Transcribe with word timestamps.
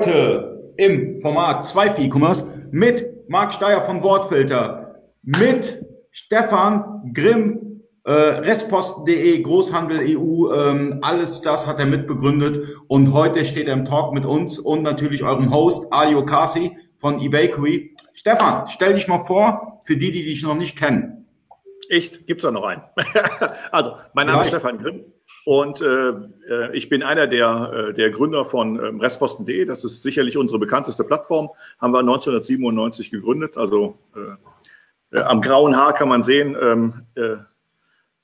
Heute 0.00 0.72
im 0.78 1.20
Format 1.20 1.66
2 1.66 1.98
E-Commerce 1.98 2.46
mit 2.70 3.28
Marc 3.28 3.52
Steyer 3.52 3.82
von 3.82 4.02
Wortfilter, 4.02 4.94
mit 5.22 5.84
Stefan 6.10 7.12
Grimm, 7.12 7.82
äh, 8.04 8.10
Restposten.de, 8.10 9.42
Großhandel 9.42 10.16
EU, 10.16 10.54
ähm, 10.54 11.00
alles 11.02 11.42
das 11.42 11.66
hat 11.66 11.80
er 11.80 11.84
mitbegründet 11.84 12.78
und 12.88 13.12
heute 13.12 13.44
steht 13.44 13.68
er 13.68 13.74
im 13.74 13.84
Talk 13.84 14.14
mit 14.14 14.24
uns 14.24 14.58
und 14.58 14.82
natürlich 14.82 15.22
eurem 15.22 15.52
Host 15.52 15.92
Ali 15.92 16.14
Okasi 16.14 16.78
von 16.96 17.20
eBakery. 17.20 17.94
Stefan, 18.14 18.68
stell 18.68 18.94
dich 18.94 19.06
mal 19.06 19.26
vor, 19.26 19.82
für 19.82 19.98
die, 19.98 20.12
die 20.12 20.24
dich 20.24 20.42
noch 20.42 20.56
nicht 20.56 20.78
kennen. 20.78 21.26
Echt? 21.90 22.26
Gibt's 22.26 22.44
da 22.44 22.50
noch 22.50 22.64
einen? 22.64 22.82
also, 23.70 23.96
mein 24.14 24.28
Name 24.28 24.44
Vielleicht. 24.44 24.54
ist 24.54 24.60
Stefan 24.60 24.78
Grimm. 24.78 25.04
Und 25.44 25.80
äh, 25.80 26.10
äh, 26.48 26.76
ich 26.76 26.88
bin 26.88 27.02
einer 27.02 27.26
der, 27.26 27.88
äh, 27.90 27.94
der 27.94 28.10
Gründer 28.10 28.44
von 28.44 28.76
ähm, 28.76 29.00
Restposten.de. 29.00 29.64
Das 29.64 29.84
ist 29.84 30.02
sicherlich 30.02 30.36
unsere 30.36 30.58
bekannteste 30.58 31.04
Plattform. 31.04 31.50
Haben 31.78 31.92
wir 31.92 32.00
1997 32.00 33.10
gegründet. 33.10 33.56
Also 33.56 33.98
äh, 34.14 35.16
äh, 35.16 35.22
am 35.22 35.40
grauen 35.40 35.76
Haar 35.76 35.94
kann 35.94 36.08
man 36.08 36.22
sehen, 36.22 36.56
ähm, 36.60 37.06
äh, 37.14 37.36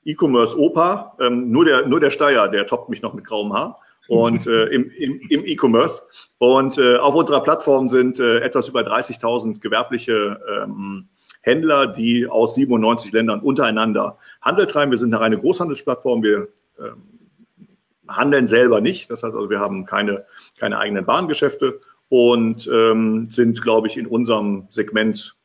E-Commerce 0.05 0.59
Opa. 0.59 1.17
Ähm, 1.21 1.51
nur, 1.51 1.65
der, 1.65 1.87
nur 1.87 2.01
der 2.01 2.11
Steier, 2.11 2.49
der 2.49 2.67
toppt 2.67 2.89
mich 2.89 3.03
noch 3.03 3.15
mit 3.15 3.25
grauem 3.25 3.53
Haar. 3.53 3.81
Und 4.09 4.47
äh, 4.47 4.67
im, 4.67 4.89
im, 4.91 5.21
im 5.31 5.47
E-Commerce. 5.47 6.03
Und 6.39 6.79
äh, 6.79 6.97
auf 6.97 7.15
unserer 7.15 7.43
Plattform 7.43 7.89
sind 7.89 8.21
äh, 8.21 8.39
etwas 8.39 8.69
über 8.69 8.83
30.000 8.83 9.59
gewerbliche 9.59 10.41
ähm, 10.63 11.09
Händler, 11.41 11.89
die 11.89 12.29
aus 12.29 12.55
97 12.55 13.11
Ländern 13.11 13.41
untereinander 13.41 14.19
Handel 14.41 14.67
treiben. 14.67 14.93
Wir 14.93 14.99
sind 14.99 15.13
eine 15.13 15.23
reine 15.23 15.39
Großhandelsplattform. 15.39 16.23
Wir 16.23 16.49
handeln 18.09 18.49
selber 18.49 18.81
nicht. 18.81 19.11
Das 19.11 19.23
heißt 19.23 19.35
also, 19.35 19.51
wir 19.51 19.61
haben 19.61 19.85
keine, 19.87 20.25
keine 20.59 20.79
eigenen 20.79 21.07
Warengeschäfte 21.07 21.81
und 22.09 22.69
ähm, 22.73 23.27
sind, 23.27 23.63
glaube 23.63 23.89
ich, 23.89 23.97
in 23.97 24.07
unserem 24.07 24.67
Segment 24.71 25.37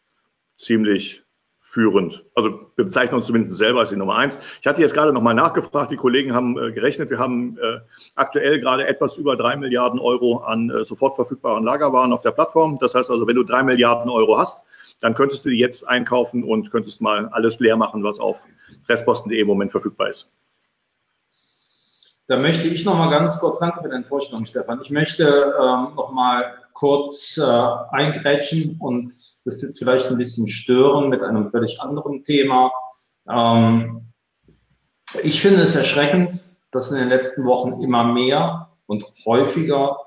ziemlich 0.56 1.24
führend. 1.58 2.26
Also 2.36 2.72
wir 2.76 2.84
bezeichnen 2.86 3.16
uns 3.16 3.28
zumindest 3.28 3.58
selber 3.58 3.80
als 3.80 3.92
die 3.92 3.96
Nummer 3.96 4.18
eins. 4.18 4.38
Ich 4.60 4.68
hatte 4.68 4.82
jetzt 4.82 4.94
gerade 4.94 5.14
nochmal 5.14 5.34
nachgefragt, 5.34 5.90
die 5.90 5.96
Kollegen 5.96 6.34
haben 6.34 6.60
äh, 6.60 6.74
gerechnet, 6.74 7.10
wir 7.10 7.18
haben 7.18 7.58
äh, 7.60 7.80
aktuell 8.16 8.60
gerade 8.60 8.86
etwas 8.86 9.16
über 9.18 9.38
drei 9.38 9.56
Milliarden 9.56 9.98
Euro 9.98 10.40
an 10.40 10.70
äh, 10.70 10.84
sofort 10.84 11.16
verfügbaren 11.16 11.64
Lagerwaren 11.64 12.12
auf 12.12 12.24
der 12.24 12.32
Plattform. 12.32 12.78
Das 12.82 12.94
heißt 12.94 13.10
also, 13.10 13.26
wenn 13.26 13.38
du 13.38 13.44
drei 13.44 13.64
Milliarden 13.64 14.12
Euro 14.12 14.38
hast, 14.38 14.64
dann 15.00 15.14
könntest 15.14 15.46
du 15.46 15.50
die 15.50 15.60
jetzt 15.60 15.88
einkaufen 15.88 16.44
und 16.44 16.72
könntest 16.72 17.00
mal 17.00 17.28
alles 17.30 17.60
leer 17.62 17.78
machen, 17.78 18.04
was 18.04 18.20
auf 18.20 18.44
restposten.de 18.90 19.40
im 19.40 19.48
Moment 19.48 19.72
verfügbar 19.72 20.10
ist. 20.10 20.30
Da 22.28 22.38
möchte 22.38 22.68
ich 22.68 22.86
noch 22.86 22.98
mal 22.98 23.10
ganz 23.10 23.40
kurz, 23.40 23.60
danke 23.60 23.82
für 23.82 23.90
deine 23.90 24.06
Vorstellung, 24.06 24.46
Stefan. 24.46 24.80
Ich 24.82 24.90
möchte 24.90 25.26
ähm, 25.26 25.96
noch 25.96 26.12
mal 26.12 26.54
kurz 26.74 27.38
äh, 27.38 27.42
eingrätschen 27.92 28.78
und 28.80 29.08
das 29.46 29.62
jetzt 29.62 29.80
vielleicht 29.80 30.08
ein 30.08 30.18
bisschen 30.18 30.48
stören 30.48 31.10
mit 31.10 31.22
einem 31.22 31.52
völlig 31.52 31.82
anderen 31.82 32.24
Thema. 32.24 32.72
Ähm, 33.30 34.14
ich 35.24 35.42
finde 35.42 35.62
es 35.64 35.76
erschreckend, 35.76 36.42
dass 36.72 36.92
in 36.92 36.98
den 36.98 37.10
letzten 37.10 37.46
Wochen 37.46 37.82
immer 37.82 38.04
mehr 38.06 38.70
und 38.86 39.06
häufiger 39.26 39.98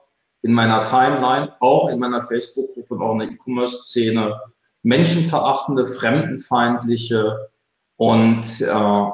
in 0.42 0.52
meiner 0.52 0.84
Timeline, 0.84 1.54
auch 1.60 1.88
in 1.88 1.98
meiner 1.98 2.26
Facebook-Gruppe, 2.26 3.02
auch 3.02 3.12
in 3.12 3.18
der 3.20 3.28
E-Commerce-Szene, 3.30 4.40
menschenverachtende, 4.82 5.88
fremdenfeindliche 5.88 7.50
und 7.96 8.60
äh, 8.60 9.06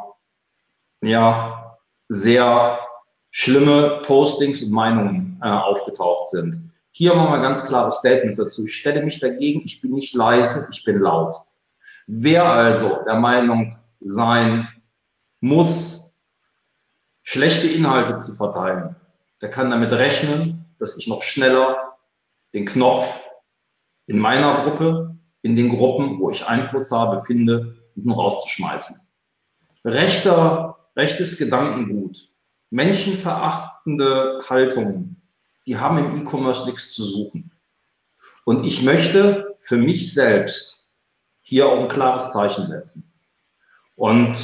ja, 1.03 1.77
sehr 2.09 2.79
schlimme 3.31 4.03
Postings 4.05 4.63
und 4.63 4.73
Meinungen 4.73 5.41
äh, 5.43 5.49
aufgetaucht 5.49 6.29
sind. 6.29 6.73
Hier 6.91 7.15
machen 7.15 7.33
wir 7.33 7.41
ganz 7.41 7.67
klares 7.67 7.97
Statement 7.97 8.39
dazu. 8.39 8.65
Ich 8.67 8.75
stelle 8.75 9.03
mich 9.03 9.21
dagegen, 9.21 9.63
ich 9.65 9.81
bin 9.81 9.93
nicht 9.93 10.15
leise, 10.15 10.69
ich 10.73 10.85
bin 10.85 10.99
laut. 10.99 11.37
Wer 12.07 12.45
also 12.45 13.03
der 13.07 13.15
Meinung 13.15 13.77
sein 14.01 14.69
muss, 15.41 16.27
schlechte 17.23 17.69
Inhalte 17.69 18.19
zu 18.19 18.35
verteilen, 18.35 18.97
der 19.41 19.51
kann 19.51 19.71
damit 19.71 19.93
rechnen, 19.93 20.67
dass 20.79 20.97
ich 20.97 21.07
noch 21.07 21.23
schneller 21.23 21.97
den 22.53 22.67
Knopf 22.67 23.07
in 24.07 24.19
meiner 24.19 24.65
Gruppe, 24.65 25.17
in 25.43 25.55
den 25.55 25.69
Gruppen, 25.69 26.19
wo 26.19 26.31
ich 26.31 26.47
Einfluss 26.47 26.91
habe, 26.91 27.25
finde, 27.25 27.77
diesen 27.95 28.13
rauszuschmeißen. 28.13 28.97
Rechter, 29.85 30.91
rechtes 30.97 31.39
Gedankengut 31.39 32.30
menschenverachtende 32.71 34.41
Haltungen, 34.49 35.21
die 35.67 35.77
haben 35.77 35.99
im 35.99 36.23
E-Commerce 36.23 36.67
nichts 36.67 36.93
zu 36.93 37.05
suchen. 37.05 37.51
Und 38.45 38.65
ich 38.65 38.83
möchte 38.83 39.57
für 39.61 39.77
mich 39.77 40.15
selbst 40.15 40.89
hier 41.43 41.69
auch 41.69 41.81
ein 41.81 41.89
klares 41.89 42.33
Zeichen 42.33 42.67
setzen. 42.67 43.13
Und 43.97 44.37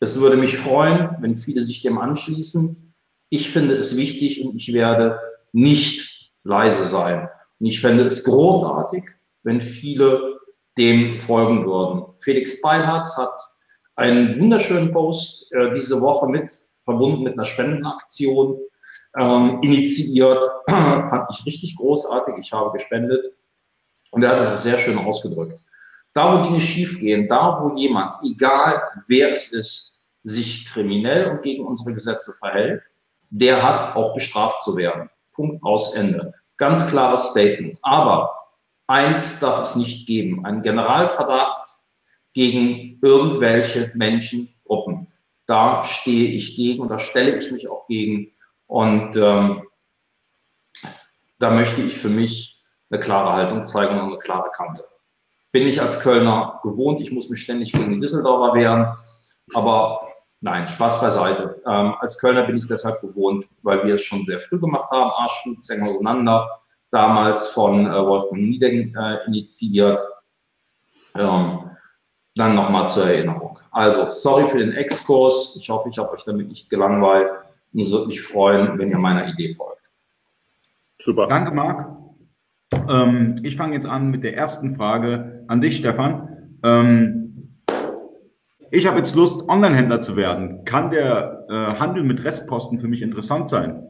es 0.00 0.18
würde 0.20 0.36
mich 0.36 0.56
freuen, 0.56 1.16
wenn 1.20 1.36
viele 1.36 1.62
sich 1.62 1.82
dem 1.82 1.98
anschließen. 1.98 2.94
Ich 3.28 3.50
finde 3.50 3.76
es 3.76 3.96
wichtig 3.96 4.44
und 4.44 4.56
ich 4.56 4.72
werde 4.72 5.18
nicht 5.52 6.32
leise 6.42 6.84
sein. 6.84 7.28
Und 7.60 7.66
ich 7.66 7.80
fände 7.80 8.04
es 8.04 8.24
großartig, 8.24 9.04
wenn 9.44 9.60
viele 9.60 10.40
dem 10.76 11.20
folgen 11.20 11.64
würden. 11.64 12.04
Felix 12.18 12.60
Beilharz 12.60 13.16
hat 13.16 13.34
einen 13.96 14.40
wunderschönen 14.40 14.92
Post 14.92 15.52
äh, 15.52 15.72
diese 15.72 16.00
Woche 16.00 16.28
mit 16.28 16.50
verbunden 16.84 17.22
mit 17.22 17.34
einer 17.34 17.44
Spendenaktion 17.44 18.58
ähm, 19.16 19.58
initiiert. 19.62 20.44
Fand 20.68 21.26
ich 21.30 21.46
richtig 21.46 21.76
großartig. 21.76 22.34
Ich 22.38 22.52
habe 22.52 22.72
gespendet. 22.72 23.32
Und 24.10 24.22
er 24.22 24.30
hat 24.30 24.38
das 24.38 24.62
sehr 24.62 24.78
schön 24.78 24.98
ausgedrückt. 24.98 25.58
Da, 26.12 26.38
wo 26.38 26.44
Dinge 26.44 26.60
schiefgehen, 26.60 27.26
da, 27.28 27.60
wo 27.60 27.76
jemand, 27.76 28.22
egal 28.22 28.82
wer 29.08 29.32
es 29.32 29.52
ist, 29.52 30.12
sich 30.22 30.66
kriminell 30.66 31.30
und 31.30 31.42
gegen 31.42 31.66
unsere 31.66 31.92
Gesetze 31.92 32.32
verhält, 32.32 32.82
der 33.30 33.62
hat 33.62 33.96
auch 33.96 34.14
bestraft 34.14 34.62
zu 34.62 34.76
werden. 34.76 35.10
Punkt 35.32 35.62
aus 35.64 35.94
Ende. 35.94 36.32
Ganz 36.56 36.88
klares 36.88 37.30
Statement. 37.30 37.76
Aber 37.82 38.32
eins 38.86 39.40
darf 39.40 39.62
es 39.62 39.74
nicht 39.74 40.06
geben. 40.06 40.46
Ein 40.46 40.62
Generalverdacht 40.62 41.76
gegen 42.32 43.00
irgendwelche 43.02 43.90
Menschen, 43.94 44.54
Gruppen 44.64 45.08
da 45.46 45.84
stehe 45.84 46.30
ich 46.30 46.56
gegen 46.56 46.80
und 46.82 46.88
da 46.88 46.98
stelle 46.98 47.36
ich 47.36 47.50
mich 47.50 47.68
auch 47.68 47.86
gegen. 47.86 48.32
Und 48.66 49.16
ähm, 49.16 49.62
da 51.38 51.50
möchte 51.50 51.82
ich 51.82 51.98
für 51.98 52.08
mich 52.08 52.62
eine 52.90 53.00
klare 53.00 53.32
Haltung 53.32 53.64
zeigen 53.64 53.98
und 53.98 54.06
eine 54.06 54.18
klare 54.18 54.50
Kante. 54.50 54.84
Bin 55.52 55.66
ich 55.66 55.80
als 55.80 56.00
Kölner 56.00 56.60
gewohnt, 56.62 57.00
ich 57.00 57.12
muss 57.12 57.28
mich 57.28 57.42
ständig 57.42 57.72
gegen 57.72 57.92
die 57.92 58.00
Düsseldorfer 58.00 58.54
wehren, 58.54 58.96
aber 59.54 60.08
nein, 60.40 60.66
Spaß 60.66 61.00
beiseite. 61.00 61.62
Ähm, 61.66 61.94
als 62.00 62.18
Kölner 62.18 62.44
bin 62.44 62.56
ich 62.56 62.66
deshalb 62.66 63.00
gewohnt, 63.00 63.46
weil 63.62 63.84
wir 63.86 63.94
es 63.94 64.02
schon 64.02 64.24
sehr 64.24 64.40
früh 64.40 64.58
gemacht 64.58 64.90
haben, 64.90 65.10
Arschstuhl, 65.10 65.56
auseinander, 65.82 66.48
damals 66.90 67.48
von 67.48 67.86
äh, 67.86 68.06
Wolfgang 68.06 68.42
Nieding 68.42 68.94
äh, 68.96 69.24
initiiert. 69.26 70.00
Ähm, 71.16 71.70
dann 72.36 72.56
nochmal 72.56 72.88
zur 72.88 73.06
Erinnerung. 73.06 73.43
Also, 73.74 74.08
sorry 74.08 74.48
für 74.48 74.58
den 74.58 74.72
Exkurs. 74.72 75.56
Ich 75.60 75.68
hoffe, 75.68 75.88
ich 75.88 75.98
habe 75.98 76.12
euch 76.12 76.24
damit 76.24 76.48
nicht 76.48 76.70
gelangweilt. 76.70 77.32
Und 77.72 77.80
es 77.80 77.90
würde 77.90 78.06
mich 78.06 78.22
freuen, 78.22 78.78
wenn 78.78 78.90
ihr 78.90 78.98
meiner 78.98 79.28
Idee 79.28 79.52
folgt. 79.52 79.90
Super. 81.02 81.26
Danke, 81.26 81.50
Marc. 81.50 81.88
Ähm, 82.88 83.34
ich 83.42 83.56
fange 83.56 83.74
jetzt 83.74 83.86
an 83.86 84.10
mit 84.10 84.22
der 84.22 84.36
ersten 84.36 84.76
Frage 84.76 85.44
an 85.48 85.60
dich, 85.60 85.76
Stefan. 85.78 86.56
Ähm, 86.62 87.58
ich 88.70 88.86
habe 88.86 88.98
jetzt 88.98 89.16
Lust, 89.16 89.48
Online-Händler 89.48 90.02
zu 90.02 90.16
werden. 90.16 90.64
Kann 90.64 90.90
der 90.90 91.44
äh, 91.48 91.80
Handel 91.80 92.04
mit 92.04 92.22
Restposten 92.24 92.78
für 92.78 92.88
mich 92.88 93.02
interessant 93.02 93.50
sein? 93.50 93.88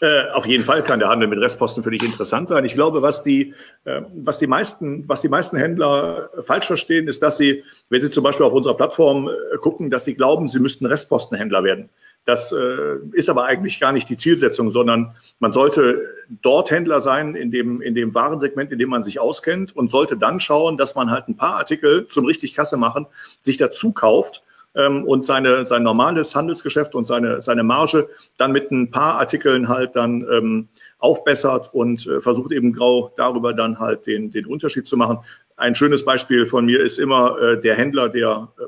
Äh, 0.00 0.30
auf 0.32 0.46
jeden 0.46 0.64
Fall 0.64 0.82
kann 0.82 0.98
der 0.98 1.08
Handel 1.08 1.28
mit 1.28 1.38
Restposten 1.38 1.82
für 1.82 1.90
dich 1.90 2.02
interessant 2.02 2.48
sein. 2.48 2.64
Ich 2.64 2.74
glaube, 2.74 3.00
was 3.00 3.22
die, 3.22 3.54
äh, 3.84 4.02
was 4.14 4.38
die 4.38 4.46
meisten, 4.46 5.08
was 5.08 5.20
die 5.20 5.28
meisten 5.28 5.56
Händler 5.56 6.30
falsch 6.42 6.66
verstehen, 6.66 7.08
ist, 7.08 7.22
dass 7.22 7.38
sie, 7.38 7.64
wenn 7.88 8.02
sie 8.02 8.10
zum 8.10 8.24
Beispiel 8.24 8.44
auf 8.44 8.52
unserer 8.52 8.74
Plattform 8.74 9.28
äh, 9.28 9.56
gucken, 9.58 9.90
dass 9.90 10.04
sie 10.04 10.14
glauben, 10.14 10.48
sie 10.48 10.58
müssten 10.58 10.86
Restpostenhändler 10.86 11.64
werden. 11.64 11.88
Das 12.24 12.52
äh, 12.52 12.96
ist 13.12 13.28
aber 13.28 13.44
eigentlich 13.44 13.80
gar 13.80 13.92
nicht 13.92 14.08
die 14.08 14.16
Zielsetzung, 14.16 14.70
sondern 14.70 15.14
man 15.38 15.52
sollte 15.52 16.02
dort 16.42 16.70
Händler 16.70 17.00
sein 17.00 17.34
in 17.34 17.50
dem, 17.50 17.82
in 17.82 17.94
dem 17.94 18.14
Warensegment, 18.14 18.72
in 18.72 18.78
dem 18.78 18.88
man 18.88 19.04
sich 19.04 19.20
auskennt 19.20 19.76
und 19.76 19.90
sollte 19.90 20.16
dann 20.16 20.40
schauen, 20.40 20.78
dass 20.78 20.94
man 20.94 21.10
halt 21.10 21.28
ein 21.28 21.36
paar 21.36 21.56
Artikel 21.56 22.08
zum 22.08 22.24
richtig 22.24 22.54
Kasse 22.54 22.78
machen, 22.78 23.06
sich 23.40 23.58
dazu 23.58 23.92
kauft 23.92 24.42
ähm, 24.74 25.04
und 25.04 25.24
seine, 25.24 25.66
sein 25.66 25.82
normales 25.82 26.34
Handelsgeschäft 26.34 26.94
und 26.94 27.04
seine, 27.04 27.42
seine 27.42 27.62
Marge 27.62 28.08
dann 28.38 28.52
mit 28.52 28.70
ein 28.70 28.90
paar 28.90 29.18
Artikeln 29.18 29.68
halt 29.68 29.96
dann 29.96 30.26
ähm, 30.30 30.68
aufbessert 30.98 31.70
und 31.72 32.06
äh, 32.06 32.20
versucht 32.20 32.52
eben 32.52 32.72
grau 32.72 33.12
darüber 33.16 33.52
dann 33.52 33.78
halt 33.78 34.06
den, 34.06 34.30
den 34.30 34.46
Unterschied 34.46 34.86
zu 34.86 34.96
machen. 34.96 35.18
Ein 35.56 35.74
schönes 35.74 36.04
Beispiel 36.04 36.46
von 36.46 36.64
mir 36.64 36.82
ist 36.82 36.98
immer 36.98 37.38
äh, 37.40 37.60
der 37.60 37.74
Händler, 37.74 38.08
der 38.08 38.48
äh, 38.58 38.64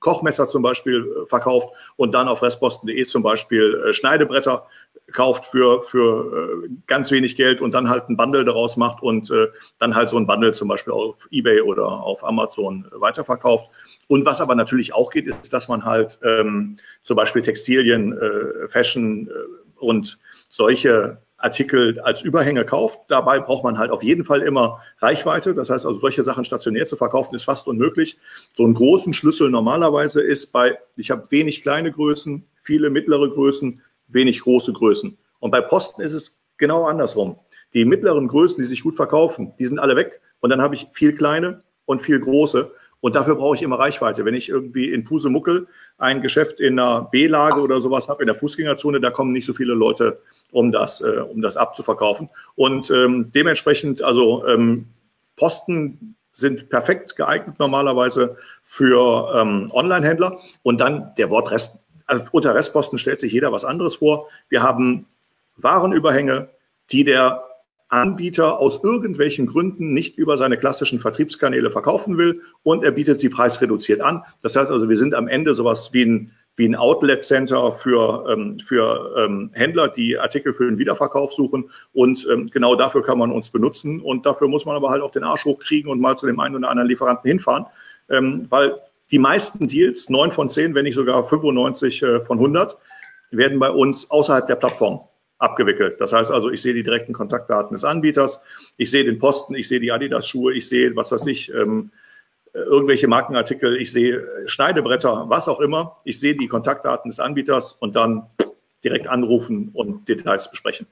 Kochmesser 0.00 0.48
zum 0.48 0.62
Beispiel 0.62 1.06
äh, 1.06 1.26
verkauft 1.26 1.68
und 1.96 2.12
dann 2.12 2.26
auf 2.26 2.42
restposten.de 2.42 3.04
zum 3.04 3.22
Beispiel 3.22 3.84
äh, 3.86 3.92
Schneidebretter 3.92 4.66
kauft 5.12 5.46
für, 5.46 5.82
für 5.82 6.64
äh, 6.64 6.68
ganz 6.86 7.10
wenig 7.10 7.36
Geld 7.36 7.60
und 7.60 7.72
dann 7.72 7.88
halt 7.88 8.08
ein 8.08 8.16
Bundle 8.16 8.44
daraus 8.44 8.76
macht 8.76 9.02
und 9.02 9.30
äh, 9.30 9.48
dann 9.78 9.94
halt 9.94 10.10
so 10.10 10.16
ein 10.16 10.26
Bundle 10.26 10.52
zum 10.52 10.68
Beispiel 10.68 10.92
auf 10.92 11.28
Ebay 11.30 11.60
oder 11.62 11.86
auf 11.86 12.24
Amazon 12.24 12.86
weiterverkauft. 12.92 13.68
Und 14.08 14.24
was 14.24 14.40
aber 14.40 14.54
natürlich 14.54 14.94
auch 14.94 15.10
geht, 15.10 15.26
ist, 15.26 15.52
dass 15.52 15.68
man 15.68 15.84
halt 15.84 16.18
ähm, 16.24 16.78
zum 17.02 17.16
Beispiel 17.16 17.42
Textilien, 17.42 18.12
äh, 18.12 18.68
Fashion 18.68 19.28
äh, 19.28 19.32
und 19.78 20.18
solche 20.48 21.18
Artikel 21.40 21.98
als 22.00 22.22
Überhänge 22.22 22.64
kauft. 22.64 22.98
Dabei 23.08 23.40
braucht 23.40 23.64
man 23.64 23.78
halt 23.78 23.90
auf 23.90 24.02
jeden 24.02 24.24
Fall 24.24 24.42
immer 24.42 24.80
Reichweite. 24.98 25.54
Das 25.54 25.70
heißt 25.70 25.86
also, 25.86 25.98
solche 25.98 26.22
Sachen 26.22 26.44
stationär 26.44 26.86
zu 26.86 26.96
verkaufen 26.96 27.34
ist 27.34 27.44
fast 27.44 27.66
unmöglich. 27.66 28.18
So 28.54 28.64
einen 28.64 28.74
großen 28.74 29.14
Schlüssel 29.14 29.50
normalerweise 29.50 30.20
ist 30.20 30.52
bei, 30.52 30.78
ich 30.96 31.10
habe 31.10 31.30
wenig 31.30 31.62
kleine 31.62 31.92
Größen, 31.92 32.46
viele 32.60 32.90
mittlere 32.90 33.30
Größen, 33.30 33.80
wenig 34.12 34.40
große 34.40 34.72
Größen. 34.72 35.16
Und 35.38 35.50
bei 35.50 35.60
Posten 35.60 36.02
ist 36.02 36.12
es 36.12 36.40
genau 36.58 36.84
andersrum. 36.84 37.38
Die 37.74 37.84
mittleren 37.84 38.28
Größen, 38.28 38.62
die 38.62 38.68
sich 38.68 38.82
gut 38.82 38.96
verkaufen, 38.96 39.52
die 39.58 39.66
sind 39.66 39.78
alle 39.78 39.96
weg. 39.96 40.20
Und 40.40 40.50
dann 40.50 40.60
habe 40.60 40.74
ich 40.74 40.88
viel 40.92 41.14
kleine 41.14 41.62
und 41.84 42.00
viel 42.00 42.18
große. 42.18 42.70
Und 43.00 43.14
dafür 43.14 43.36
brauche 43.36 43.56
ich 43.56 43.62
immer 43.62 43.78
Reichweite. 43.78 44.24
Wenn 44.24 44.34
ich 44.34 44.48
irgendwie 44.48 44.92
in 44.92 45.04
Pusemuckel 45.04 45.66
ein 45.96 46.20
Geschäft 46.20 46.60
in 46.60 46.78
einer 46.78 47.02
B-Lage 47.10 47.60
oder 47.60 47.80
sowas 47.80 48.08
habe, 48.08 48.22
in 48.22 48.26
der 48.26 48.34
Fußgängerzone, 48.34 49.00
da 49.00 49.10
kommen 49.10 49.32
nicht 49.32 49.46
so 49.46 49.54
viele 49.54 49.72
Leute, 49.72 50.20
um 50.52 50.70
das, 50.70 51.00
äh, 51.00 51.20
um 51.20 51.40
das 51.40 51.56
abzuverkaufen. 51.56 52.28
Und 52.56 52.90
ähm, 52.90 53.30
dementsprechend, 53.34 54.02
also 54.02 54.46
ähm, 54.46 54.86
Posten 55.36 56.16
sind 56.32 56.68
perfekt 56.68 57.16
geeignet 57.16 57.58
normalerweise 57.58 58.36
für 58.62 59.34
ähm, 59.34 59.70
Online-Händler. 59.72 60.40
Und 60.62 60.78
dann 60.78 61.12
der 61.16 61.30
Wort 61.30 61.50
Rest, 61.50 61.78
also 61.78 61.79
unter 62.32 62.54
Restposten 62.54 62.98
stellt 62.98 63.20
sich 63.20 63.32
jeder 63.32 63.52
was 63.52 63.64
anderes 63.64 63.96
vor. 63.96 64.28
Wir 64.48 64.62
haben 64.62 65.06
Warenüberhänge, 65.56 66.48
die 66.90 67.04
der 67.04 67.44
Anbieter 67.90 68.60
aus 68.60 68.82
irgendwelchen 68.84 69.46
Gründen 69.46 69.92
nicht 69.92 70.16
über 70.16 70.38
seine 70.38 70.56
klassischen 70.56 71.00
Vertriebskanäle 71.00 71.70
verkaufen 71.70 72.18
will 72.18 72.40
und 72.62 72.84
er 72.84 72.92
bietet 72.92 73.18
sie 73.18 73.28
preisreduziert 73.28 74.00
an. 74.00 74.22
Das 74.42 74.54
heißt 74.54 74.70
also, 74.70 74.88
wir 74.88 74.96
sind 74.96 75.12
am 75.14 75.26
Ende 75.26 75.56
sowas 75.56 75.92
wie 75.92 76.04
ein, 76.04 76.30
wie 76.54 76.68
ein 76.68 76.76
Outlet 76.76 77.24
Center 77.24 77.72
für, 77.72 78.26
ähm, 78.30 78.60
für 78.60 79.14
ähm, 79.18 79.50
Händler, 79.54 79.88
die 79.88 80.16
Artikel 80.18 80.54
für 80.54 80.66
den 80.66 80.78
Wiederverkauf 80.78 81.32
suchen. 81.32 81.70
Und 81.92 82.26
ähm, 82.30 82.48
genau 82.48 82.76
dafür 82.76 83.02
kann 83.02 83.18
man 83.18 83.32
uns 83.32 83.50
benutzen. 83.50 84.00
Und 84.00 84.24
dafür 84.24 84.46
muss 84.46 84.66
man 84.66 84.76
aber 84.76 84.90
halt 84.90 85.02
auch 85.02 85.10
den 85.10 85.24
Arsch 85.24 85.44
hochkriegen 85.44 85.90
und 85.90 86.00
mal 86.00 86.16
zu 86.16 86.26
dem 86.26 86.38
einen 86.38 86.54
oder 86.54 86.70
anderen 86.70 86.88
Lieferanten 86.88 87.28
hinfahren. 87.28 87.66
Ähm, 88.08 88.46
weil 88.50 88.78
die 89.10 89.18
meisten 89.18 89.68
Deals, 89.68 90.08
neun 90.08 90.32
von 90.32 90.48
zehn, 90.48 90.74
wenn 90.74 90.84
nicht 90.84 90.94
sogar 90.94 91.24
95 91.24 92.02
äh, 92.02 92.20
von 92.20 92.38
100, 92.38 92.76
werden 93.30 93.58
bei 93.58 93.70
uns 93.70 94.10
außerhalb 94.10 94.46
der 94.46 94.56
Plattform 94.56 95.00
abgewickelt. 95.38 96.00
Das 96.00 96.12
heißt 96.12 96.30
also, 96.30 96.50
ich 96.50 96.62
sehe 96.62 96.74
die 96.74 96.82
direkten 96.82 97.12
Kontaktdaten 97.12 97.74
des 97.74 97.84
Anbieters, 97.84 98.40
ich 98.76 98.90
sehe 98.90 99.04
den 99.04 99.18
Posten, 99.18 99.54
ich 99.54 99.68
sehe 99.68 99.80
die 99.80 99.90
Adidas-Schuhe, 99.90 100.54
ich 100.54 100.68
sehe, 100.68 100.94
was 100.96 101.12
weiß 101.12 101.26
ich, 101.26 101.52
ähm, 101.52 101.90
irgendwelche 102.52 103.08
Markenartikel, 103.08 103.76
ich 103.76 103.92
sehe 103.92 104.26
Schneidebretter, 104.46 105.26
was 105.28 105.48
auch 105.48 105.60
immer. 105.60 106.00
Ich 106.04 106.18
sehe 106.18 106.34
die 106.34 106.48
Kontaktdaten 106.48 107.10
des 107.10 107.20
Anbieters 107.20 107.72
und 107.72 107.96
dann 107.96 108.26
direkt 108.84 109.06
anrufen 109.06 109.70
und 109.72 110.08
Details 110.08 110.50
besprechen. 110.50 110.86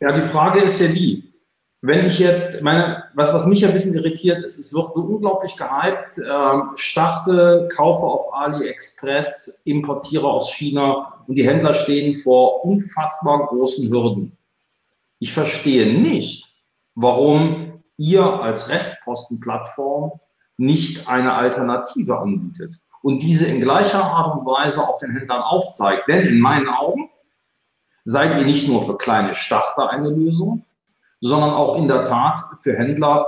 Ja, 0.00 0.12
die 0.12 0.22
Frage 0.22 0.60
ist 0.60 0.80
ja 0.80 0.88
die, 0.88 1.30
wenn 1.82 2.04
ich 2.04 2.18
jetzt, 2.18 2.60
meine, 2.62 3.04
was, 3.14 3.32
was 3.32 3.46
mich 3.46 3.64
ein 3.64 3.72
bisschen 3.72 3.94
irritiert 3.94 4.44
ist, 4.44 4.58
es 4.58 4.74
wird 4.74 4.92
so 4.92 5.00
unglaublich 5.00 5.56
gehypt, 5.56 6.18
äh, 6.18 6.76
starte, 6.76 7.68
kaufe 7.74 8.04
auf 8.04 8.34
AliExpress, 8.34 9.62
importiere 9.64 10.28
aus 10.28 10.52
China 10.52 11.24
und 11.26 11.36
die 11.36 11.46
Händler 11.46 11.72
stehen 11.72 12.22
vor 12.22 12.64
unfassbar 12.66 13.46
großen 13.46 13.90
Hürden. 13.90 14.36
Ich 15.20 15.32
verstehe 15.32 15.98
nicht, 15.98 16.54
warum 16.94 17.82
ihr 17.96 18.24
als 18.24 18.68
Restpostenplattform 18.68 20.12
nicht 20.58 21.08
eine 21.08 21.32
Alternative 21.32 22.18
anbietet 22.18 22.78
und 23.02 23.22
diese 23.22 23.46
in 23.46 23.62
gleicher 23.62 24.04
Art 24.04 24.36
und 24.36 24.46
Weise 24.46 24.82
auch 24.82 24.98
den 24.98 25.12
Händlern 25.12 25.40
aufzeigt. 25.40 26.08
Denn 26.08 26.26
in 26.26 26.40
meinen 26.40 26.68
Augen 26.68 27.08
seid 28.04 28.38
ihr 28.38 28.44
nicht 28.44 28.68
nur 28.68 28.84
für 28.84 28.98
kleine 28.98 29.32
Starter 29.32 29.88
eine 29.88 30.10
Lösung, 30.10 30.64
sondern 31.20 31.50
auch 31.50 31.76
in 31.76 31.88
der 31.88 32.04
Tat 32.04 32.42
für 32.62 32.76
Händler, 32.76 33.26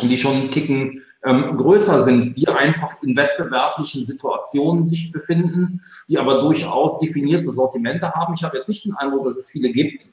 die 0.00 0.16
schon 0.16 0.32
einen 0.32 0.50
Kicken 0.50 1.02
ähm, 1.24 1.56
größer 1.56 2.02
sind, 2.02 2.36
die 2.36 2.48
einfach 2.48 3.00
in 3.02 3.16
wettbewerblichen 3.16 4.04
Situationen 4.04 4.84
sich 4.84 5.12
befinden, 5.12 5.80
die 6.08 6.18
aber 6.18 6.40
durchaus 6.40 6.98
definierte 6.98 7.50
Sortimente 7.50 8.12
haben. 8.12 8.34
Ich 8.34 8.42
habe 8.42 8.56
jetzt 8.56 8.68
nicht 8.68 8.84
den 8.84 8.94
Eindruck, 8.94 9.24
dass 9.24 9.36
es 9.36 9.50
viele 9.50 9.70
gibt, 9.70 10.12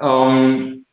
ähm, 0.00 0.84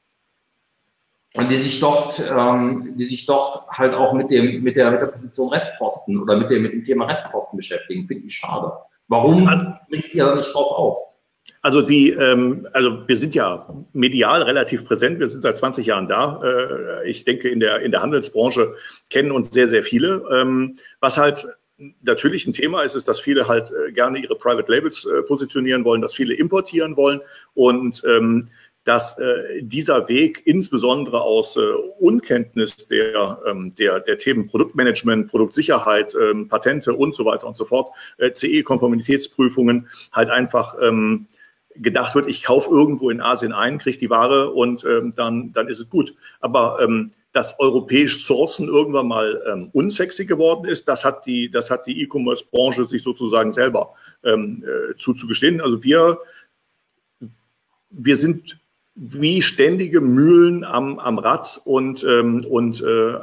die 1.35 1.55
sich 1.57 1.79
dort, 1.79 2.21
ähm, 2.31 2.95
die 2.97 3.03
sich 3.03 3.25
dort 3.25 3.67
halt 3.69 3.93
auch 3.93 4.13
mit 4.13 4.31
dem, 4.31 4.63
mit 4.63 4.75
der, 4.75 4.91
mit 4.91 5.01
der 5.01 5.07
Position 5.07 5.49
Restposten 5.49 6.19
oder 6.21 6.37
mit 6.37 6.49
dem, 6.49 6.63
mit 6.63 6.73
dem 6.73 6.83
Thema 6.83 7.05
Restposten 7.05 7.57
beschäftigen. 7.57 8.07
Finde 8.07 8.25
ich 8.25 8.35
schade. 8.35 8.71
Warum 9.07 9.45
bringt 9.89 10.13
ihr 10.13 10.25
da 10.25 10.35
nicht 10.35 10.53
drauf 10.53 10.71
auf? 10.71 10.97
Also 11.61 11.81
die, 11.81 12.11
ähm, 12.11 12.67
also 12.73 13.07
wir 13.07 13.17
sind 13.17 13.35
ja 13.35 13.67
medial 13.93 14.43
relativ 14.43 14.85
präsent. 14.85 15.19
Wir 15.19 15.27
sind 15.27 15.41
seit 15.41 15.57
20 15.57 15.85
Jahren 15.85 16.07
da. 16.07 16.41
Äh, 16.43 17.09
ich 17.09 17.25
denke, 17.25 17.49
in 17.49 17.59
der 17.59 17.81
in 17.81 17.91
der 17.91 18.01
Handelsbranche 18.01 18.75
kennen 19.09 19.31
uns 19.31 19.51
sehr 19.51 19.69
sehr 19.69 19.83
viele. 19.83 20.23
Ähm, 20.31 20.77
was 20.99 21.17
halt 21.17 21.47
natürlich 22.01 22.47
ein 22.47 22.53
Thema 22.53 22.83
ist, 22.83 22.95
ist, 22.95 23.07
dass 23.07 23.19
viele 23.19 23.47
halt 23.47 23.71
äh, 23.71 23.91
gerne 23.91 24.19
ihre 24.19 24.35
Private 24.35 24.71
Labels 24.71 25.05
äh, 25.05 25.21
positionieren 25.23 25.83
wollen, 25.85 26.01
dass 26.01 26.13
viele 26.13 26.33
importieren 26.33 26.95
wollen 26.97 27.21
und 27.53 28.01
ähm, 28.07 28.49
dass 28.87 29.19
äh, 29.19 29.61
dieser 29.61 30.07
Weg 30.07 30.43
insbesondere 30.45 31.21
aus 31.21 31.57
äh, 31.57 31.59
Unkenntnis 31.99 32.87
der, 32.87 33.37
ähm, 33.45 33.75
der, 33.75 33.99
der 33.99 34.17
Themen 34.17 34.47
Produktmanagement, 34.47 35.29
Produktsicherheit, 35.29 36.15
ähm, 36.15 36.47
Patente 36.47 36.93
und 36.93 37.13
so 37.13 37.25
weiter 37.25 37.47
und 37.47 37.57
so 37.57 37.65
fort, 37.65 37.93
äh, 38.17 38.31
CE-Konformitätsprüfungen 38.31 39.89
halt 40.13 40.29
einfach 40.29 40.77
ähm, 40.81 41.27
gedacht 41.81 42.15
wird, 42.15 42.27
ich 42.27 42.43
kaufe 42.43 42.69
irgendwo 42.69 43.09
in 43.09 43.21
Asien 43.21 43.53
ein, 43.53 43.77
kriege 43.77 43.97
die 43.97 44.09
Ware 44.09 44.51
und 44.51 44.83
ähm, 44.83 45.13
dann, 45.15 45.53
dann 45.53 45.67
ist 45.67 45.79
es 45.79 45.89
gut. 45.89 46.15
Aber 46.39 46.79
ähm, 46.81 47.11
dass 47.33 47.59
europäisch 47.59 48.25
Sourcen 48.25 48.67
irgendwann 48.67 49.07
mal 49.07 49.41
ähm, 49.47 49.69
unsexy 49.73 50.25
geworden 50.25 50.67
ist, 50.67 50.87
das 50.87 51.05
hat 51.05 51.25
die, 51.25 51.51
das 51.51 51.69
hat 51.69 51.85
die 51.85 52.01
E-Commerce-Branche 52.01 52.85
sich 52.85 53.03
sozusagen 53.03 53.51
selber 53.51 53.93
ähm, 54.23 54.63
äh, 54.65 54.95
zuzugestehen. 54.97 55.61
Also 55.61 55.83
wir, 55.83 56.19
wir 57.91 58.17
sind 58.17 58.59
wie 58.95 59.43
ständige 59.43 60.01
Mühlen 60.01 60.63
am, 60.63 60.97
am 60.97 61.19
Rad 61.19 61.61
und, 61.63 62.03
ähm, 62.03 62.43
und 62.49 62.81
äh, 62.81 63.13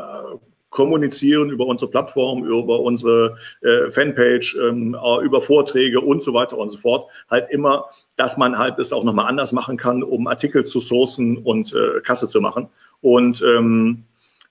kommunizieren 0.75 1.51
über 1.51 1.67
unsere 1.67 1.89
Plattform, 1.89 2.45
über 2.45 2.81
unsere 2.81 3.39
äh, 3.63 3.93
Fanpage, 3.93 4.57
ähm, 4.61 4.97
äh, 5.01 5.25
über 5.25 5.41
Vorträge 5.41 6.01
und 6.01 6.25
so 6.25 6.35
weiter 6.35 6.59
und 6.59 6.71
so 6.71 6.79
fort. 6.79 7.09
Halt 7.31 7.49
immer, 7.51 7.87
dass 8.17 8.37
man 8.37 8.59
halt 8.59 8.81
es 8.81 8.93
auch 8.93 9.05
nochmal 9.05 9.27
anders 9.27 9.53
machen 9.53 9.77
kann, 9.77 10.03
um 10.03 10.27
Artikel 10.27 10.65
zu 10.65 10.81
sourcen 10.81 11.39
und 11.39 11.73
äh, 11.73 12.01
Kasse 12.01 12.29
zu 12.29 12.41
machen. 12.41 12.69
Und 13.01 13.41
ähm, 13.43 14.03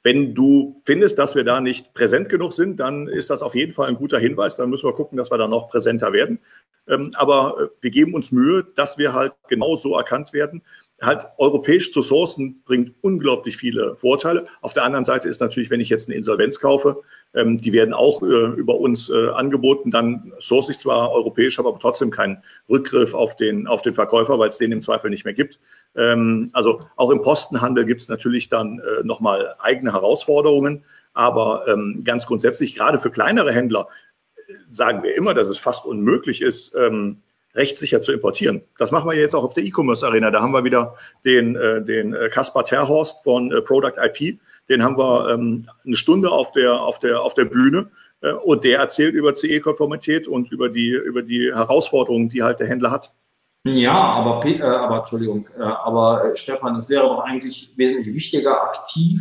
wenn 0.04 0.34
du 0.34 0.78
findest, 0.86 1.20
dass 1.20 1.36
wir 1.36 1.44
da 1.44 1.60
nicht 1.60 1.94
präsent 1.94 2.30
genug 2.30 2.54
sind, 2.54 2.80
dann 2.80 3.10
ist 3.10 3.30
das 3.30 3.42
auf 3.42 3.54
jeden 3.54 3.74
Fall 3.74 3.90
ein 3.90 3.96
guter 3.96 4.18
Hinweis. 4.18 4.56
Dann 4.56 4.70
müssen 4.70 4.88
wir 4.88 4.94
gucken, 4.94 5.18
dass 5.18 5.30
wir 5.30 5.38
da 5.38 5.50
noch 5.50 5.70
präsenter 5.70 6.14
werden. 6.14 6.40
Ähm, 6.88 7.12
aber 7.16 7.58
äh, 7.60 7.68
wir 7.82 7.92
geben 7.92 8.14
uns 8.14 8.32
Mühe, 8.32 8.66
dass 8.76 8.98
wir 8.98 9.12
halt 9.12 9.34
genau 9.50 9.76
so 9.76 9.94
erkannt 9.98 10.32
werden 10.32 10.62
halt 11.06 11.26
europäisch 11.38 11.92
zu 11.92 12.02
sourcen 12.02 12.62
bringt 12.66 12.94
unglaublich 13.02 13.58
viele 13.58 13.96
Vorteile. 13.96 14.48
Auf 14.62 14.74
der 14.74 14.84
anderen 14.84 15.06
Seite 15.06 15.28
ist 15.28 15.42
natürlich, 15.42 15.70
wenn 15.70 15.80
ich 15.80 15.90
jetzt 15.90 16.08
eine 16.08 16.16
Insolvenz 16.16 16.60
kaufe, 16.60 17.02
ähm, 17.34 17.58
die 17.58 17.74
werden 17.74 17.94
auch 17.94 18.22
äh, 18.22 18.26
über 18.26 18.80
uns 18.80 19.10
äh, 19.10 19.30
angeboten, 19.30 19.92
dann 19.92 20.34
source 20.40 20.70
ich 20.70 20.78
zwar 20.78 21.12
europäisch, 21.12 21.58
habe 21.58 21.70
aber 21.70 21.80
trotzdem 21.80 22.12
keinen 22.12 22.44
Rückgriff 22.70 23.14
auf 23.14 23.36
den, 23.36 23.68
auf 23.68 23.82
den 23.82 23.94
Verkäufer, 23.94 24.38
weil 24.40 24.50
es 24.50 24.58
den 24.58 24.72
im 24.72 24.82
Zweifel 24.82 25.10
nicht 25.10 25.26
mehr 25.26 25.34
gibt. 25.34 25.60
Ähm, 25.96 26.50
also 26.54 26.82
auch 26.96 27.10
im 27.10 27.22
Postenhandel 27.22 27.86
gibt 27.86 28.02
es 28.02 28.10
natürlich 28.10 28.50
dann 28.50 28.80
äh, 28.80 29.04
nochmal 29.04 29.56
eigene 29.60 29.94
Herausforderungen. 29.94 30.84
Aber 31.14 31.68
ähm, 31.68 32.02
ganz 32.04 32.26
grundsätzlich, 32.26 32.76
gerade 32.76 32.98
für 32.98 33.12
kleinere 33.12 33.52
Händler, 33.52 33.88
äh, 34.36 34.54
sagen 34.72 35.04
wir 35.04 35.16
immer, 35.16 35.34
dass 35.34 35.50
es 35.50 35.58
fast 35.58 35.86
unmöglich 35.86 36.42
ist, 36.42 36.76
ähm, 36.76 37.22
rechtssicher 37.56 38.02
zu 38.02 38.12
importieren. 38.12 38.62
Das 38.78 38.92
machen 38.92 39.10
wir 39.10 39.18
jetzt 39.18 39.36
auch 39.36 39.44
auf 39.44 39.54
der 39.54 39.64
E-Commerce 39.64 40.06
Arena. 40.06 40.32
Da 40.32 40.42
haben 40.42 40.54
wir 40.54 40.64
wieder 40.64 40.96
den, 41.26 41.56
äh, 41.56 41.84
den 41.84 42.14
äh, 42.14 42.30
Kaspar 42.30 42.66
Terhorst 42.66 43.24
von 43.24 43.52
äh, 43.52 43.62
Product 43.62 43.94
IP. 43.98 44.40
Den 44.70 44.84
haben 44.84 44.98
wir 44.98 45.30
ähm, 45.30 45.68
eine 45.86 45.96
Stunde 45.96 46.32
auf 46.32 46.52
der, 46.52 46.82
auf 46.82 47.00
der, 47.00 47.22
auf 47.22 47.34
der 47.34 47.46
Bühne. 47.46 47.90
Äh, 48.22 48.32
und 48.32 48.64
der 48.64 48.80
erzählt 48.80 49.14
über 49.14 49.36
CE-Konformität 49.36 50.28
und 50.28 50.52
über 50.52 50.70
die, 50.70 50.90
über 50.90 51.22
die 51.22 51.52
Herausforderungen, 51.54 52.30
die 52.30 52.42
halt 52.42 52.60
der 52.60 52.68
Händler 52.68 52.92
hat. 52.92 53.12
Ja, 53.66 53.94
aber, 53.94 54.46
äh, 54.46 54.62
aber 54.62 54.98
Entschuldigung, 54.98 55.48
äh, 55.58 55.64
aber 55.64 56.32
äh, 56.32 56.36
Stefan, 56.36 56.78
es 56.78 56.90
wäre 56.90 57.04
doch 57.04 57.20
eigentlich 57.20 57.78
wesentlich 57.78 58.14
wichtiger, 58.14 58.62
aktiv 58.62 59.20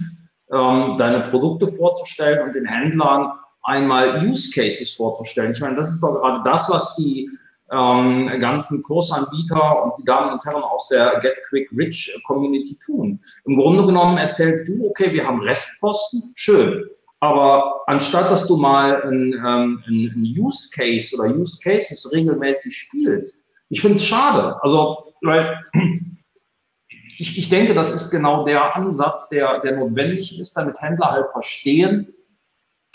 ähm, 0.51 0.97
deine 0.99 1.21
Produkte 1.31 1.71
vorzustellen 1.71 2.47
und 2.47 2.55
den 2.55 2.67
Händlern 2.67 3.33
einmal 3.63 4.21
Use 4.27 4.51
Cases 4.53 4.93
vorzustellen. 4.95 5.53
Ich 5.53 5.61
meine, 5.61 5.77
das 5.77 5.91
ist 5.91 6.03
doch 6.03 6.21
gerade 6.21 6.43
das, 6.45 6.69
was 6.69 6.97
die 6.97 7.31
ähm, 7.73 8.31
ganzen 8.39 8.83
Kursanbieter 8.83 9.83
und 9.83 9.99
die 9.99 10.05
Damen 10.05 10.33
und 10.33 10.45
Herren 10.45 10.63
aus 10.63 10.89
der 10.89 11.19
Get 11.21 11.39
Quick 11.49 11.71
Rich 11.77 12.21
Community 12.27 12.77
tun. 12.77 13.19
Im 13.47 13.57
Grunde 13.57 13.87
genommen 13.87 14.19
erzählst 14.19 14.69
du, 14.69 14.89
okay, 14.89 15.13
wir 15.13 15.27
haben 15.27 15.41
Restposten, 15.41 16.33
schön. 16.35 16.85
Aber 17.21 17.83
anstatt 17.87 18.31
dass 18.31 18.47
du 18.47 18.57
mal 18.57 19.03
ein, 19.05 19.33
ähm, 19.47 20.35
Use 20.37 20.71
Case 20.75 21.17
oder 21.17 21.35
Use 21.35 21.59
Cases 21.63 22.13
regelmäßig 22.13 22.77
spielst, 22.77 23.51
ich 23.69 23.81
finde 23.81 23.97
es 23.97 24.05
schade. 24.05 24.57
Also, 24.63 25.15
weil 25.23 25.59
ich, 27.19 27.39
ich 27.39 27.49
denke, 27.49 27.75
das 27.75 27.91
ist 27.91 28.11
genau 28.11 28.45
der 28.45 28.75
Ansatz, 28.77 29.29
der, 29.29 29.61
der 29.61 29.77
notwendig 29.77 30.39
ist, 30.39 30.55
damit 30.57 30.81
Händler 30.83 31.13
halt 31.13 31.27
verstehen, 31.33 32.13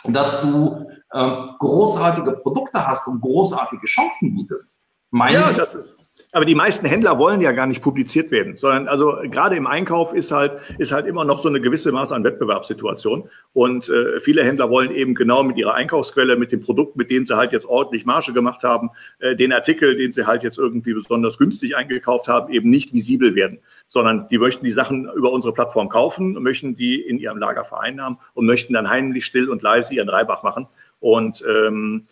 dass 0.03 0.41
du 0.41 0.87
ähm, 1.13 1.55
großartige 1.59 2.33
Produkte 2.33 2.85
hast 2.85 3.07
und 3.07 3.21
großartige 3.21 3.85
Chancen 3.85 4.35
bietest. 4.35 4.79
Meine 5.09 5.39
ja, 5.39 5.53
das 5.53 5.75
ist, 5.75 5.97
aber 6.33 6.45
die 6.45 6.55
meisten 6.55 6.85
Händler 6.85 7.17
wollen 7.19 7.41
ja 7.41 7.51
gar 7.53 7.67
nicht 7.67 7.81
publiziert 7.81 8.31
werden, 8.31 8.57
sondern 8.57 8.87
also 8.87 9.17
gerade 9.23 9.55
im 9.55 9.65
Einkauf 9.65 10.13
ist 10.13 10.31
halt, 10.31 10.57
ist 10.77 10.91
halt 10.91 11.05
immer 11.05 11.23
noch 11.23 11.41
so 11.41 11.47
eine 11.47 11.61
gewisse 11.61 11.91
Maß 11.91 12.11
an 12.11 12.23
Wettbewerbssituation. 12.23 13.29
Und 13.53 13.87
äh, 13.87 14.19
viele 14.19 14.43
Händler 14.43 14.69
wollen 14.69 14.91
eben 14.91 15.15
genau 15.15 15.43
mit 15.43 15.57
ihrer 15.57 15.73
Einkaufsquelle, 15.73 16.35
mit 16.35 16.51
dem 16.51 16.61
Produkt, 16.61 16.97
mit 16.97 17.11
dem 17.11 17.25
sie 17.25 17.37
halt 17.37 17.53
jetzt 17.53 17.65
ordentlich 17.65 18.05
Marge 18.05 18.33
gemacht 18.33 18.63
haben, 18.63 18.89
äh, 19.19 19.35
den 19.35 19.53
Artikel, 19.53 19.95
den 19.95 20.11
sie 20.11 20.27
halt 20.27 20.43
jetzt 20.43 20.57
irgendwie 20.57 20.93
besonders 20.93 21.37
günstig 21.37 21.77
eingekauft 21.77 22.27
haben, 22.27 22.51
eben 22.51 22.69
nicht 22.69 22.93
visibel 22.93 23.33
werden, 23.33 23.59
sondern 23.87 24.27
die 24.27 24.37
möchten 24.37 24.65
die 24.65 24.71
Sachen 24.71 25.09
über 25.15 25.31
unsere 25.31 25.53
Plattform 25.53 25.87
kaufen, 25.87 26.33
möchten 26.43 26.75
die 26.75 26.99
in 26.99 27.19
ihrem 27.19 27.37
Lager 27.37 27.63
vereinnahmen 27.63 28.19
und 28.33 28.45
möchten 28.45 28.73
dann 28.73 28.89
heimlich 28.89 29.25
still 29.25 29.49
und 29.49 29.61
leise 29.61 29.93
ihren 29.95 30.09
Reibach 30.09 30.43
machen. 30.43 30.67
Und 30.99 31.43
ähm, 31.47 32.07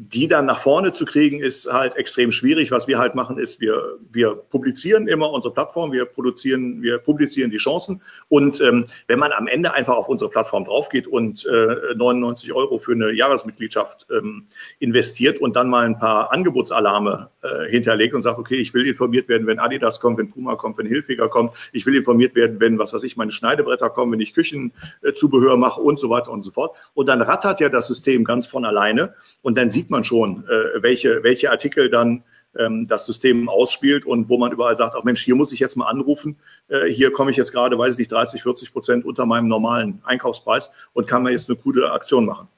die 0.00 0.28
dann 0.28 0.46
nach 0.46 0.60
vorne 0.60 0.92
zu 0.92 1.04
kriegen, 1.04 1.40
ist 1.40 1.70
halt 1.72 1.96
extrem 1.96 2.30
schwierig. 2.30 2.70
Was 2.70 2.86
wir 2.86 3.00
halt 3.00 3.16
machen, 3.16 3.36
ist, 3.36 3.60
wir, 3.60 3.98
wir 4.12 4.36
publizieren 4.36 5.08
immer 5.08 5.32
unsere 5.32 5.52
Plattform, 5.52 5.90
wir 5.90 6.04
produzieren, 6.04 6.80
wir 6.82 6.98
publizieren 6.98 7.50
die 7.50 7.56
Chancen. 7.56 8.00
Und 8.28 8.60
ähm, 8.60 8.84
wenn 9.08 9.18
man 9.18 9.32
am 9.32 9.48
Ende 9.48 9.74
einfach 9.74 9.96
auf 9.96 10.08
unsere 10.08 10.30
Plattform 10.30 10.64
draufgeht 10.64 11.08
und 11.08 11.44
äh, 11.46 11.96
99 11.96 12.52
Euro 12.52 12.78
für 12.78 12.92
eine 12.92 13.10
Jahresmitgliedschaft 13.10 14.06
ähm, 14.16 14.46
investiert 14.78 15.40
und 15.40 15.56
dann 15.56 15.68
mal 15.68 15.84
ein 15.84 15.98
paar 15.98 16.32
Angebotsalarme 16.32 17.30
äh, 17.42 17.68
hinterlegt 17.68 18.14
und 18.14 18.22
sagt, 18.22 18.38
okay, 18.38 18.56
ich 18.56 18.72
will 18.74 18.86
informiert 18.86 19.28
werden, 19.28 19.48
wenn 19.48 19.58
Adidas 19.58 19.98
kommt, 19.98 20.18
wenn 20.18 20.30
Puma 20.30 20.54
kommt, 20.54 20.78
wenn 20.78 20.86
Hilfiger 20.86 21.28
kommt, 21.28 21.54
ich 21.72 21.84
will 21.86 21.96
informiert 21.96 22.36
werden, 22.36 22.60
wenn, 22.60 22.78
was 22.78 22.92
weiß 22.92 23.02
ich, 23.02 23.16
meine 23.16 23.32
Schneidebretter 23.32 23.90
kommen, 23.90 24.12
wenn 24.12 24.20
ich 24.20 24.32
Küchenzubehör 24.32 25.56
mache 25.56 25.80
und 25.80 25.98
so 25.98 26.08
weiter 26.08 26.30
und 26.30 26.44
so 26.44 26.52
fort. 26.52 26.76
Und 26.94 27.06
dann 27.06 27.20
rattert 27.20 27.58
ja 27.58 27.68
das 27.68 27.88
System 27.88 28.22
ganz 28.22 28.46
von 28.46 28.64
alleine 28.64 29.14
und 29.42 29.58
dann 29.58 29.72
sieht 29.72 29.87
sieht 29.88 29.90
man 29.90 30.04
schon, 30.04 30.44
äh, 30.44 30.82
welche, 30.82 31.22
welche 31.22 31.50
Artikel 31.50 31.88
dann 31.88 32.22
ähm, 32.58 32.86
das 32.88 33.06
System 33.06 33.48
ausspielt 33.48 34.04
und 34.04 34.28
wo 34.28 34.36
man 34.36 34.52
überall 34.52 34.76
sagt, 34.76 34.94
ach 34.94 35.02
Mensch, 35.02 35.24
hier 35.24 35.34
muss 35.34 35.50
ich 35.50 35.60
jetzt 35.60 35.76
mal 35.76 35.86
anrufen, 35.86 36.36
äh, 36.68 36.88
hier 36.92 37.10
komme 37.10 37.30
ich 37.30 37.38
jetzt 37.38 37.52
gerade, 37.52 37.78
weiß 37.78 37.94
ich 37.94 37.98
nicht, 37.98 38.12
30, 38.12 38.42
40 38.42 38.72
Prozent 38.72 39.04
unter 39.06 39.24
meinem 39.24 39.48
normalen 39.48 40.02
Einkaufspreis 40.04 40.70
und 40.92 41.08
kann 41.08 41.22
mir 41.22 41.30
jetzt 41.30 41.48
eine 41.48 41.56
gute 41.56 41.90
Aktion 41.90 42.26
machen. 42.26 42.48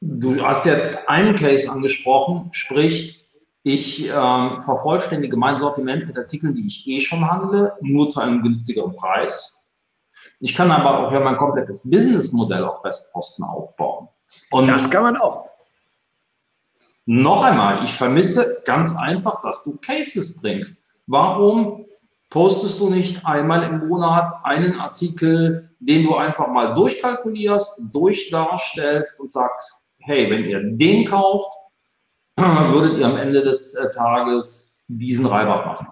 Du 0.00 0.40
hast 0.40 0.64
jetzt 0.64 1.08
einen 1.08 1.34
Case 1.34 1.68
angesprochen, 1.68 2.50
sprich, 2.52 3.28
ich 3.64 4.08
ähm, 4.08 4.62
vervollständige 4.62 5.36
mein 5.36 5.56
Sortiment 5.58 6.06
mit 6.06 6.16
Artikeln, 6.16 6.54
die 6.54 6.66
ich 6.66 6.86
eh 6.86 7.00
schon 7.00 7.28
handle, 7.28 7.72
nur 7.80 8.06
zu 8.06 8.20
einem 8.20 8.42
günstigeren 8.42 8.94
Preis. 8.94 9.66
Ich 10.38 10.54
kann 10.54 10.70
aber 10.70 11.00
auch 11.00 11.12
ja 11.12 11.20
mein 11.20 11.36
komplettes 11.36 11.88
Businessmodell 11.88 12.64
auf 12.64 12.84
Westposten 12.84 13.44
aufbauen. 13.44 14.08
Und 14.50 14.66
das 14.66 14.90
kann 14.90 15.02
man 15.02 15.16
auch. 15.16 15.51
Noch 17.06 17.44
einmal, 17.44 17.82
ich 17.82 17.92
vermisse 17.92 18.62
ganz 18.64 18.96
einfach, 18.96 19.42
dass 19.42 19.64
du 19.64 19.76
Cases 19.78 20.40
bringst. 20.40 20.84
Warum 21.06 21.86
postest 22.30 22.80
du 22.80 22.88
nicht 22.88 23.26
einmal 23.26 23.64
im 23.64 23.88
Monat 23.88 24.32
einen 24.44 24.78
Artikel, 24.78 25.70
den 25.80 26.04
du 26.04 26.14
einfach 26.14 26.46
mal 26.46 26.74
durchkalkulierst, 26.74 27.80
durchdarstellst 27.92 29.20
und 29.20 29.30
sagst, 29.30 29.82
hey, 29.98 30.30
wenn 30.30 30.44
ihr 30.44 30.62
den 30.62 31.04
kauft, 31.04 31.52
würdet 32.36 32.98
ihr 32.98 33.06
am 33.06 33.16
Ende 33.16 33.42
des 33.42 33.74
äh, 33.74 33.90
Tages 33.92 34.84
diesen 34.88 35.26
Reibach 35.26 35.66
machen. 35.66 35.88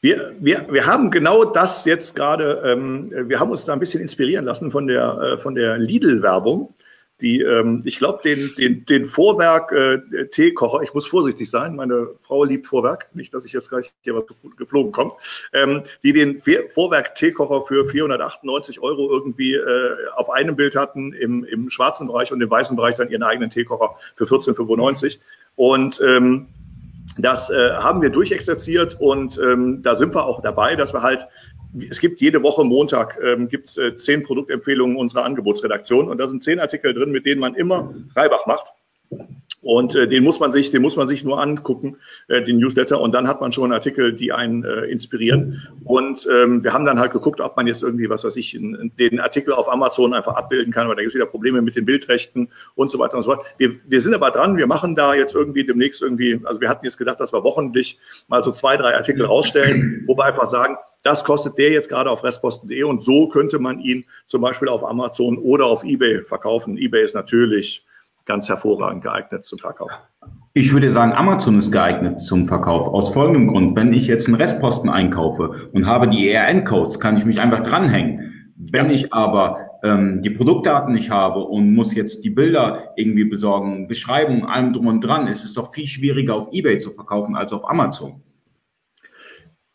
Wir, 0.00 0.34
wir, 0.40 0.66
wir 0.70 0.86
haben 0.86 1.10
genau 1.10 1.44
das 1.44 1.84
jetzt 1.84 2.16
gerade, 2.16 2.62
ähm, 2.64 3.10
wir 3.28 3.38
haben 3.38 3.50
uns 3.50 3.66
da 3.66 3.74
ein 3.74 3.78
bisschen 3.78 4.00
inspirieren 4.00 4.46
lassen 4.46 4.70
von 4.70 4.86
der, 4.86 5.18
äh, 5.18 5.38
von 5.38 5.54
der 5.54 5.76
Lidl-Werbung 5.76 6.74
die, 7.20 7.40
ähm, 7.40 7.82
ich 7.84 7.98
glaube, 7.98 8.20
den, 8.22 8.50
den, 8.56 8.84
den 8.86 9.06
Vorwerk 9.06 9.72
äh, 9.72 10.26
Teekocher, 10.28 10.82
ich 10.82 10.94
muss 10.94 11.06
vorsichtig 11.06 11.50
sein, 11.50 11.76
meine 11.76 12.08
Frau 12.22 12.44
liebt 12.44 12.66
Vorwerk, 12.66 13.10
nicht, 13.14 13.34
dass 13.34 13.44
ich 13.44 13.52
jetzt 13.52 13.68
gleich 13.68 13.92
hier 14.00 14.14
was 14.14 14.24
geflogen 14.56 14.92
kommt, 14.92 15.12
ähm, 15.52 15.82
die 16.02 16.12
den 16.12 16.40
Vorwerk 16.68 17.14
Teekocher 17.14 17.66
für 17.66 17.88
498 17.88 18.80
Euro 18.80 19.10
irgendwie 19.10 19.54
äh, 19.54 19.96
auf 20.16 20.30
einem 20.30 20.56
Bild 20.56 20.76
hatten, 20.76 21.12
im, 21.12 21.44
im 21.44 21.70
schwarzen 21.70 22.06
Bereich 22.06 22.32
und 22.32 22.40
im 22.40 22.50
weißen 22.50 22.76
Bereich 22.76 22.96
dann 22.96 23.10
ihren 23.10 23.22
eigenen 23.22 23.50
Teekocher 23.50 23.96
für 24.16 24.24
14,95. 24.24 25.20
Und 25.56 26.00
ähm, 26.04 26.48
das 27.18 27.50
äh, 27.50 27.72
haben 27.72 28.02
wir 28.02 28.10
durchexerziert 28.10 28.96
und 29.00 29.38
ähm, 29.38 29.82
da 29.82 29.96
sind 29.96 30.14
wir 30.14 30.24
auch 30.24 30.42
dabei, 30.42 30.76
dass 30.76 30.92
wir 30.92 31.02
halt 31.02 31.26
es 31.88 32.00
gibt 32.00 32.20
jede 32.20 32.42
Woche 32.42 32.64
Montag 32.64 33.18
ähm, 33.22 33.48
gibt's, 33.48 33.76
äh, 33.76 33.94
zehn 33.94 34.22
Produktempfehlungen 34.22 34.96
unserer 34.96 35.24
Angebotsredaktion 35.24 36.08
und 36.08 36.18
da 36.18 36.28
sind 36.28 36.42
zehn 36.42 36.60
Artikel 36.60 36.94
drin, 36.94 37.10
mit 37.10 37.26
denen 37.26 37.40
man 37.40 37.54
immer 37.54 37.94
Reibach 38.14 38.46
macht. 38.46 38.72
Und 39.62 39.94
äh, 39.94 40.08
den 40.08 40.24
muss 40.24 40.40
man 40.40 40.52
sich, 40.52 40.70
den 40.70 40.80
muss 40.80 40.96
man 40.96 41.06
sich 41.06 41.22
nur 41.22 41.40
angucken, 41.40 41.96
äh, 42.28 42.42
den 42.42 42.58
Newsletter, 42.58 42.98
und 42.98 43.12
dann 43.12 43.28
hat 43.28 43.42
man 43.42 43.52
schon 43.52 43.72
Artikel, 43.72 44.14
die 44.14 44.32
einen 44.32 44.64
äh, 44.64 44.84
inspirieren. 44.86 45.68
Und 45.84 46.26
ähm, 46.32 46.64
wir 46.64 46.72
haben 46.72 46.86
dann 46.86 46.98
halt 46.98 47.12
geguckt, 47.12 47.40
ob 47.40 47.56
man 47.56 47.66
jetzt 47.66 47.82
irgendwie, 47.82 48.08
was 48.08 48.24
weiß 48.24 48.36
ich, 48.36 48.52
den 48.52 49.20
Artikel 49.20 49.52
auf 49.52 49.70
Amazon 49.70 50.14
einfach 50.14 50.34
abbilden 50.34 50.72
kann, 50.72 50.88
weil 50.88 50.96
da 50.96 51.02
gibt 51.02 51.10
es 51.10 51.14
wieder 51.14 51.26
Probleme 51.26 51.60
mit 51.60 51.76
den 51.76 51.84
Bildrechten 51.84 52.48
und 52.74 52.90
so 52.90 52.98
weiter 52.98 53.18
und 53.18 53.24
so 53.24 53.34
fort. 53.34 53.46
Wir, 53.58 53.72
wir 53.86 54.00
sind 54.00 54.14
aber 54.14 54.30
dran, 54.30 54.56
wir 54.56 54.66
machen 54.66 54.96
da 54.96 55.14
jetzt 55.14 55.34
irgendwie 55.34 55.64
demnächst 55.64 56.00
irgendwie, 56.00 56.40
also 56.44 56.60
wir 56.62 56.70
hatten 56.70 56.86
jetzt 56.86 56.96
gedacht, 56.96 57.20
dass 57.20 57.34
wir 57.34 57.44
wochentlich 57.44 57.98
mal 58.28 58.42
so 58.42 58.52
zwei, 58.52 58.78
drei 58.78 58.96
Artikel 58.96 59.26
rausstellen, 59.26 60.04
wo 60.06 60.16
wir 60.16 60.24
einfach 60.24 60.46
sagen, 60.46 60.76
das 61.02 61.24
kostet 61.24 61.58
der 61.58 61.70
jetzt 61.70 61.88
gerade 61.88 62.10
auf 62.10 62.22
restposten.de 62.24 62.82
und 62.82 63.02
so 63.02 63.28
könnte 63.28 63.58
man 63.58 63.80
ihn 63.80 64.04
zum 64.26 64.42
Beispiel 64.42 64.68
auf 64.68 64.84
Amazon 64.84 65.38
oder 65.38 65.66
auf 65.66 65.84
eBay 65.84 66.22
verkaufen. 66.22 66.76
eBay 66.76 67.04
ist 67.04 67.14
natürlich 67.14 67.86
ganz 68.26 68.48
hervorragend 68.48 69.02
geeignet 69.02 69.44
zum 69.44 69.58
Verkauf. 69.58 69.90
Ich 70.52 70.72
würde 70.72 70.90
sagen, 70.90 71.12
Amazon 71.12 71.58
ist 71.58 71.72
geeignet 71.72 72.20
zum 72.20 72.46
Verkauf. 72.46 72.88
Aus 72.88 73.12
folgendem 73.12 73.46
Grund. 73.46 73.76
Wenn 73.76 73.92
ich 73.92 74.06
jetzt 74.06 74.26
einen 74.26 74.36
Restposten 74.36 74.90
einkaufe 74.90 75.68
und 75.72 75.86
habe 75.86 76.08
die 76.08 76.28
ERN-Codes, 76.28 77.00
kann 77.00 77.16
ich 77.16 77.24
mich 77.24 77.40
einfach 77.40 77.60
dranhängen. 77.60 78.32
Wenn 78.56 78.90
ich 78.90 79.12
aber 79.12 79.78
ähm, 79.82 80.22
die 80.22 80.30
Produktdaten 80.30 80.92
nicht 80.92 81.10
habe 81.10 81.40
und 81.40 81.72
muss 81.72 81.94
jetzt 81.94 82.24
die 82.24 82.30
Bilder 82.30 82.92
irgendwie 82.96 83.24
besorgen, 83.24 83.88
Beschreibung, 83.88 84.44
allem 84.44 84.72
drum 84.72 84.88
und 84.88 85.00
dran, 85.00 85.28
ist 85.28 85.44
es 85.44 85.54
doch 85.54 85.72
viel 85.72 85.86
schwieriger 85.86 86.34
auf 86.34 86.48
eBay 86.52 86.78
zu 86.78 86.90
verkaufen 86.90 87.36
als 87.36 87.52
auf 87.52 87.68
Amazon. 87.68 88.22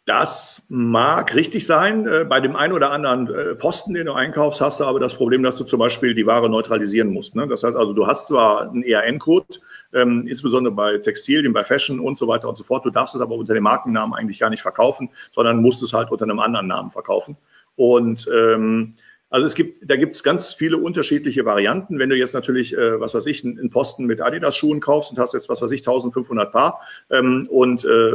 Das 0.06 0.62
mag 0.70 1.34
richtig 1.34 1.66
sein. 1.66 2.08
Äh, 2.08 2.26
bei 2.26 2.40
dem 2.40 2.56
einen 2.56 2.74
oder 2.74 2.92
anderen 2.92 3.28
äh, 3.28 3.56
Posten, 3.56 3.96
den 3.96 4.06
du 4.06 4.14
einkaufst, 4.14 4.62
hast 4.62 4.80
du 4.80 4.84
aber 4.84 5.00
das 5.00 5.16
Problem, 5.16 5.42
dass 5.42 5.58
du 5.58 5.64
zum 5.64 5.80
Beispiel 5.80 6.14
die 6.14 6.28
Ware 6.28 6.48
neutralisieren 6.48 7.12
musst. 7.12 7.36
Ne? 7.36 7.48
Das 7.48 7.64
heißt 7.64 7.76
also, 7.76 7.94
du 7.94 8.06
hast 8.06 8.28
zwar 8.28 8.70
einen 8.70 8.84
ERN-Code, 8.84 9.48
ähm, 9.94 10.28
insbesondere 10.28 10.76
bei 10.76 11.00
Textilien, 11.00 11.54
bei 11.54 11.64
Fashion 11.64 12.00
und 12.00 12.20
so 12.20 12.28
weiter 12.28 12.48
und 12.48 12.56
so 12.56 12.64
fort. 12.64 12.86
Du 12.86 12.92
darfst 12.92 13.16
es 13.16 13.22
aber 13.22 13.34
unter 13.34 13.56
dem 13.56 13.64
Markennamen 13.64 14.16
eigentlich 14.16 14.38
gar 14.38 14.52
nicht 14.52 14.62
verkaufen, 14.62 15.10
sondern 15.34 15.60
musst 15.60 15.82
es 15.82 15.92
halt 15.92 16.12
unter 16.12 16.26
einem 16.26 16.40
anderen 16.40 16.68
Namen 16.68 16.92
verkaufen. 16.92 17.36
Und 17.76 18.30
ähm, 18.32 18.94
also 19.32 19.48
es 19.48 19.56
gibt, 19.56 19.90
da 19.90 19.96
gibt 19.96 20.16
es 20.16 20.24
ganz 20.24 20.54
viele 20.54 20.78
unterschiedliche 20.78 21.46
Varianten. 21.46 21.98
Wenn 21.98 22.10
du 22.10 22.16
jetzt 22.16 22.36
natürlich, 22.36 22.78
äh, 22.78 23.00
was 23.00 23.16
weiß 23.16 23.26
ich, 23.26 23.44
einen 23.44 23.72
Posten 23.72 24.06
mit 24.06 24.22
Adidas-Schuhen 24.22 24.82
kaufst 24.82 25.12
und 25.12 25.18
hast 25.18 25.34
jetzt, 25.34 25.50
was 25.50 25.64
weiß 25.64 25.72
ich, 25.72 25.82
1500 25.82 26.52
Paar 26.52 26.82
ähm, 27.10 27.48
und 27.50 27.84
äh, 27.86 28.12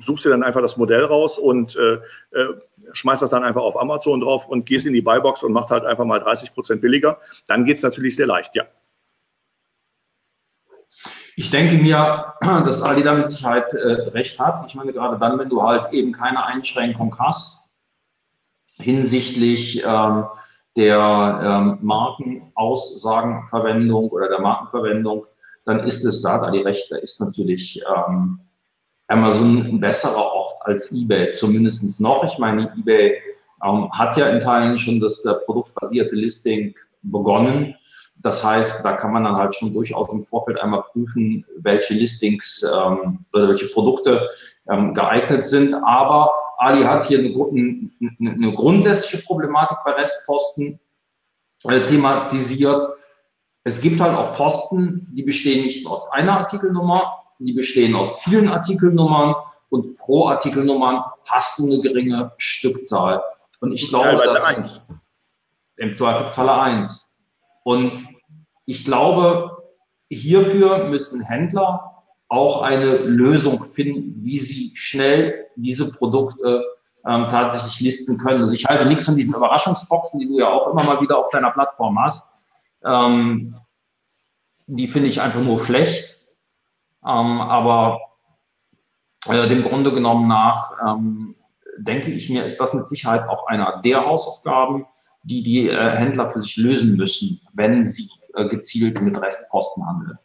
suchst 0.00 0.24
dir 0.24 0.30
dann 0.30 0.42
einfach 0.42 0.62
das 0.62 0.76
Modell 0.76 1.04
raus 1.04 1.38
und 1.38 1.76
äh, 1.76 1.94
äh, 2.38 2.54
schmeißt 2.92 3.22
das 3.22 3.30
dann 3.30 3.44
einfach 3.44 3.62
auf 3.62 3.80
Amazon 3.80 4.20
drauf 4.20 4.48
und 4.48 4.66
gehst 4.66 4.86
in 4.86 4.92
die 4.92 5.02
Buybox 5.02 5.42
und 5.42 5.52
macht 5.52 5.70
halt 5.70 5.84
einfach 5.84 6.04
mal 6.04 6.20
30 6.20 6.54
Prozent 6.54 6.80
billiger. 6.80 7.18
Dann 7.46 7.64
geht 7.64 7.78
es 7.78 7.82
natürlich 7.82 8.16
sehr 8.16 8.26
leicht, 8.26 8.54
ja. 8.54 8.64
Ich 11.36 11.50
denke 11.50 11.76
mir, 11.76 12.34
dass 12.40 12.82
Ali 12.82 13.02
da 13.02 13.14
mit 13.14 13.28
Sicherheit 13.28 13.72
äh, 13.74 14.08
recht 14.10 14.38
hat. 14.40 14.64
Ich 14.66 14.74
meine, 14.74 14.92
gerade 14.92 15.18
dann, 15.18 15.38
wenn 15.38 15.48
du 15.48 15.62
halt 15.62 15.92
eben 15.92 16.12
keine 16.12 16.44
Einschränkung 16.44 17.16
hast 17.18 17.80
hinsichtlich 18.80 19.82
ähm, 19.84 20.26
der 20.76 21.40
ähm, 21.42 21.78
Markenaussagenverwendung 21.82 24.10
oder 24.10 24.28
der 24.28 24.40
Markenverwendung, 24.40 25.26
dann 25.64 25.80
ist 25.80 26.04
es 26.04 26.22
da, 26.22 26.38
da 26.38 26.50
die 26.50 26.60
recht, 26.60 26.90
da 26.90 26.96
ist 26.96 27.20
natürlich 27.20 27.82
ähm, 27.82 28.40
Amazon 29.08 29.66
ein 29.66 29.80
besserer 29.80 30.16
Ort 30.16 30.54
als 30.60 30.92
eBay, 30.92 31.30
zumindest 31.30 32.00
noch. 32.00 32.24
Ich 32.24 32.38
meine, 32.38 32.72
eBay 32.78 33.18
ähm, 33.64 33.90
hat 33.92 34.16
ja 34.16 34.28
in 34.28 34.40
Teilen 34.40 34.78
schon 34.78 35.00
das 35.00 35.24
äh, 35.24 35.34
produktbasierte 35.44 36.14
Listing 36.14 36.74
begonnen. 37.02 37.74
Das 38.20 38.44
heißt, 38.44 38.84
da 38.84 38.92
kann 38.92 39.12
man 39.12 39.24
dann 39.24 39.36
halt 39.36 39.54
schon 39.54 39.72
durchaus 39.72 40.12
im 40.12 40.24
Vorfeld 40.26 40.60
einmal 40.60 40.82
prüfen, 40.82 41.44
welche 41.58 41.94
Listings 41.94 42.64
ähm, 42.64 43.24
oder 43.32 43.48
welche 43.48 43.68
Produkte 43.68 44.28
ähm, 44.68 44.92
geeignet 44.92 45.44
sind. 45.44 45.74
Aber 45.84 46.30
Ali 46.58 46.82
hat 46.82 47.06
hier 47.06 47.20
eine, 47.20 47.28
eine, 47.30 48.32
eine 48.32 48.54
grundsätzliche 48.54 49.24
Problematik 49.24 49.78
bei 49.84 49.92
Restposten 49.92 50.80
äh, 51.64 51.80
thematisiert. 51.86 52.88
Es 53.62 53.80
gibt 53.80 54.00
halt 54.00 54.16
auch 54.16 54.34
Posten, 54.34 55.06
die 55.12 55.22
bestehen 55.22 55.62
nicht 55.62 55.86
aus 55.86 56.10
einer 56.10 56.38
Artikelnummer, 56.38 57.17
die 57.38 57.52
bestehen 57.52 57.94
aus 57.94 58.20
vielen 58.20 58.48
Artikelnummern 58.48 59.34
und 59.70 59.96
pro 59.96 60.28
Artikelnummern 60.28 61.02
hast 61.26 61.58
du 61.58 61.66
eine 61.66 61.80
geringe 61.80 62.32
Stückzahl. 62.38 63.22
Und 63.60 63.72
ich 63.72 63.88
glaube, 63.88 64.08
Teilweise 64.08 64.34
dass 64.34 64.44
eins. 64.44 64.86
im 65.76 65.92
Zweifelsfalle 65.92 66.52
eins. 66.52 67.26
Und 67.64 68.04
ich 68.66 68.84
glaube, 68.84 69.62
hierfür 70.10 70.88
müssen 70.88 71.22
Händler 71.22 72.04
auch 72.28 72.62
eine 72.62 72.98
Lösung 72.98 73.64
finden, 73.64 74.24
wie 74.24 74.38
sie 74.38 74.72
schnell 74.74 75.46
diese 75.56 75.90
Produkte 75.92 76.64
ähm, 77.06 77.26
tatsächlich 77.30 77.80
listen 77.80 78.18
können. 78.18 78.42
Also 78.42 78.54
ich 78.54 78.66
halte 78.66 78.86
nichts 78.86 79.06
von 79.06 79.16
diesen 79.16 79.34
Überraschungsboxen, 79.34 80.20
die 80.20 80.26
du 80.26 80.38
ja 80.38 80.50
auch 80.50 80.70
immer 80.72 80.84
mal 80.84 81.00
wieder 81.00 81.18
auf 81.18 81.30
deiner 81.30 81.50
Plattform 81.50 81.98
hast. 81.98 82.48
Ähm, 82.84 83.56
die 84.66 84.88
finde 84.88 85.08
ich 85.08 85.20
einfach 85.20 85.40
nur 85.40 85.58
schlecht. 85.58 86.17
Ähm, 87.08 87.40
aber 87.40 88.00
äh, 89.26 89.48
dem 89.48 89.62
Grunde 89.62 89.92
genommen 89.92 90.28
nach 90.28 90.72
ähm, 90.86 91.34
denke 91.78 92.10
ich 92.10 92.28
mir, 92.28 92.44
ist 92.44 92.58
das 92.58 92.74
mit 92.74 92.86
Sicherheit 92.86 93.28
auch 93.28 93.46
einer 93.46 93.80
der 93.82 94.04
Hausaufgaben, 94.04 94.86
die 95.22 95.42
die 95.42 95.68
äh, 95.68 95.96
Händler 95.96 96.30
für 96.30 96.40
sich 96.40 96.56
lösen 96.56 96.96
müssen, 96.96 97.40
wenn 97.52 97.84
sie 97.84 98.08
äh, 98.34 98.46
gezielt 98.48 99.00
mit 99.00 99.20
Restposten 99.20 99.86
handeln. 99.86 100.18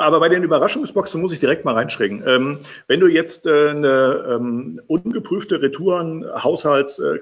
Aber 0.00 0.20
bei 0.20 0.28
den 0.28 0.42
Überraschungsboxen 0.42 1.20
muss 1.20 1.32
ich 1.32 1.40
direkt 1.40 1.64
mal 1.64 1.74
reinschrägen. 1.74 2.22
Ähm, 2.26 2.58
wenn 2.86 3.00
du 3.00 3.06
jetzt 3.06 3.46
äh, 3.46 3.70
eine 3.70 4.36
ähm, 4.36 4.80
ungeprüfte 4.86 5.60
Retouren 5.62 6.24
Haushalts 6.42 6.98
äh, 6.98 7.18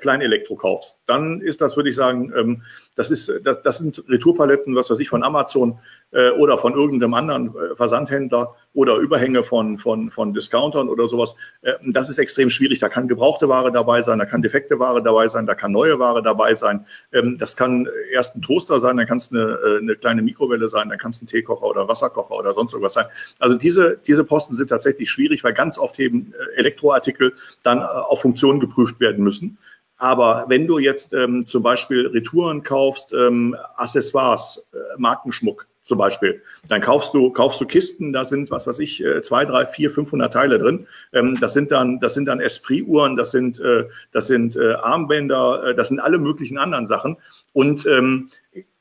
kaufst, 0.57 0.99
dann 1.07 1.41
ist 1.41 1.61
das, 1.61 1.77
würde 1.77 1.91
ich 1.91 1.97
sagen, 1.97 2.33
ähm, 2.37 2.63
das, 2.95 3.11
ist, 3.11 3.31
das, 3.45 3.63
das 3.63 3.79
sind 3.79 4.03
Retourpaletten, 4.09 4.75
was 4.75 4.91
weiß 4.91 4.99
ich, 4.99 5.09
von 5.09 5.23
Amazon 5.23 5.79
äh, 6.13 6.31
oder 6.31 6.59
von 6.59 6.75
irgendeinem 6.75 7.15
anderen 7.15 7.49
äh, 7.49 7.77
Versandhändler 7.77 8.55
oder 8.75 8.97
Überhänge 8.97 9.45
von, 9.45 9.79
von, 9.79 10.11
von 10.11 10.33
Discountern 10.33 10.89
oder 10.89 11.09
sowas. 11.09 11.35
Äh, 11.63 11.75
das 11.87 12.09
ist 12.09 12.19
extrem 12.19 12.51
schwierig. 12.51 12.79
Da 12.79 12.89
kann 12.89 13.09
gebrauchte 13.09 13.49
Ware 13.49 13.73
dabei 13.73 14.03
sein, 14.03 14.19
da 14.19 14.25
kann 14.25 14.43
defekte 14.43 14.79
Ware 14.79 15.03
dabei 15.03 15.29
sein, 15.29 15.47
da 15.47 15.55
kann 15.55 15.73
neue 15.73 15.99
Ware 15.99 16.23
dabei 16.23 16.55
sein. 16.55 16.87
Ähm, 17.13 17.37
das 17.39 17.57
kann 17.57 17.89
erst 18.13 18.37
ein 18.37 18.43
Toaster 18.43 18.81
sein, 18.81 18.97
dann 18.97 19.07
kann 19.07 19.19
es 19.19 19.33
eine, 19.33 19.41
äh, 19.41 19.79
eine 19.79 19.97
kleine 19.97 20.23
Mikrowelle 20.23 20.69
sein, 20.69 20.89
dann 20.89 20.99
kann 20.99 21.11
es 21.11 21.21
ein 21.21 21.27
Teekocher 21.27 21.67
oder 21.67 21.89
Wasserkocher 21.89 22.35
oder 22.35 22.55
sonst 22.55 22.68
irgendwas 22.73 22.95
sein. 22.95 23.07
Also 23.39 23.57
diese, 23.57 23.99
diese 24.07 24.25
Posten 24.25 24.57
sind 24.57 24.69
tatsächlich 24.69 25.11
schwierig, 25.11 25.45
weil 25.45 25.55
ganz 25.55 25.79
oft 25.79 25.99
eben 25.99 26.33
äh, 26.33 26.59
Elektroartikel 26.59 27.35
dann 27.63 27.83
auf 27.83 28.23
Funktionen 28.23 28.61
geprüft 28.61 29.01
werden 29.01 29.25
müssen. 29.25 29.59
Aber 29.99 30.45
wenn 30.49 30.67
du 30.67 30.79
jetzt 30.79 31.13
ähm, 31.13 31.47
zum 31.47 31.63
Beispiel 31.63 32.07
Retouren 32.07 32.63
kaufst, 32.63 33.13
ähm, 33.13 33.57
Accessoires, 33.77 34.69
äh, 34.73 34.79
Markenschmuck 34.97 35.67
zum 35.83 35.99
Beispiel, 35.99 36.41
dann 36.69 36.81
kaufst 36.81 37.15
du, 37.15 37.31
kaufst 37.31 37.61
du 37.61 37.67
Kisten, 37.67 38.13
da 38.13 38.25
sind, 38.25 38.51
was 38.51 38.67
weiß 38.67 38.79
ich, 38.79 39.03
äh, 39.03 39.23
zwei, 39.23 39.45
drei, 39.45 39.67
vier, 39.67 39.91
500 39.91 40.33
Teile 40.33 40.59
drin. 40.59 40.87
Ähm, 41.13 41.39
das 41.41 41.53
sind 41.53 41.73
dann, 41.73 41.99
das 41.99 42.15
sind 42.15 42.27
dann 42.27 42.39
Esprit-Uhren, 42.39 43.17
das 43.17 43.33
sind, 43.33 43.59
äh, 43.59 43.87
das 44.13 44.29
sind 44.29 44.55
äh, 44.55 44.75
Armbänder, 44.75 45.65
äh, 45.65 45.75
das 45.75 45.89
sind 45.89 45.99
alle 45.99 46.19
möglichen 46.19 46.59
anderen 46.59 46.87
Sachen. 46.87 47.17
Und 47.53 47.85
ähm, 47.87 48.31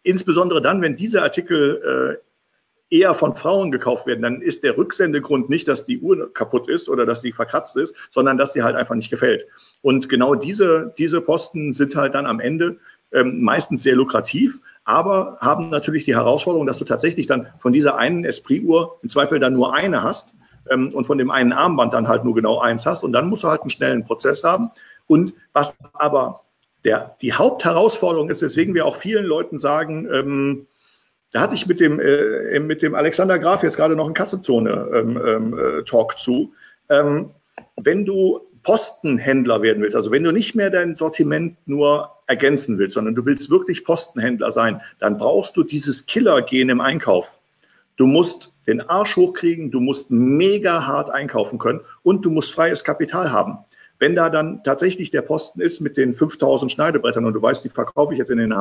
insbesondere 0.04 0.62
dann, 0.62 0.84
wenn 0.84 0.96
diese 0.96 1.24
Artikel 1.24 2.20
äh, 2.22 2.27
eher 2.90 3.16
von 3.16 3.36
Frauen 3.36 3.72
gekauft 3.72 4.08
werden, 4.08 4.22
dann 4.22 4.42
ist 4.42 4.64
der 4.64 4.78
Rücksendegrund 4.78 5.50
nicht, 5.50 5.68
dass 5.68 5.86
die 5.86 6.00
Uhr 6.00 6.34
kaputt 6.34 6.70
ist 6.70 6.88
oder 6.88 7.06
dass 7.06 7.22
die 7.22 7.32
verkratzt 7.32 7.76
ist, 7.76 7.94
sondern 8.12 8.38
dass 8.38 8.54
die 8.54 8.64
halt 8.64 8.76
einfach 8.76 8.96
nicht 8.96 9.10
gefällt. 9.10 9.46
Und 9.82 10.10
genau 10.10 10.36
diese, 10.36 10.94
diese 10.98 11.22
Posten 11.22 11.74
sind 11.74 11.96
halt 11.96 12.16
dann 12.16 12.26
am 12.26 12.40
Ende 12.40 12.78
ähm, 13.12 13.42
meistens 13.42 13.84
sehr 13.84 13.96
lukrativ, 13.96 14.60
aber 14.86 15.38
haben 15.42 15.70
natürlich 15.70 16.06
die 16.06 16.16
Herausforderung, 16.16 16.66
dass 16.66 16.78
du 16.78 16.86
tatsächlich 16.86 17.28
dann 17.28 17.48
von 17.60 17.74
dieser 17.74 17.98
einen 17.98 18.24
Esprit-Uhr 18.24 19.00
im 19.02 19.10
Zweifel 19.10 19.40
dann 19.40 19.54
nur 19.54 19.74
eine 19.74 20.02
hast 20.02 20.34
ähm, 20.70 20.90
und 20.94 21.06
von 21.06 21.18
dem 21.18 21.30
einen 21.30 21.52
Armband 21.52 21.94
dann 21.94 22.08
halt 22.08 22.24
nur 22.24 22.36
genau 22.36 22.60
eins 22.60 22.86
hast 22.86 23.04
und 23.04 23.12
dann 23.12 23.28
musst 23.28 23.44
du 23.44 23.50
halt 23.50 23.62
einen 23.62 23.70
schnellen 23.70 24.06
Prozess 24.06 24.44
haben. 24.46 24.72
Und 25.08 25.34
was 25.52 25.76
aber 25.94 26.42
der, 26.86 27.18
die 27.22 27.34
Hauptherausforderung 27.34 28.30
ist, 28.30 28.42
weswegen 28.42 28.74
wir 28.74 28.86
auch 28.86 28.96
vielen 28.96 29.26
Leuten 29.26 29.60
sagen, 29.60 30.08
ähm, 30.12 30.68
da 31.32 31.42
hatte 31.42 31.56
ich 31.56 31.68
mit 31.68 31.80
dem, 31.80 32.00
äh, 32.00 32.60
mit 32.60 32.82
dem 32.82 32.96
Alexander 32.96 33.38
Graf 33.40 33.64
jetzt 33.64 33.76
gerade 33.76 33.96
noch 33.96 34.06
einen 34.06 34.14
Kassenzone-Talk 34.14 34.96
ähm, 34.96 35.54
ähm, 35.54 35.80
äh, 35.80 36.18
zu. 36.18 36.54
Ähm, 36.90 37.32
wenn 37.76 38.06
du 38.06 38.42
Postenhändler 38.64 39.62
werden 39.62 39.82
willst, 39.82 39.96
also 39.96 40.12
wenn 40.12 40.24
du 40.24 40.32
nicht 40.32 40.56
mehr 40.56 40.70
dein 40.70 40.96
Sortiment 40.96 41.58
nur 41.66 42.12
ergänzen 42.28 42.78
willst, 42.78 42.96
sondern 42.96 43.16
du 43.16 43.26
willst 43.26 43.50
wirklich 43.50 43.86
Postenhändler 43.86 44.52
sein, 44.52 44.82
dann 45.00 45.18
brauchst 45.18 45.56
du 45.58 45.64
dieses 45.64 46.06
Killer-Gen 46.06 46.70
im 46.70 46.82
Einkauf. 46.82 47.28
Du 47.96 48.06
musst 48.06 48.52
den 48.68 48.82
Arsch 48.82 49.16
hochkriegen, 49.16 49.72
du 49.72 49.80
musst 49.80 50.12
mega 50.12 50.86
hart 50.86 51.10
einkaufen 51.10 51.58
können 51.58 51.82
und 52.04 52.26
du 52.26 52.30
musst 52.30 52.54
freies 52.54 52.84
Kapital 52.84 53.32
haben. 53.32 53.60
Wenn 54.00 54.16
da 54.16 54.30
dann 54.30 54.64
tatsächlich 54.64 55.12
der 55.12 55.22
Posten 55.22 55.62
ist 55.62 55.82
mit 55.82 55.98
den 55.98 56.14
5000 56.14 56.72
Schneidebrettern 56.72 57.26
und 57.26 57.34
du 57.34 57.42
weißt, 57.42 57.64
die 57.64 57.70
verkaufe 57.70 58.14
ich 58.14 58.20
jetzt 58.20 58.30
in 58.30 58.38
den 58.38 58.54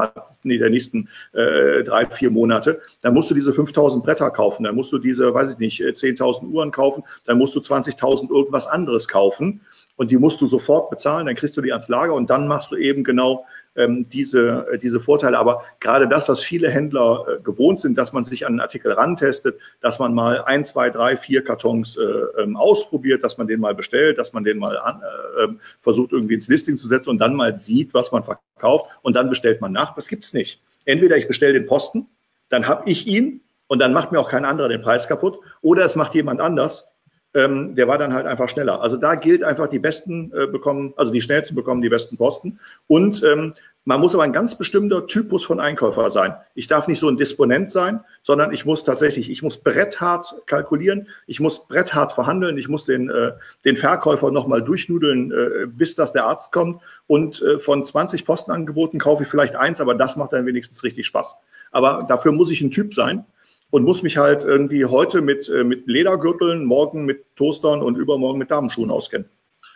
nee, 0.43 0.59
der 0.59 0.71
nächsten 0.71 1.09
äh, 1.33 1.83
drei, 1.85 2.07
vier 2.07 2.31
Monate, 2.31 2.81
dann 3.03 3.15
musst 3.15 3.31
du 3.31 3.35
diese 3.35 3.53
5000 3.53 4.03
Bretter 4.05 4.31
kaufen, 4.31 4.65
dann 4.65 4.75
musst 4.75 4.93
du 4.93 4.99
diese, 4.99 5.33
weiß 5.33 5.53
ich 5.53 5.59
nicht, 5.59 5.81
10.000 5.81 6.43
äh, 6.43 6.47
Uhren 6.47 6.71
kaufen, 6.71 7.05
dann 7.25 7.39
musst 7.39 7.55
du 7.55 7.61
20.000 7.61 8.31
irgendwas 8.31 8.67
anderes 8.67 9.09
kaufen. 9.09 9.61
Und 9.97 10.11
die 10.11 10.19
musst 10.19 10.43
du 10.43 10.47
sofort 10.47 10.91
bezahlen, 10.91 11.25
dann 11.25 11.37
kriegst 11.37 11.57
du 11.57 11.63
die 11.63 11.73
ans 11.73 11.89
Lager 11.89 12.13
und 12.13 12.29
dann 12.29 12.47
machst 12.47 12.71
du 12.71 12.77
eben 12.77 13.03
genau 13.03 13.47
ähm, 13.77 14.09
diese, 14.09 14.67
äh, 14.73 14.79
diese 14.79 15.01
Vorteile. 15.01 15.39
Aber 15.39 15.65
gerade 15.81 16.09
das, 16.09 16.29
was 16.29 16.43
viele 16.43 16.71
Händler 16.71 17.27
äh, 17.29 17.43
gewohnt 17.43 17.81
sind, 17.81 17.97
dass 17.99 18.13
man 18.13 18.25
sich 18.25 18.47
an 18.47 18.55
einen 18.55 18.61
Artikel 18.61 18.93
rantestet, 18.93 19.59
dass 19.81 19.99
man 19.99 20.15
mal 20.15 20.43
ein, 20.45 20.65
zwei, 20.65 20.91
drei, 20.91 21.17
vier 21.17 21.45
Kartons 21.45 21.97
äh, 21.97 22.03
ähm, 22.43 22.57
ausprobiert, 22.57 23.23
dass 23.23 23.39
man 23.39 23.47
den 23.47 23.61
mal 23.61 23.75
bestellt, 23.75 24.19
dass 24.19 24.33
man 24.33 24.45
den 24.45 24.59
mal 24.59 24.79
an, 24.79 25.01
äh, 25.01 25.45
ähm, 25.45 25.61
versucht 25.81 26.13
irgendwie 26.13 26.35
ins 26.35 26.49
Listing 26.49 26.77
zu 26.77 26.89
setzen 26.89 27.11
und 27.11 27.19
dann 27.19 27.35
mal 27.35 27.57
sieht, 27.59 27.95
was 27.95 28.13
man 28.13 28.25
verkauft 28.25 28.91
und 29.03 29.15
dann 29.15 29.29
bestellt 29.29 29.61
man 29.61 29.73
nach. 29.73 29.95
Das 29.95 30.09
gibt's 30.09 30.33
nicht. 30.33 30.61
Entweder 30.85 31.17
ich 31.17 31.29
bestelle 31.29 31.53
den 31.53 31.67
Posten, 31.67 32.07
dann 32.49 32.67
habe 32.67 32.89
ich 32.89 33.07
ihn 33.07 33.41
und 33.67 33.81
dann 33.81 33.93
macht 33.93 34.13
mir 34.13 34.21
auch 34.21 34.29
kein 34.29 34.45
anderer 34.45 34.69
den 34.69 34.83
Preis 34.83 35.09
kaputt 35.09 35.39
oder 35.61 35.85
es 35.85 35.97
macht 35.97 36.15
jemand 36.15 36.41
anders 36.41 36.89
ähm, 37.37 37.77
der 37.77 37.87
war 37.87 37.99
dann 37.99 38.15
halt 38.15 38.27
einfach 38.27 38.49
schneller. 38.49 38.81
Also 38.81 38.97
da 38.97 39.15
gilt 39.15 39.45
einfach, 39.45 39.69
die 39.69 39.79
Besten 39.79 40.33
äh, 40.33 40.47
bekommen, 40.47 40.95
also 40.97 41.13
die 41.13 41.21
Schnellsten 41.21 41.55
bekommen 41.55 41.83
die 41.83 41.91
besten 41.91 42.17
Posten. 42.17 42.59
Und 42.87 43.23
ähm, 43.23 43.55
man 43.85 44.01
muss 44.01 44.15
aber 44.15 44.25
ein 44.25 44.33
ganz 44.33 44.57
bestimmter 44.57 45.07
Typus 45.07 45.45
von 45.45 45.61
Einkäufer 45.61 46.11
sein. 46.11 46.35
Ich 46.55 46.67
darf 46.67 46.89
nicht 46.89 46.99
so 46.99 47.09
ein 47.09 47.19
Disponent 47.19 47.71
sein, 47.71 48.01
sondern 48.23 48.53
ich 48.53 48.65
muss 48.65 48.83
tatsächlich, 48.83 49.31
ich 49.31 49.43
muss 49.43 49.59
bretthart 49.59 50.35
kalkulieren, 50.47 51.09
ich 51.29 51.39
muss 51.39 51.69
bretthart 51.69 52.13
verhandeln, 52.13 52.59
ich 52.59 52.69
muss 52.69 52.85
den, 52.85 53.11
äh, 53.11 53.33
den 53.65 53.77
Verkäufer 53.77 54.33
nochmal 54.33 54.63
durchnudeln, 54.63 55.31
äh, 55.31 55.67
bis 55.67 55.95
dass 55.95 56.13
der 56.13 56.25
Arzt 56.25 56.53
kommt. 56.53 56.83
Und 57.07 57.43
äh, 57.43 57.59
von 57.59 57.85
20 57.85 58.25
Postenangeboten 58.25 58.99
kaufe 58.99 59.23
ich 59.23 59.29
vielleicht 59.29 59.55
eins, 59.55 59.81
aber 59.81 59.95
das 59.95 60.17
macht 60.17 60.33
dann 60.33 60.47
wenigstens 60.47 60.83
richtig 60.83 61.07
Spaß. 61.07 61.37
Aber 61.71 62.07
dafür 62.09 62.33
muss 62.33 62.51
ich 62.51 62.63
ein 62.63 62.71
Typ 62.71 62.95
sein 62.95 63.25
und 63.71 63.85
muss 63.85 64.03
mich 64.03 64.17
halt 64.17 64.45
irgendwie 64.45 64.85
heute 64.85 65.23
mit, 65.23 65.49
äh, 65.49 65.65
mit 65.65 65.87
Ledergürteln, 65.87 66.65
morgen 66.65 67.05
mit 67.05 67.37
Toastern 67.37 67.83
und 67.83 67.97
übermorgen 67.97 68.39
mit 68.39 68.51
Damenschuhen 68.51 68.91
auskennen. 68.91 69.29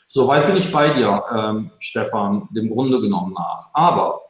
Soweit 0.06 0.46
bin 0.46 0.56
ich 0.56 0.72
bei 0.72 0.90
dir, 0.90 1.22
ähm, 1.32 1.70
Stefan, 1.78 2.48
dem 2.50 2.70
Grunde 2.70 3.00
genommen 3.00 3.32
nach. 3.32 3.68
Aber 3.72 4.20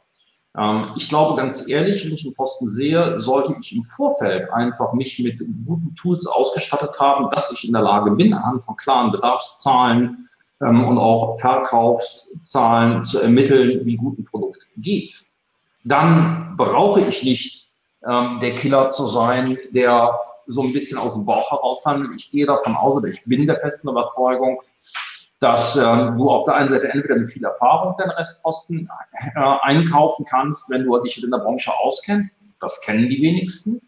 ähm, 0.57 0.91
ich 0.95 1.09
glaube 1.09 1.39
ganz 1.39 1.67
ehrlich, 1.67 2.05
wenn 2.05 2.13
ich 2.13 2.25
einen 2.25 2.35
Posten 2.35 2.69
sehe, 2.69 3.19
sollte 3.19 3.55
ich 3.59 3.75
im 3.75 3.83
Vorfeld 3.95 4.51
einfach 4.51 4.93
mich 4.93 5.17
mit 5.19 5.39
guten 5.65 5.95
Tools 5.95 6.27
ausgestattet 6.27 6.99
haben, 6.99 7.29
dass 7.31 7.51
ich 7.51 7.65
in 7.65 7.73
der 7.73 7.81
Lage 7.81 8.11
bin, 8.11 8.33
anhand 8.33 8.63
von 8.63 8.75
klaren 8.75 9.11
Bedarfszahlen 9.11 10.27
ähm, 10.61 10.87
und 10.87 10.97
auch 10.97 11.39
Verkaufszahlen 11.39 13.01
zu 13.01 13.19
ermitteln, 13.19 13.85
wie 13.85 13.97
gut 13.97 14.19
ein 14.19 14.25
Produkt 14.25 14.67
geht. 14.77 15.23
Dann 15.83 16.55
brauche 16.57 17.01
ich 17.01 17.23
nicht 17.23 17.60
ähm, 18.07 18.39
der 18.41 18.55
Killer 18.55 18.87
zu 18.87 19.05
sein, 19.07 19.57
der 19.71 20.19
so 20.47 20.63
ein 20.63 20.73
bisschen 20.73 20.97
aus 20.97 21.13
dem 21.13 21.25
Bauch 21.25 21.51
heraus 21.51 21.85
handelt. 21.85 22.11
Ich 22.15 22.31
gehe 22.31 22.45
davon 22.45 22.75
aus, 22.75 22.97
oder 22.97 23.07
ich 23.07 23.23
bin 23.25 23.47
der 23.47 23.59
festen 23.59 23.89
Überzeugung, 23.89 24.61
dass 25.39 25.75
äh, 25.75 25.81
du 25.81 26.29
auf 26.29 26.45
der 26.45 26.55
einen 26.55 26.69
Seite 26.69 26.89
entweder 26.89 27.15
mit 27.15 27.27
viel 27.27 27.43
Erfahrung 27.43 27.95
den 27.97 28.11
Restposten 28.11 28.89
äh, 29.35 29.39
einkaufen 29.61 30.25
kannst, 30.25 30.69
wenn 30.69 30.85
du 30.85 30.97
dich 30.99 31.21
in 31.23 31.31
der 31.31 31.39
Branche 31.39 31.71
auskennst. 31.83 32.51
Das 32.59 32.79
kennen 32.81 33.09
die 33.09 33.21
wenigsten, 33.21 33.81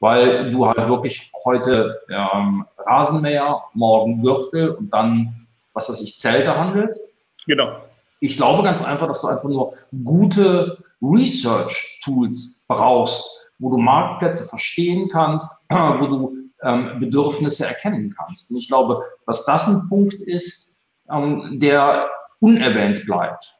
weil 0.00 0.50
du 0.52 0.66
halt 0.66 0.88
wirklich 0.88 1.32
heute 1.44 1.98
ähm, 2.10 2.66
Rasenmäher, 2.78 3.62
morgen 3.72 4.20
Gürtel 4.20 4.70
und 4.70 4.92
dann, 4.92 5.34
was 5.72 5.88
weiß 5.88 6.00
ich, 6.02 6.18
Zelte 6.18 6.56
handelst. 6.56 7.16
Genau. 7.46 7.78
Ich 8.20 8.36
glaube 8.36 8.62
ganz 8.62 8.84
einfach, 8.84 9.06
dass 9.06 9.22
du 9.22 9.28
einfach 9.28 9.48
nur 9.48 9.72
gute 10.04 10.78
Research-Tools 11.00 12.66
brauchst, 12.68 13.37
wo 13.58 13.70
du 13.70 13.78
Marktplätze 13.78 14.44
verstehen 14.44 15.08
kannst, 15.08 15.66
wo 15.70 16.06
du 16.06 16.36
ähm, 16.62 16.98
Bedürfnisse 17.00 17.66
erkennen 17.66 18.14
kannst. 18.16 18.50
Und 18.50 18.58
ich 18.58 18.68
glaube, 18.68 19.02
dass 19.26 19.44
das 19.44 19.68
ein 19.68 19.82
Punkt 19.88 20.14
ist, 20.14 20.78
ähm, 21.10 21.58
der 21.60 22.08
unerwähnt 22.40 23.04
bleibt. 23.06 23.52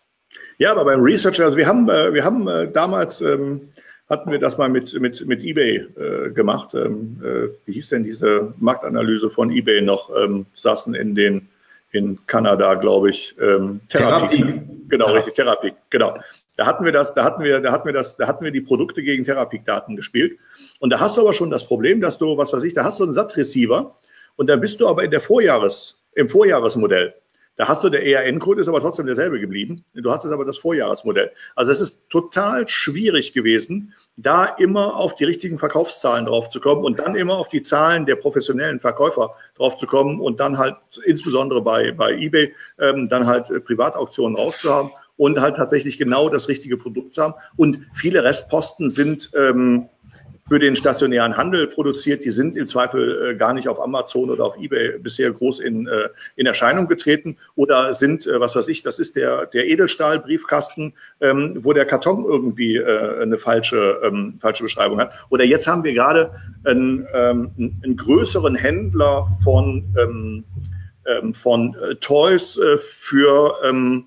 Ja, 0.58 0.72
aber 0.72 0.84
beim 0.84 1.00
Research, 1.00 1.40
also 1.40 1.56
wir 1.56 1.66
haben, 1.66 1.88
äh, 1.88 2.12
wir 2.12 2.24
haben 2.24 2.48
äh, 2.48 2.70
damals, 2.70 3.20
ähm, 3.20 3.68
hatten 4.08 4.30
wir 4.30 4.38
das 4.38 4.58
mal 4.58 4.68
mit, 4.68 4.98
mit, 5.00 5.26
mit 5.26 5.44
eBay 5.44 5.76
äh, 5.76 6.30
gemacht. 6.30 6.74
Ähm, 6.74 7.20
äh, 7.22 7.48
wie 7.66 7.74
hieß 7.74 7.90
denn 7.90 8.04
diese 8.04 8.54
Marktanalyse 8.58 9.30
von 9.30 9.50
eBay 9.50 9.82
noch? 9.82 10.10
Ähm, 10.16 10.46
saßen 10.54 10.94
in 10.94 11.14
den 11.14 11.48
in 11.90 12.18
Kanada, 12.26 12.74
glaube 12.74 13.10
ich, 13.10 13.34
ähm, 13.40 13.80
Therapie. 13.88 14.36
Therapie. 14.36 14.60
Genau, 14.88 15.06
ja. 15.08 15.12
richtig, 15.12 15.34
Therapie, 15.34 15.72
genau. 15.90 16.14
Da 16.58 16.66
hatten 16.66 16.84
wir 16.84 16.90
das, 16.90 17.14
da 17.14 17.22
hatten 17.22 17.44
wir, 17.44 17.60
da 17.60 17.70
hatten 17.70 17.86
wir 17.86 17.92
das, 17.92 18.16
da 18.16 18.26
hatten 18.26 18.44
wir 18.44 18.50
die 18.50 18.60
Produkte 18.60 19.00
gegen 19.04 19.22
Therapie-Daten 19.22 19.94
gespielt. 19.94 20.40
Und 20.80 20.90
da 20.90 20.98
hast 20.98 21.16
du 21.16 21.20
aber 21.20 21.32
schon 21.32 21.50
das 21.50 21.64
Problem, 21.64 22.00
dass 22.00 22.18
du, 22.18 22.36
was 22.36 22.52
weiß 22.52 22.64
ich, 22.64 22.74
da 22.74 22.82
hast 22.82 22.98
du 22.98 23.04
einen 23.04 23.12
SAT-Receiver 23.12 23.96
und 24.34 24.46
da 24.48 24.56
bist 24.56 24.80
du 24.80 24.88
aber 24.88 25.04
in 25.04 25.12
der 25.12 25.20
Vorjahres, 25.20 26.02
im 26.16 26.28
Vorjahresmodell. 26.28 27.14
Da 27.54 27.68
hast 27.68 27.84
du 27.84 27.88
der 27.88 28.04
ERN-Code, 28.04 28.60
ist 28.60 28.68
aber 28.68 28.80
trotzdem 28.80 29.06
derselbe 29.06 29.38
geblieben. 29.38 29.84
Du 29.94 30.10
hast 30.10 30.24
jetzt 30.24 30.32
aber 30.32 30.44
das 30.44 30.58
Vorjahresmodell. 30.58 31.30
Also 31.54 31.70
es 31.70 31.80
ist 31.80 32.00
total 32.10 32.66
schwierig 32.66 33.32
gewesen, 33.32 33.94
da 34.16 34.44
immer 34.44 34.96
auf 34.96 35.14
die 35.14 35.24
richtigen 35.24 35.60
Verkaufszahlen 35.60 36.26
drauf 36.26 36.48
zu 36.48 36.58
kommen 36.58 36.84
und 36.84 36.98
dann 36.98 37.14
immer 37.14 37.36
auf 37.36 37.50
die 37.50 37.62
Zahlen 37.62 38.04
der 38.04 38.16
professionellen 38.16 38.80
Verkäufer 38.80 39.36
drauf 39.56 39.76
zu 39.76 39.86
kommen 39.86 40.20
und 40.20 40.40
dann 40.40 40.58
halt 40.58 40.74
insbesondere 41.04 41.62
bei, 41.62 41.92
bei 41.92 42.14
eBay 42.14 42.52
ähm, 42.80 43.08
dann 43.08 43.28
halt 43.28 43.46
Privatauktionen 43.64 44.36
rauszuhaben 44.36 44.90
und 45.18 45.40
halt 45.40 45.56
tatsächlich 45.56 45.98
genau 45.98 46.30
das 46.30 46.48
richtige 46.48 46.78
Produkt 46.78 47.12
zu 47.14 47.22
haben. 47.22 47.34
Und 47.56 47.80
viele 47.94 48.24
Restposten 48.24 48.90
sind 48.90 49.30
ähm, 49.36 49.90
für 50.48 50.58
den 50.58 50.76
stationären 50.76 51.36
Handel 51.36 51.66
produziert. 51.66 52.24
Die 52.24 52.30
sind 52.30 52.56
im 52.56 52.66
Zweifel 52.66 53.32
äh, 53.32 53.36
gar 53.36 53.52
nicht 53.52 53.68
auf 53.68 53.80
Amazon 53.80 54.30
oder 54.30 54.44
auf 54.44 54.56
eBay 54.56 54.98
bisher 54.98 55.30
groß 55.30 55.60
in, 55.60 55.86
äh, 55.86 56.08
in 56.36 56.46
Erscheinung 56.46 56.88
getreten 56.88 57.36
oder 57.54 57.92
sind, 57.92 58.26
äh, 58.26 58.40
was 58.40 58.56
weiß 58.56 58.68
ich, 58.68 58.82
das 58.82 58.98
ist 58.98 59.16
der, 59.16 59.46
der 59.46 59.66
Edelstahl-Briefkasten, 59.66 60.94
ähm, 61.20 61.58
wo 61.62 61.72
der 61.74 61.84
Karton 61.84 62.24
irgendwie 62.24 62.76
äh, 62.76 63.22
eine 63.22 63.36
falsche, 63.36 64.00
ähm, 64.02 64.38
falsche 64.40 64.62
Beschreibung 64.62 64.98
hat. 65.00 65.12
Oder 65.28 65.44
jetzt 65.44 65.66
haben 65.66 65.84
wir 65.84 65.92
gerade 65.92 66.32
einen, 66.64 67.06
ähm, 67.12 67.50
einen 67.82 67.96
größeren 67.96 68.54
Händler 68.54 69.28
von, 69.44 69.84
ähm, 70.00 70.44
ähm, 71.04 71.34
von 71.34 71.76
äh, 71.76 71.94
Toys 71.96 72.56
äh, 72.56 72.78
für 72.78 73.56
ähm, 73.64 74.06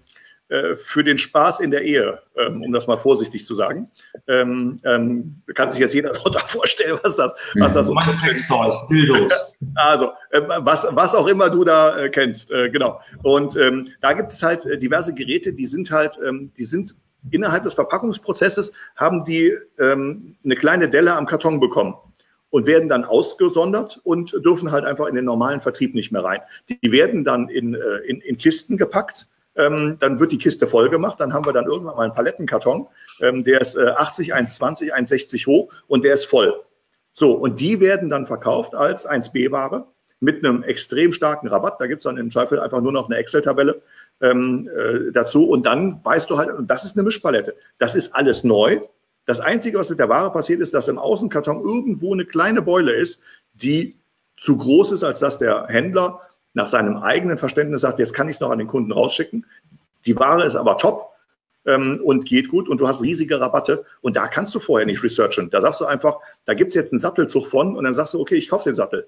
äh, 0.51 0.75
für 0.75 1.01
den 1.01 1.17
Spaß 1.17 1.61
in 1.61 1.71
der 1.71 1.83
Ehe, 1.83 2.19
ähm, 2.35 2.61
um 2.61 2.73
das 2.73 2.85
mal 2.85 2.97
vorsichtig 2.97 3.45
zu 3.45 3.55
sagen. 3.55 3.89
Ähm, 4.27 4.81
ähm, 4.83 5.41
kann 5.55 5.71
sich 5.71 5.79
jetzt 5.79 5.93
jeder 5.93 6.09
darunter 6.13 6.39
vorstellen, 6.39 6.99
was 7.03 7.15
das, 7.15 7.31
was 7.55 7.73
das 7.73 7.87
Mein 7.87 8.13
Sextoys, 8.13 8.75
Dildos. 8.89 9.31
Also, 9.75 10.11
äh, 10.31 10.41
was, 10.57 10.85
was 10.89 11.15
auch 11.15 11.27
immer 11.27 11.49
du 11.49 11.63
da 11.63 11.97
äh, 11.97 12.09
kennst, 12.09 12.51
äh, 12.51 12.69
genau. 12.69 12.99
Und 13.23 13.55
ähm, 13.55 13.93
da 14.01 14.11
gibt 14.11 14.33
es 14.33 14.43
halt 14.43 14.65
äh, 14.65 14.77
diverse 14.77 15.13
Geräte, 15.13 15.53
die 15.53 15.67
sind 15.67 15.89
halt, 15.89 16.19
ähm, 16.27 16.51
die 16.57 16.65
sind 16.65 16.95
innerhalb 17.29 17.63
des 17.63 17.75
Verpackungsprozesses, 17.75 18.73
haben 18.97 19.23
die 19.23 19.55
ähm, 19.79 20.35
eine 20.43 20.57
kleine 20.57 20.89
Delle 20.89 21.15
am 21.15 21.27
Karton 21.27 21.61
bekommen 21.61 21.95
und 22.49 22.65
werden 22.65 22.89
dann 22.89 23.05
ausgesondert 23.05 24.01
und 24.03 24.33
dürfen 24.43 24.69
halt 24.73 24.83
einfach 24.83 25.07
in 25.07 25.15
den 25.15 25.23
normalen 25.23 25.61
Vertrieb 25.61 25.95
nicht 25.95 26.11
mehr 26.11 26.25
rein. 26.25 26.41
Die 26.67 26.91
werden 26.91 27.23
dann 27.23 27.47
in, 27.47 27.75
in, 28.05 28.19
in 28.19 28.37
Kisten 28.37 28.77
gepackt 28.77 29.27
ähm, 29.55 29.97
dann 29.99 30.19
wird 30.19 30.31
die 30.31 30.37
Kiste 30.37 30.67
voll 30.67 30.89
gemacht. 30.89 31.19
Dann 31.19 31.33
haben 31.33 31.45
wir 31.45 31.53
dann 31.53 31.65
irgendwann 31.65 31.95
mal 31.95 32.03
einen 32.03 32.13
Palettenkarton. 32.13 32.87
Ähm, 33.21 33.43
der 33.43 33.61
ist 33.61 33.75
äh, 33.75 33.87
80, 33.87 34.33
1,20, 34.33 34.93
1,60 34.93 35.47
hoch 35.47 35.73
und 35.87 36.03
der 36.03 36.13
ist 36.13 36.25
voll. 36.25 36.53
So, 37.13 37.33
und 37.33 37.59
die 37.59 37.79
werden 37.79 38.09
dann 38.09 38.27
verkauft 38.27 38.73
als 38.73 39.07
1B-Ware 39.07 39.87
mit 40.21 40.45
einem 40.45 40.63
extrem 40.63 41.11
starken 41.11 41.47
Rabatt. 41.47 41.81
Da 41.81 41.87
gibt 41.87 41.99
es 41.99 42.03
dann 42.03 42.17
im 42.17 42.31
Zweifel 42.31 42.59
einfach 42.59 42.81
nur 42.81 42.91
noch 42.91 43.09
eine 43.09 43.17
Excel-Tabelle 43.17 43.81
ähm, 44.21 44.69
äh, 44.73 45.11
dazu. 45.11 45.49
Und 45.49 45.65
dann 45.65 45.99
weißt 46.03 46.29
du 46.29 46.37
halt, 46.37 46.49
das 46.61 46.85
ist 46.85 46.95
eine 46.95 47.03
Mischpalette. 47.03 47.55
Das 47.79 47.95
ist 47.95 48.15
alles 48.15 48.43
neu. 48.43 48.81
Das 49.25 49.39
Einzige, 49.39 49.77
was 49.77 49.89
mit 49.89 49.99
der 49.99 50.09
Ware 50.09 50.31
passiert, 50.31 50.61
ist, 50.61 50.73
dass 50.73 50.87
im 50.87 50.97
Außenkarton 50.97 51.61
irgendwo 51.61 52.13
eine 52.13 52.25
kleine 52.25 52.61
Beule 52.61 52.93
ist, 52.93 53.21
die 53.53 53.99
zu 54.37 54.57
groß 54.57 54.93
ist, 54.93 55.03
als 55.03 55.19
dass 55.19 55.37
der 55.37 55.67
Händler 55.67 56.21
nach 56.53 56.67
seinem 56.67 56.97
eigenen 56.97 57.37
Verständnis 57.37 57.81
sagt, 57.81 57.99
jetzt 57.99 58.13
kann 58.13 58.27
ich 58.27 58.35
es 58.35 58.39
noch 58.39 58.51
an 58.51 58.59
den 58.59 58.67
Kunden 58.67 58.91
rausschicken. 58.91 59.45
Die 60.05 60.15
Ware 60.17 60.43
ist 60.45 60.55
aber 60.55 60.77
top 60.77 61.11
ähm, 61.65 61.99
und 62.03 62.25
geht 62.25 62.49
gut 62.49 62.67
und 62.67 62.79
du 62.79 62.87
hast 62.87 63.01
riesige 63.01 63.39
Rabatte 63.39 63.85
und 64.01 64.15
da 64.15 64.27
kannst 64.27 64.53
du 64.55 64.59
vorher 64.59 64.85
nicht 64.85 65.03
researchen. 65.03 65.49
Da 65.49 65.61
sagst 65.61 65.81
du 65.81 65.85
einfach, 65.85 66.17
da 66.45 66.53
gibt 66.53 66.69
es 66.69 66.75
jetzt 66.75 66.91
einen 66.91 66.99
Sattelzug 66.99 67.47
von 67.47 67.75
und 67.75 67.83
dann 67.83 67.93
sagst 67.93 68.13
du, 68.13 68.19
okay, 68.19 68.35
ich 68.35 68.49
kaufe 68.49 68.69
den 68.69 68.75
Sattel. 68.75 69.07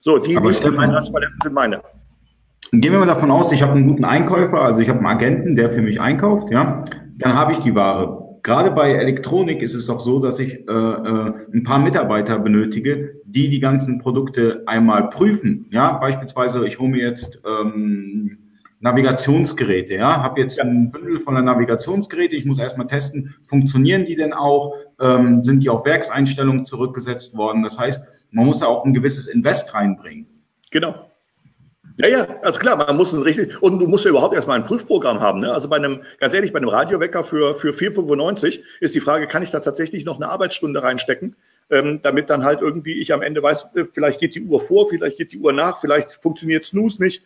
So, 0.00 0.18
die, 0.18 0.36
aber 0.36 0.48
die 0.48 0.54
Stefan, 0.54 1.02
sind 1.02 1.52
meine. 1.52 1.82
Gehen 2.72 2.92
wir 2.92 3.00
mal 3.00 3.06
davon 3.06 3.30
aus, 3.30 3.52
ich 3.52 3.62
habe 3.62 3.72
einen 3.72 3.86
guten 3.86 4.04
Einkäufer, 4.04 4.60
also 4.60 4.80
ich 4.80 4.88
habe 4.88 4.98
einen 4.98 5.08
Agenten, 5.08 5.56
der 5.56 5.70
für 5.70 5.82
mich 5.82 6.00
einkauft, 6.00 6.50
ja, 6.50 6.84
dann 7.18 7.34
habe 7.34 7.52
ich 7.52 7.58
die 7.58 7.74
Ware 7.74 8.19
gerade 8.42 8.70
bei 8.70 8.92
Elektronik 8.92 9.62
ist 9.62 9.74
es 9.74 9.86
doch 9.86 10.00
so, 10.00 10.18
dass 10.18 10.38
ich 10.38 10.68
äh, 10.68 10.72
äh, 10.72 11.32
ein 11.52 11.62
paar 11.64 11.78
Mitarbeiter 11.78 12.38
benötige, 12.38 13.20
die 13.24 13.48
die 13.48 13.60
ganzen 13.60 13.98
Produkte 13.98 14.62
einmal 14.66 15.08
prüfen. 15.08 15.66
Ja, 15.70 15.92
beispielsweise 15.92 16.66
ich 16.66 16.78
hole 16.78 16.90
mir 16.90 17.02
jetzt 17.02 17.42
ähm, 17.46 18.38
Navigationsgeräte. 18.80 19.94
Ja, 19.94 20.22
habe 20.22 20.40
jetzt 20.40 20.58
ein 20.60 20.90
Bündel 20.90 21.20
von 21.20 21.34
der 21.34 21.42
Navigationsgeräte. 21.42 22.34
Ich 22.34 22.46
muss 22.46 22.58
erstmal 22.58 22.86
testen, 22.86 23.34
funktionieren 23.44 24.06
die 24.06 24.16
denn 24.16 24.32
auch? 24.32 24.74
Ähm, 24.98 25.42
sind 25.42 25.62
die 25.62 25.68
auf 25.68 25.84
Werkseinstellungen 25.84 26.64
zurückgesetzt 26.64 27.36
worden? 27.36 27.62
Das 27.62 27.78
heißt, 27.78 28.00
man 28.30 28.46
muss 28.46 28.60
ja 28.60 28.68
auch 28.68 28.84
ein 28.84 28.94
gewisses 28.94 29.26
Invest 29.26 29.74
reinbringen. 29.74 30.26
Genau. 30.70 31.09
Ja, 32.02 32.08
ja, 32.08 32.26
also 32.42 32.58
klar, 32.58 32.76
man 32.76 32.96
muss 32.96 33.12
ein 33.12 33.22
richtig, 33.22 33.60
und 33.62 33.78
du 33.78 33.86
musst 33.86 34.04
ja 34.04 34.10
überhaupt 34.10 34.34
erstmal 34.34 34.58
ein 34.58 34.64
Prüfprogramm 34.64 35.20
haben. 35.20 35.40
Ne? 35.40 35.52
Also 35.52 35.68
bei 35.68 35.76
einem, 35.76 36.02
ganz 36.18 36.34
ehrlich, 36.34 36.52
bei 36.52 36.58
einem 36.58 36.68
Radiowecker 36.68 37.24
für, 37.24 37.54
für 37.54 37.72
4,95 37.72 38.60
ist 38.80 38.94
die 38.94 39.00
Frage, 39.00 39.26
kann 39.26 39.42
ich 39.42 39.50
da 39.50 39.60
tatsächlich 39.60 40.04
noch 40.04 40.16
eine 40.16 40.28
Arbeitsstunde 40.28 40.82
reinstecken, 40.82 41.36
ähm, 41.68 42.00
damit 42.02 42.30
dann 42.30 42.44
halt 42.44 42.62
irgendwie 42.62 43.00
ich 43.00 43.12
am 43.12 43.22
Ende 43.22 43.42
weiß, 43.42 43.68
äh, 43.74 43.84
vielleicht 43.92 44.20
geht 44.20 44.34
die 44.34 44.42
Uhr 44.42 44.60
vor, 44.60 44.88
vielleicht 44.88 45.18
geht 45.18 45.32
die 45.32 45.38
Uhr 45.38 45.52
nach, 45.52 45.80
vielleicht 45.80 46.12
funktioniert 46.22 46.64
Snooze 46.64 47.02
nicht. 47.02 47.22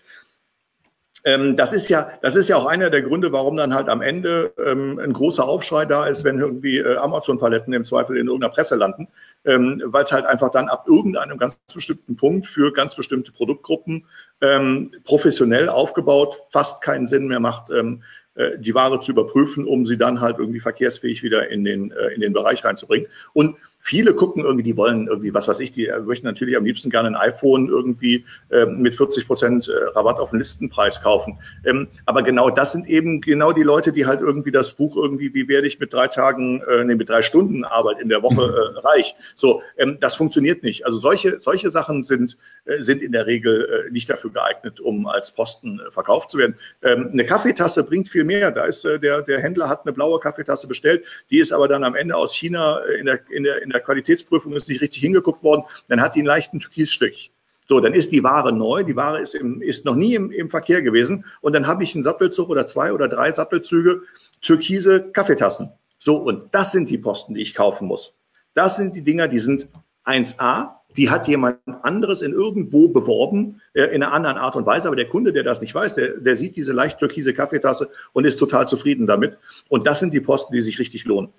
Ähm, 1.24 1.56
das 1.56 1.72
ist 1.72 1.88
ja, 1.88 2.10
das 2.20 2.36
ist 2.36 2.48
ja 2.48 2.56
auch 2.56 2.66
einer 2.66 2.90
der 2.90 3.02
Gründe, 3.02 3.32
warum 3.32 3.56
dann 3.56 3.74
halt 3.74 3.88
am 3.88 4.02
Ende 4.02 4.52
ähm, 4.58 4.98
ein 4.98 5.12
großer 5.12 5.44
Aufschrei 5.44 5.86
da 5.86 6.06
ist, 6.06 6.24
wenn 6.24 6.38
irgendwie 6.38 6.78
äh, 6.78 6.96
Amazon-Paletten 6.96 7.72
im 7.72 7.84
Zweifel 7.86 8.16
in 8.18 8.26
irgendeiner 8.26 8.52
Presse 8.52 8.76
landen, 8.76 9.08
ähm, 9.44 9.82
weil 9.86 10.04
es 10.04 10.12
halt 10.12 10.26
einfach 10.26 10.50
dann 10.50 10.68
ab 10.68 10.86
irgendeinem 10.88 11.38
ganz 11.38 11.56
bestimmten 11.72 12.16
Punkt 12.16 12.46
für 12.46 12.72
ganz 12.72 12.94
bestimmte 12.94 13.32
Produktgruppen 13.32 14.06
ähm, 14.40 14.92
professionell 15.04 15.68
aufgebaut 15.68 16.36
fast 16.50 16.82
keinen 16.82 17.06
Sinn 17.06 17.28
mehr 17.28 17.40
macht, 17.40 17.70
ähm, 17.70 18.02
äh, 18.34 18.58
die 18.58 18.74
Ware 18.74 19.00
zu 19.00 19.12
überprüfen, 19.12 19.66
um 19.66 19.86
sie 19.86 19.96
dann 19.96 20.20
halt 20.20 20.38
irgendwie 20.38 20.60
verkehrsfähig 20.60 21.22
wieder 21.22 21.50
in 21.50 21.64
den, 21.64 21.92
äh, 21.92 22.08
in 22.08 22.20
den 22.20 22.32
Bereich 22.32 22.64
reinzubringen. 22.64 23.08
Und 23.32 23.56
Viele 23.86 24.14
gucken 24.14 24.44
irgendwie, 24.44 24.62
die 24.62 24.78
wollen 24.78 25.08
irgendwie, 25.08 25.34
was 25.34 25.46
weiß 25.46 25.60
ich, 25.60 25.70
die 25.70 25.90
möchten 26.06 26.26
natürlich 26.26 26.56
am 26.56 26.64
liebsten 26.64 26.88
gerne 26.88 27.08
ein 27.08 27.16
iPhone 27.16 27.68
irgendwie 27.68 28.24
äh, 28.48 28.64
mit 28.64 28.94
40 28.94 29.26
Prozent 29.26 29.70
Rabatt 29.94 30.18
auf 30.18 30.30
den 30.30 30.38
Listenpreis 30.38 31.02
kaufen. 31.02 31.38
Ähm, 31.66 31.88
aber 32.06 32.22
genau 32.22 32.48
das 32.48 32.72
sind 32.72 32.88
eben 32.88 33.20
genau 33.20 33.52
die 33.52 33.62
Leute, 33.62 33.92
die 33.92 34.06
halt 34.06 34.22
irgendwie 34.22 34.50
das 34.50 34.72
Buch 34.72 34.96
irgendwie, 34.96 35.34
wie 35.34 35.48
werde 35.48 35.66
ich 35.66 35.80
mit 35.80 35.92
drei 35.92 36.08
Tagen, 36.08 36.62
äh, 36.62 36.82
nee, 36.84 36.94
mit 36.94 37.10
drei 37.10 37.20
Stunden 37.20 37.62
Arbeit 37.64 38.00
in 38.00 38.08
der 38.08 38.22
Woche 38.22 38.34
mhm. 38.34 38.76
äh, 38.76 38.80
reich. 38.80 39.14
So, 39.34 39.60
ähm, 39.76 39.98
das 40.00 40.14
funktioniert 40.14 40.62
nicht. 40.62 40.86
Also 40.86 40.98
solche, 40.98 41.40
solche 41.42 41.70
Sachen 41.70 42.04
sind, 42.04 42.38
sind 42.78 43.02
in 43.02 43.12
der 43.12 43.26
Regel 43.26 43.86
äh, 43.86 43.92
nicht 43.92 44.08
dafür 44.08 44.30
geeignet, 44.30 44.80
um 44.80 45.06
als 45.06 45.30
Posten 45.30 45.80
äh, 45.80 45.90
verkauft 45.90 46.30
zu 46.30 46.38
werden. 46.38 46.56
Ähm, 46.82 47.10
eine 47.12 47.26
Kaffeetasse 47.26 47.84
bringt 47.84 48.08
viel 48.08 48.24
mehr. 48.24 48.50
Da 48.50 48.64
ist 48.64 48.84
äh, 48.84 48.98
der, 48.98 49.22
der 49.22 49.40
Händler 49.40 49.68
hat 49.68 49.82
eine 49.84 49.92
blaue 49.92 50.18
Kaffeetasse 50.18 50.66
bestellt, 50.66 51.04
die 51.30 51.38
ist 51.38 51.52
aber 51.52 51.68
dann 51.68 51.84
am 51.84 51.94
Ende 51.94 52.16
aus 52.16 52.34
China 52.34 52.80
äh, 52.80 52.98
in 52.98 53.06
der, 53.06 53.20
in 53.30 53.44
der, 53.44 53.62
in 53.62 53.70
der 53.70 53.80
Qualitätsprüfung 53.80 54.54
ist 54.54 54.68
nicht 54.68 54.80
richtig 54.80 55.00
hingeguckt 55.00 55.42
worden, 55.42 55.64
dann 55.88 56.00
hat 56.00 56.14
die 56.14 56.20
einen 56.20 56.26
leichten 56.26 56.60
Türkisstich. 56.60 57.30
So, 57.66 57.80
dann 57.80 57.94
ist 57.94 58.12
die 58.12 58.22
Ware 58.22 58.52
neu, 58.52 58.82
die 58.82 58.96
Ware 58.96 59.20
ist, 59.20 59.34
im, 59.34 59.62
ist 59.62 59.84
noch 59.84 59.94
nie 59.94 60.14
im, 60.14 60.30
im 60.30 60.50
Verkehr 60.50 60.82
gewesen 60.82 61.24
und 61.40 61.54
dann 61.54 61.66
habe 61.66 61.82
ich 61.82 61.94
einen 61.94 62.04
Sattelzug 62.04 62.48
oder 62.50 62.66
zwei 62.66 62.92
oder 62.92 63.08
drei 63.08 63.32
Sattelzüge, 63.32 64.02
türkise 64.42 65.10
Kaffeetassen. 65.12 65.70
So, 65.98 66.16
und 66.16 66.54
das 66.54 66.72
sind 66.72 66.90
die 66.90 66.98
Posten, 66.98 67.34
die 67.34 67.42
ich 67.42 67.54
kaufen 67.54 67.88
muss. 67.88 68.14
Das 68.52 68.76
sind 68.76 68.94
die 68.94 69.02
Dinger, 69.02 69.28
die 69.28 69.38
sind 69.38 69.68
1a, 70.04 70.76
die 70.96 71.10
hat 71.10 71.28
jemand 71.28 71.58
anderes 71.82 72.22
in 72.22 72.32
irgendwo 72.32 72.88
beworben, 72.88 73.60
äh, 73.72 73.84
in 73.84 74.02
einer 74.02 74.12
anderen 74.12 74.36
Art 74.36 74.56
und 74.56 74.66
Weise, 74.66 74.88
aber 74.88 74.96
der 74.96 75.08
Kunde, 75.08 75.32
der 75.32 75.42
das 75.42 75.60
nicht 75.60 75.74
weiß, 75.74 75.94
der, 75.94 76.18
der 76.18 76.36
sieht 76.36 76.56
diese 76.56 76.72
leicht 76.72 76.98
türkise 76.98 77.34
Kaffeetasse 77.34 77.90
und 78.12 78.24
ist 78.24 78.38
total 78.38 78.68
zufrieden 78.68 79.06
damit. 79.06 79.38
Und 79.68 79.86
das 79.86 80.00
sind 80.00 80.14
die 80.14 80.20
Posten, 80.20 80.54
die 80.54 80.62
sich 80.62 80.78
richtig 80.78 81.04
lohnen. 81.04 81.30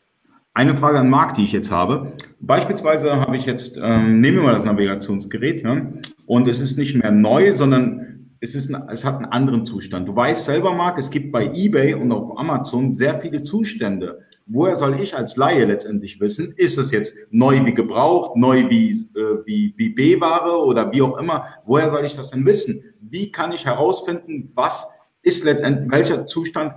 Eine 0.53 0.75
Frage 0.75 0.99
an 0.99 1.09
Marc, 1.09 1.35
die 1.35 1.43
ich 1.43 1.51
jetzt 1.51 1.69
habe. 1.69 2.13
Beispielsweise 2.39 3.17
habe 3.17 3.35
ich 3.35 3.45
jetzt, 3.45 3.77
ähm, 3.77 4.21
nehmen 4.21 4.37
wir 4.37 4.43
mal 4.43 4.53
das 4.53 4.63
Navigationsgerät, 4.63 5.63
ja, 5.63 5.91
und 6.25 6.47
es 6.47 6.59
ist 6.59 6.77
nicht 6.77 6.95
mehr 6.95 7.11
neu, 7.11 7.51
sondern 7.51 8.29
es, 8.39 8.55
ist 8.55 8.73
ein, 8.73 8.87
es 8.89 9.03
hat 9.03 9.17
einen 9.17 9.25
anderen 9.25 9.65
Zustand. 9.65 10.07
Du 10.07 10.15
weißt 10.15 10.45
selber, 10.45 10.73
Marc, 10.73 10.97
es 10.97 11.09
gibt 11.09 11.31
bei 11.31 11.51
eBay 11.53 11.93
und 11.95 12.11
auf 12.11 12.37
Amazon 12.37 12.93
sehr 12.93 13.19
viele 13.19 13.43
Zustände 13.43 14.19
woher 14.45 14.75
soll 14.75 14.99
ich 14.99 15.15
als 15.15 15.38
Laie 15.38 15.65
letztendlich 15.65 16.19
wissen, 16.19 16.53
ist 16.55 16.77
es 16.77 16.91
jetzt 16.91 17.15
neu 17.31 17.65
wie 17.65 17.73
gebraucht, 17.73 18.36
neu 18.36 18.69
wie, 18.69 18.91
äh, 19.15 19.45
wie, 19.45 19.73
wie 19.77 19.89
B-Ware 19.89 20.63
oder 20.63 20.91
wie 20.91 21.01
auch 21.01 21.17
immer? 21.17 21.45
Woher 21.65 21.89
soll 21.89 22.05
ich 22.05 22.13
das 22.13 22.31
denn 22.31 22.45
wissen? 22.45 22.84
Wie 23.01 23.31
kann 23.31 23.51
ich 23.51 23.65
herausfinden, 23.65 24.51
was 24.55 24.88
ist 25.21 25.43
letztendlich, 25.43 25.91
welcher 25.91 26.25
Zustand 26.27 26.73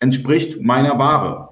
entspricht 0.00 0.60
meiner 0.60 0.98
Ware? 0.98 1.50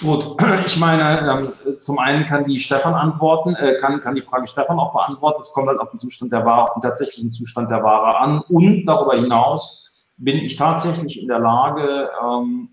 Gut, 0.00 0.36
ich 0.66 0.76
meine, 0.76 1.52
ähm, 1.66 1.78
zum 1.78 1.98
einen 1.98 2.24
kann 2.24 2.44
die 2.44 2.60
Stefan 2.60 2.94
antworten, 2.94 3.54
äh, 3.56 3.76
kann, 3.78 4.00
kann 4.00 4.14
die 4.14 4.22
Frage 4.22 4.46
Stefan 4.46 4.78
auch 4.78 4.92
beantworten. 4.92 5.40
Es 5.40 5.52
kommt 5.52 5.68
halt 5.68 5.80
auf 5.80 5.90
den 5.90 5.98
Zustand 5.98 6.32
der 6.32 6.44
Ware, 6.44 6.64
auf 6.64 6.74
den 6.74 6.82
tatsächlichen 6.82 7.30
Zustand 7.30 7.70
der 7.70 7.82
Ware 7.82 8.18
an. 8.18 8.42
Und 8.48 8.84
darüber 8.86 9.16
hinaus 9.16 10.14
bin 10.16 10.36
ich 10.36 10.56
tatsächlich 10.56 11.20
in 11.22 11.28
der 11.28 11.38
Lage, 11.38 12.10
ähm, 12.22 12.69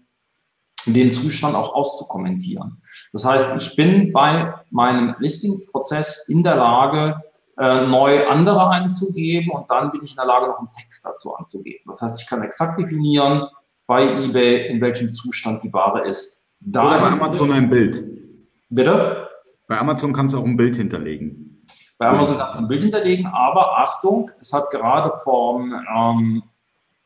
den 0.93 1.11
Zustand 1.11 1.55
auch 1.55 1.73
auszukommentieren. 1.73 2.81
Das 3.13 3.25
heißt, 3.25 3.55
ich 3.57 3.75
bin 3.75 4.11
bei 4.13 4.53
meinem 4.69 5.15
Listing-Prozess 5.19 6.27
in 6.29 6.43
der 6.43 6.55
Lage, 6.55 7.21
äh, 7.57 7.87
neu 7.87 8.27
andere 8.27 8.69
einzugeben 8.69 9.51
und 9.51 9.69
dann 9.69 9.91
bin 9.91 10.01
ich 10.03 10.11
in 10.11 10.17
der 10.17 10.25
Lage, 10.25 10.47
noch 10.47 10.59
einen 10.59 10.71
Text 10.71 11.03
dazu 11.05 11.33
anzugeben. 11.35 11.83
Das 11.87 12.01
heißt, 12.01 12.21
ich 12.21 12.27
kann 12.27 12.43
exakt 12.43 12.79
definieren 12.79 13.47
bei 13.87 14.03
eBay, 14.03 14.67
in 14.67 14.81
welchem 14.81 15.11
Zustand 15.11 15.63
die 15.63 15.73
Ware 15.73 16.07
ist. 16.07 16.47
Dann, 16.59 16.87
Oder 16.87 16.99
bei 16.99 17.07
Amazon 17.07 17.51
ein 17.51 17.69
Bild. 17.69 18.03
Bitte? 18.69 19.27
Bei 19.67 19.79
Amazon 19.79 20.13
kannst 20.13 20.33
du 20.33 20.39
auch 20.39 20.45
ein 20.45 20.57
Bild 20.57 20.75
hinterlegen. 20.75 21.65
Bei 21.97 22.07
Amazon 22.07 22.37
kannst 22.37 22.57
du 22.57 22.59
ein 22.59 22.67
Bild 22.67 22.83
hinterlegen, 22.83 23.25
aber 23.27 23.79
Achtung, 23.79 24.29
es 24.39 24.53
hat 24.53 24.69
gerade 24.69 25.17
vom 25.23 25.73
ähm, 25.95 26.43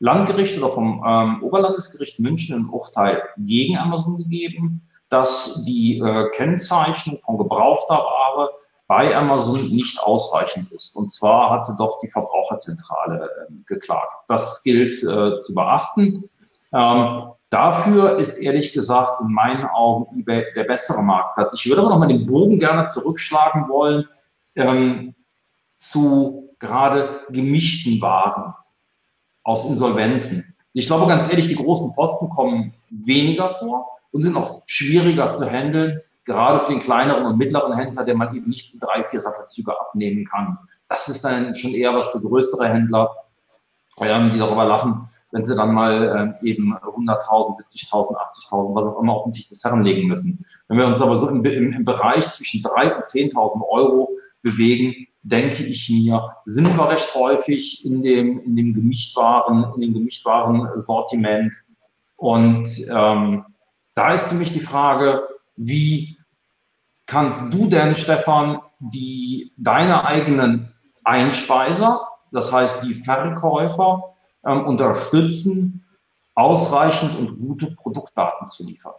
Landgericht 0.02 0.58
oder 0.58 0.74
vom 0.74 1.04
ähm, 1.08 1.44
Oberlandesgericht 1.44 2.20
München 2.20 2.56
ein 2.56 2.70
Urteil 2.70 3.22
gegen 3.38 3.78
Amazon 3.78 4.18
gegeben, 4.18 4.82
dass 5.10 5.64
die 5.64 6.00
äh, 6.00 6.30
Kennzeichnung 6.32 7.20
von 7.24 7.38
gebrauchter 7.38 7.96
Ware 7.96 8.50
bei 8.88 9.16
Amazon 9.16 9.62
nicht 9.70 10.02
ausreichend 10.02 10.72
ist. 10.72 10.96
Und 10.96 11.12
zwar 11.12 11.52
hatte 11.52 11.76
doch 11.78 12.00
die 12.00 12.10
Verbraucherzentrale 12.10 13.30
äh, 13.48 13.54
geklagt. 13.68 14.26
Das 14.28 14.64
gilt 14.64 15.04
äh, 15.04 15.38
zu 15.38 15.54
beachten. 15.54 16.24
Ähm, 16.74 17.32
dafür 17.52 18.18
ist 18.18 18.38
ehrlich 18.38 18.74
gesagt 18.74 19.22
in 19.22 19.32
meinen 19.32 19.66
Augen 19.68 20.20
eBay 20.20 20.46
der 20.56 20.64
bessere 20.64 21.04
Marktplatz. 21.04 21.54
Ich 21.54 21.70
würde 21.70 21.82
aber 21.82 21.92
nochmal 21.92 22.08
den 22.08 22.26
Bogen 22.26 22.58
gerne 22.58 22.88
zurückschlagen 22.88 23.70
wollen 23.70 24.08
ähm, 24.56 25.14
zu 25.78 26.56
gerade 26.58 27.22
gemischten 27.30 28.02
Waren 28.02 28.56
aus 29.44 29.66
Insolvenzen. 29.66 30.56
Ich 30.74 30.88
glaube 30.88 31.08
ganz 31.08 31.30
ehrlich, 31.30 31.48
die 31.48 31.56
großen 31.56 31.94
Posten 31.94 32.30
kommen 32.30 32.74
weniger 32.90 33.56
vor 33.60 33.90
und 34.12 34.22
sind 34.22 34.38
auch 34.38 34.64
schwieriger 34.66 35.32
zu 35.32 35.50
handeln, 35.50 36.02
gerade 36.26 36.62
für 36.62 36.72
den 36.72 36.82
kleineren 36.82 37.26
und 37.26 37.38
mittleren 37.38 37.74
Händler, 37.74 38.04
der 38.04 38.16
man 38.16 38.36
eben 38.36 38.50
nicht 38.50 38.76
drei, 38.80 39.04
vier 39.04 39.20
Sachlezüge 39.20 39.78
abnehmen 39.80 40.26
kann. 40.26 40.58
Das 40.88 41.08
ist 41.08 41.24
dann 41.24 41.56
schon 41.56 41.72
eher 41.72 41.94
was 41.94 42.12
für 42.12 42.22
größere 42.22 42.70
Händler, 42.70 43.10
ähm, 44.00 44.32
die 44.34 44.40
darüber 44.40 44.66
lachen, 44.66 45.10
wenn 45.32 45.44
sie 45.44 45.56
dann 45.56 45.74
mal 45.74 46.16
ähm, 46.18 46.36
eben 46.42 46.74
100.000, 46.76 47.58
70.000, 47.72 48.16
80.000, 48.50 48.76
was 48.76 48.86
auch 48.88 49.02
immer 49.02 49.14
auf 49.14 49.24
den 49.26 49.34
Tisch 49.34 49.48
des 49.48 49.64
Herren 49.64 49.84
legen 49.84 50.08
müssen. 50.08 50.46
Wenn 50.68 50.78
wir 50.78 50.88
uns 50.88 51.02
aber 51.02 51.18
so 51.18 51.28
im, 51.28 51.44
im, 51.44 51.74
im 51.74 51.86
Bereich 51.86 52.30
zwischen 52.30 52.62
3.000 52.62 52.96
und 52.96 53.04
10.000 53.04 53.68
Euro 53.70 54.10
bewegen, 54.42 55.08
denke 55.24 55.64
ich 55.64 55.90
mir, 55.90 56.36
sind 56.46 56.76
wir 56.76 56.90
recht 56.90 57.14
häufig 57.14 57.86
in 57.86 58.02
dem, 58.02 58.40
in 58.44 58.56
dem 58.56 58.74
gemischtwaren, 58.74 59.74
in 59.76 59.82
dem 59.82 59.94
gemischtwaren 59.94 60.80
Sortiment. 60.80 61.54
Und 62.16 62.68
ähm, 62.90 63.46
da 63.96 64.14
ist 64.14 64.32
nämlich 64.32 64.54
die 64.54 64.62
Frage, 64.62 65.28
wie 65.56 66.18
kannst 67.06 67.54
du 67.54 67.68
denn, 67.68 67.94
Stefan, 67.94 68.62
die, 68.80 69.52
deine 69.58 70.06
eigenen 70.06 70.74
Einspeiser, 71.04 72.08
das 72.32 72.52
heißt 72.52 72.84
die 72.84 72.96
Verkäufer, 72.96 74.16
ähm, 74.46 74.66
unterstützen, 74.66 75.86
ausreichend 76.34 77.18
und 77.18 77.38
gute 77.40 77.72
Produktdaten 77.72 78.48
zu 78.48 78.66
liefern? 78.66 78.94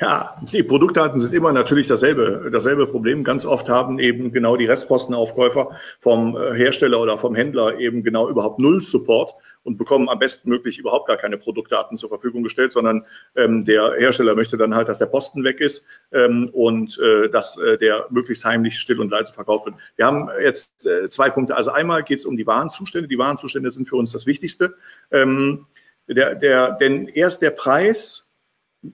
Ja, 0.00 0.36
die 0.52 0.62
Produktdaten 0.62 1.20
sind 1.20 1.32
immer 1.32 1.52
natürlich 1.52 1.86
dasselbe, 1.86 2.50
dasselbe 2.52 2.86
Problem. 2.86 3.24
Ganz 3.24 3.46
oft 3.46 3.68
haben 3.68 3.98
eben 3.98 4.32
genau 4.32 4.56
die 4.56 4.66
Restpostenaufkäufer 4.66 5.76
vom 6.00 6.36
äh, 6.36 6.54
Hersteller 6.54 7.00
oder 7.00 7.18
vom 7.18 7.34
Händler 7.34 7.78
eben 7.78 8.02
genau 8.02 8.28
überhaupt 8.28 8.58
null 8.58 8.82
Support 8.82 9.34
und 9.64 9.76
bekommen 9.76 10.08
am 10.08 10.18
besten 10.18 10.48
möglich 10.48 10.78
überhaupt 10.78 11.06
gar 11.06 11.16
keine 11.16 11.38
Produktdaten 11.38 11.96
zur 11.96 12.08
Verfügung 12.08 12.42
gestellt, 12.42 12.72
sondern 12.72 13.06
ähm, 13.36 13.64
der 13.64 13.94
Hersteller 13.96 14.34
möchte 14.34 14.56
dann 14.56 14.74
halt, 14.74 14.88
dass 14.88 14.98
der 14.98 15.06
Posten 15.06 15.44
weg 15.44 15.60
ist 15.60 15.86
ähm, 16.10 16.50
und 16.52 16.98
äh, 16.98 17.28
dass 17.28 17.58
äh, 17.58 17.78
der 17.78 18.06
möglichst 18.10 18.44
heimlich 18.44 18.78
still 18.78 19.00
und 19.00 19.10
leise 19.10 19.32
verkauft 19.32 19.66
wird. 19.66 19.76
Wir 19.96 20.06
haben 20.06 20.28
jetzt 20.42 20.84
äh, 20.84 21.08
zwei 21.08 21.30
Punkte. 21.30 21.56
Also 21.56 21.70
einmal 21.70 22.02
geht 22.02 22.18
es 22.18 22.26
um 22.26 22.36
die 22.36 22.46
Warenzustände. 22.46 23.08
Die 23.08 23.18
Warenzustände 23.18 23.70
sind 23.70 23.88
für 23.88 23.96
uns 23.96 24.12
das 24.12 24.26
Wichtigste. 24.26 24.74
Ähm, 25.10 25.66
der, 26.08 26.34
der, 26.34 26.72
denn 26.72 27.06
erst 27.06 27.42
der 27.42 27.50
Preis 27.50 28.28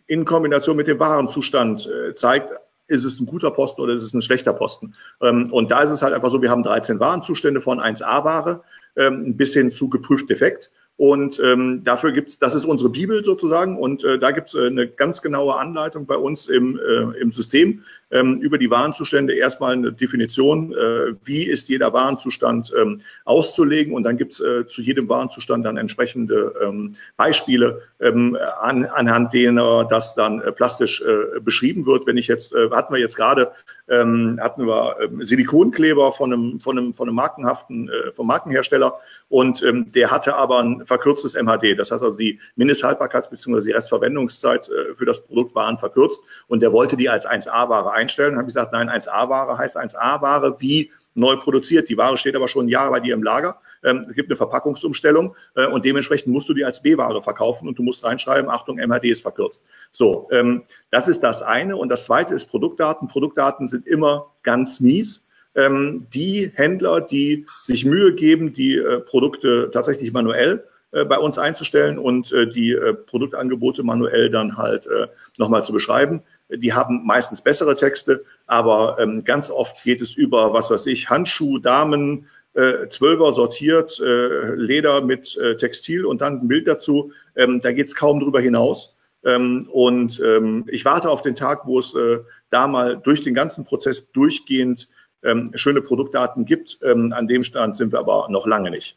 in 0.07 0.25
Kombination 0.25 0.77
mit 0.77 0.89
dem 0.89 0.99
Warenzustand 0.99 1.87
äh, 1.87 2.15
zeigt, 2.15 2.53
ist 2.89 3.05
es 3.05 3.21
ein 3.21 3.27
guter 3.27 3.51
Posten 3.51 3.81
oder 3.83 3.93
ist 3.93 4.03
es 4.03 4.15
ein 4.15 4.23
schlechter 4.23 4.53
Posten. 4.53 4.95
Ähm, 5.21 5.53
und 5.53 5.71
da 5.71 5.83
ist 5.83 5.91
es 5.91 6.03
halt 6.03 6.15
einfach 6.15 6.31
so, 6.31 6.43
wir 6.43 6.51
haben 6.51 6.63
13 6.63 6.99
Warenzustände 6.99 7.61
von 7.61 7.81
1A-Ware 7.81 8.63
ähm, 8.97 9.37
bis 9.37 9.53
hin 9.53 9.71
zu 9.71 9.89
geprüft 9.89 10.29
defekt. 10.29 10.71
Und 10.97 11.39
ähm, 11.39 11.85
dafür 11.85 12.11
gibt's, 12.11 12.41
das 12.41 12.57
ist 12.57 12.65
unsere 12.65 12.91
Bibel 12.91 13.25
sozusagen, 13.25 13.79
und 13.79 14.03
äh, 14.03 14.19
da 14.19 14.33
gibt's 14.33 14.55
äh, 14.55 14.67
eine 14.67 14.89
ganz 14.89 15.23
genaue 15.23 15.57
Anleitung 15.57 16.07
bei 16.07 16.17
uns 16.17 16.49
im, 16.49 16.77
äh, 16.77 17.21
im 17.21 17.31
System 17.31 17.85
über 18.11 18.57
die 18.57 18.71
Warenzustände. 18.71 19.35
Erstmal 19.35 19.75
eine 19.75 19.93
Definition, 19.93 20.73
äh, 20.73 21.15
wie 21.25 21.43
ist 21.43 21.69
jeder 21.69 21.93
Warenzustand 21.93 22.73
ähm, 22.79 23.03
auszulegen, 23.25 23.93
und 23.93 24.03
dann 24.03 24.17
gibt's 24.17 24.41
äh, 24.41 24.67
zu 24.67 24.81
jedem 24.81 25.09
Warenzustand 25.09 25.67
dann 25.67 25.77
entsprechende 25.77 26.55
ähm, 26.63 26.97
Beispiele, 27.17 27.83
ähm, 28.01 28.39
an, 28.61 28.87
anhand 28.87 29.35
derer 29.35 29.87
das 29.89 30.15
dann 30.15 30.41
äh, 30.41 30.53
plastisch 30.53 31.03
beschrieben 31.43 31.87
wird. 31.87 32.07
Wenn 32.07 32.17
ich 32.17 32.27
jetzt, 32.27 32.55
hatten 32.55 32.93
wir 32.93 33.01
jetzt 33.01 33.17
gerade, 33.17 33.53
ähm, 33.89 34.39
hatten 34.41 34.67
wir 34.67 34.97
Silikonkleber 35.21 36.13
von 36.13 36.33
einem, 36.33 36.61
von 36.61 36.79
einem, 36.79 36.95
von 36.95 37.09
einem 37.09 37.17
markenhaften, 37.17 37.91
vom 38.13 38.27
Markenhersteller, 38.27 38.99
und 39.29 39.63
ähm, 39.63 39.93
der 39.93 40.11
hatte 40.11 40.37
aber 40.37 40.61
ein 40.61 40.87
verkürztes 40.87 41.35
MHD. 41.35 41.79
Das 41.79 41.91
heißt 41.91 42.03
also, 42.03 42.17
die 42.17 42.41
Mindesthaltbarkeits- 42.57 43.31
bzw. 43.31 43.61
die 43.63 43.73
Restverwendungszeit 43.73 44.71
für 44.95 45.05
das 45.05 45.21
Produkt 45.21 45.55
waren 45.55 45.79
verkürzt 45.79 46.21
und 46.47 46.61
der 46.61 46.73
wollte 46.73 46.97
die 46.97 47.09
als 47.09 47.29
1A-Ware 47.29 47.93
einstellen. 47.99 48.37
Habe 48.37 48.45
ich 48.45 48.55
gesagt, 48.55 48.73
nein, 48.73 48.89
1A-Ware 48.89 49.59
heißt 49.59 49.77
1A-Ware 49.77 50.57
wie 50.61 50.91
neu 51.15 51.37
produziert. 51.37 51.89
Die 51.89 51.97
Ware 51.97 52.17
steht 52.17 52.37
aber 52.37 52.49
schon 52.49 52.67
ein 52.67 52.69
Jahr 52.69 52.91
bei 52.91 53.01
dir 53.01 53.15
im 53.15 53.23
Lager. 53.23 53.61
Ähm, 53.85 54.07
es 54.09 54.15
gibt 54.15 54.31
eine 54.31 54.37
Verpackungsumstellung 54.37 55.35
äh, 55.57 55.67
und 55.67 55.85
dementsprechend 55.85 56.33
musst 56.33 56.49
du 56.49 56.55
die 56.55 56.65
als 56.65 56.83
B-Ware 56.83 57.23
verkaufen 57.23 57.69
und 57.69 57.79
du 57.79 57.83
musst 57.83 58.05
reinschreiben, 58.05 58.51
Achtung, 58.51 58.77
MHD 58.79 59.05
ist 59.07 59.23
verkürzt. 59.23 59.63
So, 59.93 60.29
ähm, 60.33 60.63
das 60.91 61.09
ist 61.09 61.21
das 61.21 61.43
eine. 61.43 61.77
Und 61.77 61.89
das 61.89 62.05
zweite 62.05 62.35
ist 62.35 62.47
Produktdaten. 62.47 63.09
Produktdaten 63.09 63.69
sind 63.69 63.87
immer 63.87 64.33
ganz 64.43 64.81
mies 64.81 65.29
ähm, 65.59 66.07
die 66.15 66.53
Händler, 66.55 67.01
die 67.01 67.47
sich 67.63 67.85
Mühe 67.85 68.15
geben, 68.15 68.53
die 68.53 68.77
äh, 68.77 69.01
Produkte 69.01 69.71
tatsächlich 69.73 70.13
manuell 70.13 70.65
äh, 70.93 71.05
bei 71.05 71.19
uns 71.19 71.37
einzustellen 71.37 71.99
und 71.99 72.31
die 72.31 72.77
Produktangebote 73.07 73.83
manuell 73.83 74.31
dann 74.31 74.57
halt 74.57 74.89
nochmal 75.37 75.65
zu 75.65 75.73
beschreiben. 75.73 76.23
Die 76.51 76.73
haben 76.73 77.05
meistens 77.05 77.43
bessere 77.43 77.77
Texte, 77.77 78.25
aber 78.47 78.97
ähm, 78.99 79.25
ganz 79.25 79.51
oft 79.51 79.83
geht 79.85 80.01
es 80.01 80.15
über, 80.15 80.53
was 80.53 80.71
weiß 80.71 80.87
ich, 80.87 81.11
Handschuh, 81.11 81.59
Damen, 81.59 82.27
äh, 82.55 82.89
Zwölfer 82.89 83.35
sortiert, 83.35 84.01
äh, 84.01 84.55
Leder 84.55 85.03
mit 85.03 85.37
äh, 85.37 85.57
Textil 85.57 86.07
und 86.07 86.21
dann 86.21 86.41
ein 86.41 86.49
Bild 86.49 86.67
dazu. 86.67 87.13
Ähm, 87.37 87.61
da 87.61 87.73
geht 87.73 87.87
es 87.87 87.95
kaum 87.95 88.21
drüber 88.21 88.41
hinaus. 88.41 88.97
Ähm, 89.25 89.69
und 89.73 90.21
ähm, 90.21 90.65
ich 90.69 90.85
warte 90.85 91.11
auf 91.11 91.23
den 91.23 91.37
Tag, 91.37 91.67
wo 91.67 91.79
es 91.79 91.95
äh, 91.95 92.21
da 92.51 92.67
mal 92.67 92.97
durch 92.97 93.23
den 93.23 93.35
ganzen 93.35 93.65
Prozess 93.65 94.11
durchgehend 94.13 94.89
ähm, 95.23 95.51
schöne 95.55 95.83
Produktdaten 95.83 96.45
gibt. 96.45 96.79
Ähm, 96.83 97.13
an 97.13 97.29
dem 97.29 97.43
Stand 97.45 97.77
sind 97.77 97.93
wir 97.93 97.99
aber 97.99 98.29
noch 98.31 98.47
lange 98.47 98.71
nicht. 98.71 98.97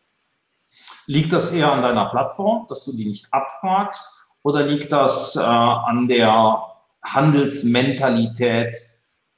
Liegt 1.06 1.34
das 1.34 1.54
eher 1.54 1.72
an 1.72 1.82
deiner 1.82 2.06
Plattform, 2.06 2.68
dass 2.70 2.86
du 2.86 2.94
die 2.94 3.06
nicht 3.06 3.28
abfragst, 3.32 4.30
oder 4.44 4.64
liegt 4.64 4.92
das 4.92 5.36
äh, 5.36 5.40
an 5.40 6.08
der 6.08 6.64
Handelsmentalität 7.04 8.76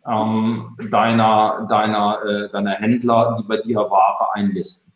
ähm, 0.05 0.67
deiner, 0.91 1.65
deiner, 1.69 2.19
äh, 2.25 2.49
deiner 2.49 2.73
Händler, 2.73 3.37
die 3.39 3.47
bei 3.47 3.57
dir 3.57 3.77
Ware 3.77 4.33
einlisten? 4.33 4.93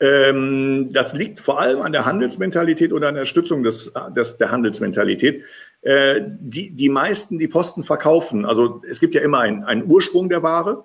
Ähm, 0.00 0.90
das 0.92 1.12
liegt 1.12 1.40
vor 1.40 1.60
allem 1.60 1.80
an 1.80 1.92
der 1.92 2.04
Handelsmentalität 2.04 2.92
oder 2.92 3.08
an 3.08 3.14
der 3.14 3.26
Stützung 3.26 3.62
des, 3.62 3.92
des, 4.16 4.36
der 4.36 4.50
Handelsmentalität. 4.50 5.44
Äh, 5.82 6.20
die, 6.40 6.70
die 6.70 6.88
meisten, 6.88 7.38
die 7.38 7.48
Posten 7.48 7.84
verkaufen, 7.84 8.44
also 8.44 8.82
es 8.88 9.00
gibt 9.00 9.14
ja 9.14 9.20
immer 9.20 9.40
einen, 9.40 9.64
einen 9.64 9.90
Ursprung 9.90 10.28
der 10.28 10.42
Ware 10.42 10.84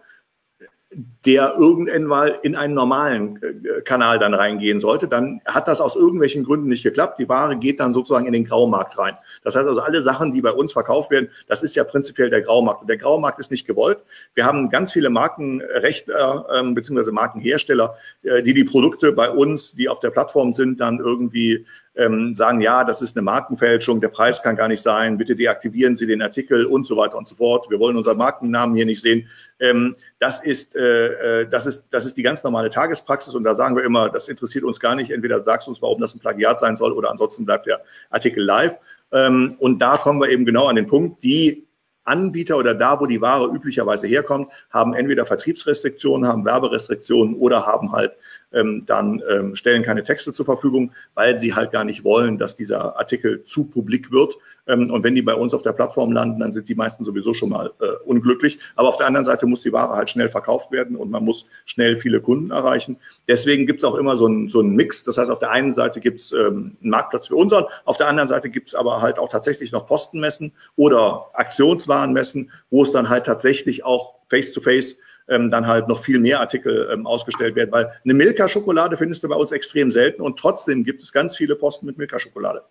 der 1.25 1.53
irgendwann 1.57 2.03
mal 2.05 2.39
in 2.41 2.55
einen 2.55 2.73
normalen 2.73 3.39
äh, 3.43 3.81
Kanal 3.81 4.17
dann 4.17 4.33
reingehen 4.33 4.79
sollte, 4.79 5.07
dann 5.07 5.41
hat 5.45 5.67
das 5.67 5.79
aus 5.79 5.95
irgendwelchen 5.95 6.43
Gründen 6.43 6.69
nicht 6.69 6.83
geklappt. 6.83 7.19
Die 7.19 7.29
Ware 7.29 7.55
geht 7.55 7.79
dann 7.79 7.93
sozusagen 7.93 8.25
in 8.25 8.33
den 8.33 8.45
Graumarkt 8.45 8.97
rein. 8.97 9.15
Das 9.43 9.55
heißt 9.55 9.67
also, 9.67 9.79
alle 9.81 10.01
Sachen, 10.01 10.33
die 10.33 10.41
bei 10.41 10.51
uns 10.51 10.73
verkauft 10.73 11.11
werden, 11.11 11.29
das 11.47 11.61
ist 11.61 11.75
ja 11.75 11.83
prinzipiell 11.83 12.31
der 12.31 12.41
Graumarkt. 12.41 12.81
Und 12.81 12.89
der 12.89 12.97
Graumarkt 12.97 13.39
ist 13.39 13.51
nicht 13.51 13.67
gewollt. 13.67 13.99
Wir 14.33 14.45
haben 14.45 14.69
ganz 14.69 14.91
viele 14.91 15.09
Markenrechtler 15.09 16.47
äh, 16.51 16.73
bzw. 16.73 17.11
Markenhersteller, 17.11 17.95
äh, 18.23 18.41
die 18.41 18.55
die 18.55 18.63
Produkte 18.63 19.11
bei 19.11 19.29
uns, 19.29 19.73
die 19.73 19.89
auf 19.89 19.99
der 19.99 20.09
Plattform 20.09 20.55
sind, 20.55 20.79
dann 20.79 20.97
irgendwie 20.99 21.65
ähm, 21.97 22.35
sagen, 22.35 22.61
ja, 22.61 22.83
das 22.83 23.01
ist 23.01 23.17
eine 23.17 23.23
Markenfälschung, 23.23 23.99
der 23.99 24.09
Preis 24.09 24.41
kann 24.41 24.55
gar 24.55 24.67
nicht 24.67 24.83
sein, 24.83 25.17
bitte 25.17 25.35
deaktivieren 25.35 25.97
Sie 25.97 26.05
den 26.05 26.21
Artikel 26.21 26.65
und 26.65 26.85
so 26.85 26.95
weiter 26.95 27.17
und 27.17 27.27
so 27.27 27.35
fort. 27.35 27.69
Wir 27.69 27.79
wollen 27.79 27.97
unseren 27.97 28.17
Markennamen 28.17 28.75
hier 28.75 28.85
nicht 28.85 29.01
sehen. 29.01 29.27
Ähm, 29.59 29.95
das, 30.19 30.43
ist, 30.43 30.75
äh, 30.75 31.41
äh, 31.41 31.49
das, 31.49 31.65
ist, 31.65 31.89
das 31.89 32.05
ist 32.05 32.15
die 32.15 32.23
ganz 32.23 32.43
normale 32.43 32.69
Tagespraxis 32.69 33.33
und 33.33 33.43
da 33.43 33.55
sagen 33.55 33.75
wir 33.75 33.83
immer, 33.83 34.09
das 34.09 34.27
interessiert 34.29 34.63
uns 34.63 34.79
gar 34.79 34.95
nicht. 34.95 35.11
Entweder 35.11 35.41
sagst 35.43 35.67
du 35.67 35.71
uns, 35.71 35.81
warum 35.81 35.99
das 35.99 36.13
ein 36.13 36.19
Plagiat 36.19 36.59
sein 36.59 36.77
soll 36.77 36.91
oder 36.91 37.09
ansonsten 37.09 37.45
bleibt 37.45 37.65
der 37.65 37.81
Artikel 38.09 38.43
live. 38.43 38.77
Ähm, 39.11 39.55
und 39.59 39.79
da 39.79 39.97
kommen 39.97 40.21
wir 40.21 40.29
eben 40.29 40.45
genau 40.45 40.67
an 40.67 40.75
den 40.75 40.87
Punkt, 40.87 41.23
die 41.23 41.67
Anbieter 42.07 42.57
oder 42.57 42.73
da, 42.73 42.99
wo 42.99 43.05
die 43.05 43.21
Ware 43.21 43.47
üblicherweise 43.47 44.07
herkommt, 44.07 44.51
haben 44.69 44.93
entweder 44.93 45.25
Vertriebsrestriktionen, 45.25 46.27
haben 46.27 46.45
Werberestriktionen 46.45 47.35
oder 47.35 47.65
haben 47.65 47.91
halt 47.91 48.13
ähm, 48.53 48.83
dann 48.85 49.21
ähm, 49.29 49.55
stellen 49.55 49.83
keine 49.83 50.03
Texte 50.03 50.33
zur 50.33 50.45
Verfügung, 50.45 50.91
weil 51.15 51.39
sie 51.39 51.53
halt 51.53 51.71
gar 51.71 51.83
nicht 51.83 52.03
wollen, 52.03 52.37
dass 52.37 52.55
dieser 52.55 52.97
Artikel 52.97 53.43
zu 53.43 53.65
publik 53.65 54.11
wird. 54.11 54.35
Ähm, 54.67 54.91
und 54.91 55.03
wenn 55.03 55.15
die 55.15 55.21
bei 55.21 55.33
uns 55.33 55.53
auf 55.53 55.61
der 55.61 55.73
Plattform 55.73 56.11
landen, 56.11 56.39
dann 56.39 56.53
sind 56.53 56.69
die 56.69 56.75
meisten 56.75 57.03
sowieso 57.03 57.33
schon 57.33 57.49
mal 57.49 57.71
äh, 57.79 57.87
unglücklich. 58.05 58.59
Aber 58.75 58.89
auf 58.89 58.97
der 58.97 59.07
anderen 59.07 59.25
Seite 59.25 59.45
muss 59.45 59.61
die 59.61 59.73
Ware 59.73 59.95
halt 59.95 60.09
schnell 60.09 60.29
verkauft 60.29 60.71
werden 60.71 60.95
und 60.95 61.09
man 61.09 61.23
muss 61.23 61.47
schnell 61.65 61.97
viele 61.97 62.21
Kunden 62.21 62.51
erreichen. 62.51 62.97
Deswegen 63.27 63.65
gibt 63.65 63.79
es 63.79 63.83
auch 63.83 63.95
immer 63.95 64.17
so 64.17 64.25
einen 64.25 64.49
so 64.49 64.59
einen 64.59 64.75
Mix. 64.75 65.03
Das 65.03 65.17
heißt, 65.17 65.31
auf 65.31 65.39
der 65.39 65.51
einen 65.51 65.73
Seite 65.73 65.99
gibt 65.99 66.21
es 66.21 66.31
ähm, 66.31 66.77
einen 66.81 66.91
Marktplatz 66.91 67.27
für 67.27 67.35
unseren, 67.35 67.65
auf 67.85 67.97
der 67.97 68.07
anderen 68.07 68.29
Seite 68.29 68.49
gibt 68.49 68.69
es 68.69 68.75
aber 68.75 69.01
halt 69.01 69.19
auch 69.19 69.29
tatsächlich 69.29 69.71
noch 69.71 69.87
Postenmessen 69.87 70.53
oder 70.75 71.27
Aktionswarenmessen, 71.33 72.51
wo 72.69 72.83
es 72.83 72.91
dann 72.91 73.09
halt 73.09 73.25
tatsächlich 73.25 73.83
auch 73.83 74.15
face-to-face 74.29 74.97
-face 74.97 75.06
ähm, 75.29 75.49
dann 75.51 75.67
halt 75.67 75.87
noch 75.87 75.99
viel 75.99 76.19
mehr 76.19 76.39
Artikel 76.39 76.89
ähm, 76.91 77.05
ausgestellt 77.05 77.55
werden, 77.55 77.71
weil 77.71 77.91
eine 78.03 78.13
Milka-Schokolade 78.13 78.97
findest 78.97 79.23
du 79.23 79.29
bei 79.29 79.35
uns 79.35 79.51
extrem 79.51 79.91
selten 79.91 80.21
und 80.21 80.39
trotzdem 80.39 80.83
gibt 80.83 81.01
es 81.01 81.11
ganz 81.11 81.35
viele 81.35 81.55
Posten 81.55 81.85
mit 81.85 81.97
Milka-Schokolade. 81.97 82.63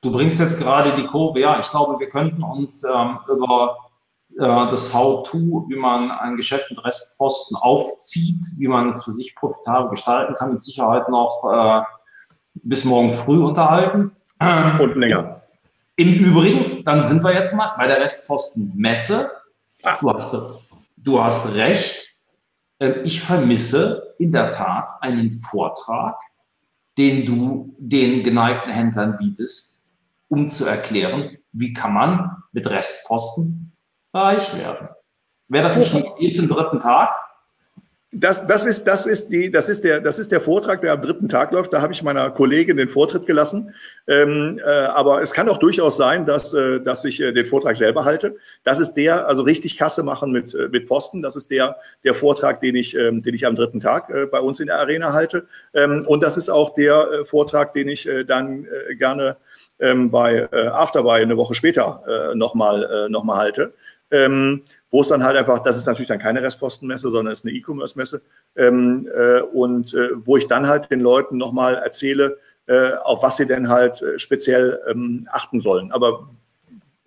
Du 0.00 0.12
bringst 0.12 0.38
jetzt 0.38 0.58
gerade 0.58 0.92
die 0.96 1.06
Kurve, 1.06 1.40
ja, 1.40 1.58
ich 1.58 1.68
glaube, 1.68 1.98
wir 1.98 2.08
könnten 2.08 2.42
uns 2.42 2.84
ähm, 2.84 3.18
über 3.28 3.76
äh, 4.36 4.70
das 4.70 4.94
How-To, 4.94 5.66
wie 5.68 5.76
man 5.76 6.10
ein 6.10 6.36
Geschäft 6.36 6.70
mit 6.70 6.84
Restposten 6.84 7.56
aufzieht, 7.56 8.44
wie 8.56 8.68
man 8.68 8.90
es 8.90 9.04
für 9.04 9.10
sich 9.10 9.34
profitabel 9.34 9.90
gestalten 9.90 10.34
kann, 10.34 10.52
mit 10.52 10.60
Sicherheit 10.60 11.08
noch 11.08 11.42
äh, 11.52 11.82
bis 12.54 12.84
morgen 12.84 13.12
früh 13.12 13.42
unterhalten. 13.42 14.12
Und 14.40 14.94
länger. 14.94 15.42
Im 15.96 16.14
Übrigen, 16.14 16.84
dann 16.84 17.02
sind 17.02 17.24
wir 17.24 17.34
jetzt 17.34 17.52
mal 17.54 17.72
bei 17.76 17.88
der 17.88 18.00
Restposten-Messe. 18.00 19.32
Du 20.00 20.12
hast 20.12 20.32
du 21.02 21.22
hast 21.22 21.54
recht. 21.54 22.16
Ähm, 22.80 23.02
ich 23.04 23.20
vermisse 23.20 24.14
in 24.18 24.32
der 24.32 24.50
Tat 24.50 24.90
einen 25.00 25.32
Vortrag, 25.32 26.18
den 26.96 27.24
du 27.24 27.74
den 27.78 28.22
geneigten 28.22 28.72
Händlern 28.72 29.16
bietest, 29.18 29.86
um 30.28 30.48
zu 30.48 30.66
erklären, 30.66 31.38
wie 31.52 31.72
kann 31.72 31.94
man 31.94 32.42
mit 32.52 32.68
Restposten 32.68 33.72
reich 34.12 34.56
werden. 34.56 34.88
Wäre 35.48 35.64
das 35.64 35.76
nicht 35.76 36.04
jeden 36.18 36.48
dritten 36.48 36.80
Tag? 36.80 37.14
Das, 38.10 38.46
das, 38.46 38.64
ist, 38.64 38.84
das, 38.86 39.04
ist 39.04 39.28
die, 39.28 39.50
das, 39.50 39.68
ist 39.68 39.84
der, 39.84 40.00
das 40.00 40.18
ist 40.18 40.32
der 40.32 40.40
Vortrag, 40.40 40.80
der 40.80 40.94
am 40.94 41.02
dritten 41.02 41.28
Tag 41.28 41.52
läuft. 41.52 41.74
Da 41.74 41.82
habe 41.82 41.92
ich 41.92 42.02
meiner 42.02 42.30
Kollegin 42.30 42.78
den 42.78 42.88
Vortritt 42.88 43.26
gelassen. 43.26 43.74
Ähm, 44.06 44.58
äh, 44.64 44.70
aber 44.70 45.20
es 45.20 45.34
kann 45.34 45.46
auch 45.50 45.58
durchaus 45.58 45.98
sein, 45.98 46.24
dass, 46.24 46.54
äh, 46.54 46.80
dass 46.80 47.04
ich 47.04 47.20
äh, 47.20 47.32
den 47.32 47.44
Vortrag 47.44 47.76
selber 47.76 48.06
halte. 48.06 48.36
Das 48.64 48.78
ist 48.78 48.94
der, 48.94 49.28
also 49.28 49.42
richtig 49.42 49.76
Kasse 49.76 50.02
machen 50.02 50.32
mit, 50.32 50.54
äh, 50.54 50.68
mit 50.68 50.86
Posten. 50.86 51.20
Das 51.20 51.36
ist 51.36 51.50
der, 51.50 51.76
der 52.02 52.14
Vortrag, 52.14 52.62
den 52.62 52.76
ich, 52.76 52.96
ähm, 52.96 53.22
den 53.22 53.34
ich 53.34 53.44
am 53.44 53.56
dritten 53.56 53.80
Tag 53.80 54.08
äh, 54.08 54.24
bei 54.24 54.40
uns 54.40 54.58
in 54.58 54.68
der 54.68 54.78
Arena 54.78 55.12
halte. 55.12 55.46
Ähm, 55.74 56.06
und 56.06 56.22
das 56.22 56.38
ist 56.38 56.48
auch 56.48 56.74
der 56.74 57.10
äh, 57.10 57.24
Vortrag, 57.26 57.74
den 57.74 57.88
ich 57.88 58.08
dann 58.26 58.66
gerne 58.98 59.36
ähm, 59.80 60.10
bei 60.10 60.48
Afterbuy 60.52 61.20
eine 61.20 61.36
Woche 61.36 61.54
später 61.54 62.32
nochmal 62.34 63.08
noch 63.10 63.24
mal 63.24 63.36
halte. 63.36 63.74
Ähm, 64.10 64.62
wo 64.90 65.02
es 65.02 65.08
dann 65.08 65.22
halt 65.22 65.36
einfach, 65.36 65.62
das 65.62 65.76
ist 65.76 65.86
natürlich 65.86 66.08
dann 66.08 66.18
keine 66.18 66.42
Restpostenmesse, 66.42 67.10
sondern 67.10 67.32
es 67.32 67.40
ist 67.40 67.46
eine 67.46 67.54
E-Commerce-Messe 67.54 68.22
ähm, 68.56 69.06
äh, 69.14 69.40
und 69.40 69.92
äh, 69.92 70.10
wo 70.24 70.36
ich 70.38 70.46
dann 70.46 70.66
halt 70.66 70.90
den 70.90 71.00
Leuten 71.00 71.36
nochmal 71.36 71.74
erzähle, 71.74 72.38
äh, 72.66 72.92
auf 72.92 73.22
was 73.22 73.36
sie 73.36 73.46
denn 73.46 73.68
halt 73.68 74.00
äh, 74.00 74.18
speziell 74.18 74.80
ähm, 74.88 75.28
achten 75.30 75.60
sollen. 75.60 75.92
Aber 75.92 76.30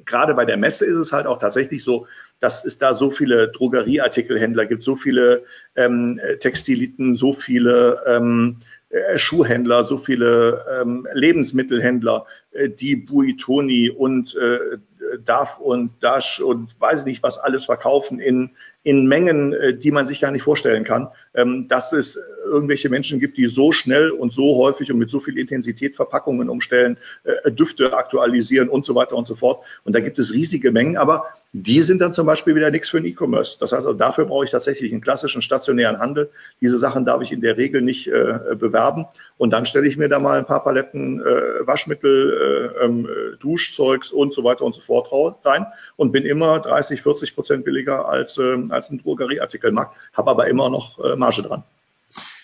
gerade 0.05 0.33
bei 0.35 0.45
der 0.45 0.57
Messe 0.57 0.85
ist 0.85 0.97
es 0.97 1.11
halt 1.11 1.25
auch 1.25 1.39
tatsächlich 1.39 1.83
so, 1.83 2.07
dass 2.39 2.65
es 2.65 2.77
da 2.77 2.93
so 2.93 3.09
viele 3.09 3.49
Drogerieartikelhändler 3.49 4.65
gibt, 4.65 4.83
so 4.83 4.95
viele 4.95 5.43
ähm, 5.75 6.19
Textiliten, 6.39 7.15
so 7.15 7.33
viele 7.33 8.01
ähm, 8.07 8.57
äh, 8.89 9.17
Schuhhändler, 9.17 9.85
so 9.85 9.97
viele 9.97 10.65
ähm, 10.81 11.07
Lebensmittelhändler, 11.13 12.25
äh, 12.51 12.69
die 12.69 12.95
Buitoni 12.97 13.89
und 13.89 14.35
äh, 14.35 14.77
Darf 15.25 15.59
und 15.59 15.91
Dash 16.01 16.39
und 16.39 16.79
weiß 16.79 17.01
ich 17.01 17.05
nicht, 17.05 17.23
was 17.23 17.37
alles 17.37 17.65
verkaufen 17.65 18.19
in, 18.19 18.51
in 18.83 19.07
Mengen, 19.07 19.53
äh, 19.53 19.73
die 19.75 19.91
man 19.91 20.07
sich 20.07 20.21
gar 20.21 20.31
nicht 20.31 20.43
vorstellen 20.43 20.83
kann, 20.83 21.09
ähm, 21.33 21.67
dass 21.67 21.93
es 21.93 22.19
irgendwelche 22.45 22.89
Menschen 22.89 23.19
gibt, 23.19 23.37
die 23.37 23.47
so 23.47 23.71
schnell 23.71 24.11
und 24.11 24.33
so 24.33 24.57
häufig 24.57 24.91
und 24.91 24.97
mit 24.97 25.09
so 25.09 25.19
viel 25.19 25.37
Intensität 25.37 25.95
Verpackungen 25.95 26.49
umstellen, 26.49 26.97
äh, 27.23 27.51
Düfte 27.51 27.93
aktualisieren 27.93 28.69
und 28.69 28.85
so 28.85 28.95
weiter 28.95 29.15
und 29.15 29.27
so 29.27 29.35
fort. 29.35 29.63
Und 29.83 29.93
da 29.93 29.99
gibt 29.99 30.19
es 30.19 30.33
riesige 30.33 30.71
Mengen, 30.71 30.97
aber 30.97 31.25
die 31.53 31.81
sind 31.81 31.99
dann 31.99 32.13
zum 32.13 32.25
Beispiel 32.25 32.55
wieder 32.55 32.71
nichts 32.71 32.89
für 32.89 33.01
den 33.01 33.11
E-Commerce. 33.11 33.57
Das 33.59 33.73
heißt, 33.73 33.85
also 33.85 33.93
dafür 33.93 34.25
brauche 34.25 34.45
ich 34.45 34.51
tatsächlich 34.51 34.91
einen 34.91 35.01
klassischen 35.01 35.41
stationären 35.41 35.99
Handel. 35.99 36.31
Diese 36.61 36.79
Sachen 36.79 37.03
darf 37.03 37.21
ich 37.21 37.33
in 37.33 37.41
der 37.41 37.57
Regel 37.57 37.81
nicht 37.81 38.07
äh, 38.07 38.55
bewerben. 38.55 39.05
Und 39.37 39.49
dann 39.51 39.65
stelle 39.65 39.87
ich 39.87 39.97
mir 39.97 40.07
da 40.07 40.19
mal 40.19 40.39
ein 40.39 40.45
paar 40.45 40.63
Paletten 40.63 41.19
äh, 41.19 41.67
Waschmittel, 41.67 42.73
äh, 42.79 42.85
ähm, 42.85 43.07
Duschzeugs 43.39 44.11
und 44.11 44.31
so 44.31 44.45
weiter 44.45 44.63
und 44.63 44.75
so 44.75 44.81
fort 44.81 45.11
rein 45.43 45.65
und 45.97 46.13
bin 46.13 46.25
immer 46.25 46.59
30, 46.59 47.01
40 47.01 47.35
Prozent 47.35 47.65
billiger 47.65 48.07
als, 48.07 48.37
äh, 48.37 48.57
als 48.69 48.89
ein 48.89 48.99
Drogerieartikelmarkt, 48.99 49.95
habe 50.13 50.31
aber 50.31 50.47
immer 50.47 50.69
noch 50.69 50.99
äh, 51.03 51.17
Marge 51.17 51.41
dran. 51.41 51.63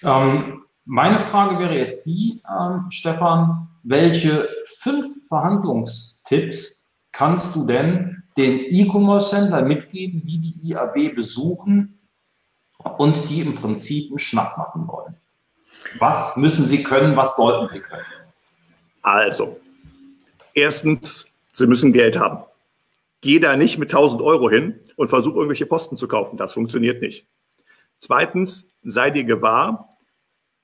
Ähm, 0.03 0.63
meine 0.83 1.19
Frage 1.19 1.59
wäre 1.59 1.75
jetzt 1.75 2.05
die, 2.05 2.41
ähm, 2.49 2.85
Stefan, 2.89 3.67
welche 3.83 4.49
fünf 4.79 5.07
Verhandlungstipps 5.29 6.83
kannst 7.11 7.55
du 7.55 7.65
denn 7.65 8.16
den 8.37 8.65
E-Commerce-Händler 8.69 9.63
mitgeben, 9.63 10.23
die 10.23 10.39
die 10.39 10.69
IAB 10.69 11.15
besuchen 11.15 11.99
und 12.97 13.29
die 13.29 13.41
im 13.41 13.55
Prinzip 13.55 14.11
einen 14.11 14.19
Schnapp 14.19 14.57
machen 14.57 14.87
wollen? 14.87 15.17
Was 15.99 16.37
müssen 16.37 16.65
sie 16.65 16.83
können, 16.83 17.15
was 17.15 17.35
sollten 17.35 17.67
sie 17.67 17.79
können? 17.79 18.05
Also, 19.01 19.59
erstens, 20.53 21.31
sie 21.53 21.67
müssen 21.67 21.93
Geld 21.93 22.17
haben. 22.17 22.43
Geh 23.21 23.39
da 23.39 23.55
nicht 23.57 23.77
mit 23.77 23.89
1000 23.89 24.21
Euro 24.21 24.49
hin 24.49 24.79
und 24.95 25.07
versuch 25.07 25.35
irgendwelche 25.35 25.65
Posten 25.65 25.97
zu 25.97 26.07
kaufen. 26.07 26.37
Das 26.37 26.53
funktioniert 26.53 27.01
nicht. 27.01 27.25
Zweitens, 27.99 28.73
sei 28.83 29.09
dir 29.09 29.23
gewahr, 29.23 29.97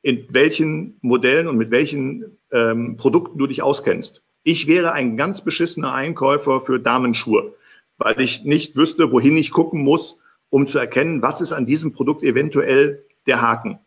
in 0.01 0.27
welchen 0.29 0.97
Modellen 1.01 1.47
und 1.47 1.57
mit 1.57 1.71
welchen 1.71 2.37
ähm, 2.51 2.97
Produkten 2.97 3.39
du 3.39 3.47
dich 3.47 3.63
auskennst. 3.63 4.21
Ich 4.43 4.67
wäre 4.67 4.91
ein 4.91 5.15
ganz 5.17 5.41
beschissener 5.41 5.93
Einkäufer 5.93 6.61
für 6.61 6.79
Damenschuhe, 6.79 7.55
weil 7.97 8.19
ich 8.21 8.43
nicht 8.43 8.75
wüsste, 8.75 9.11
wohin 9.11 9.37
ich 9.37 9.51
gucken 9.51 9.81
muss, 9.81 10.19
um 10.49 10.67
zu 10.67 10.79
erkennen, 10.79 11.21
was 11.21 11.41
ist 11.41 11.51
an 11.51 11.65
diesem 11.65 11.93
Produkt 11.93 12.23
eventuell 12.23 13.05
der 13.25 13.41
Haken. 13.41 13.79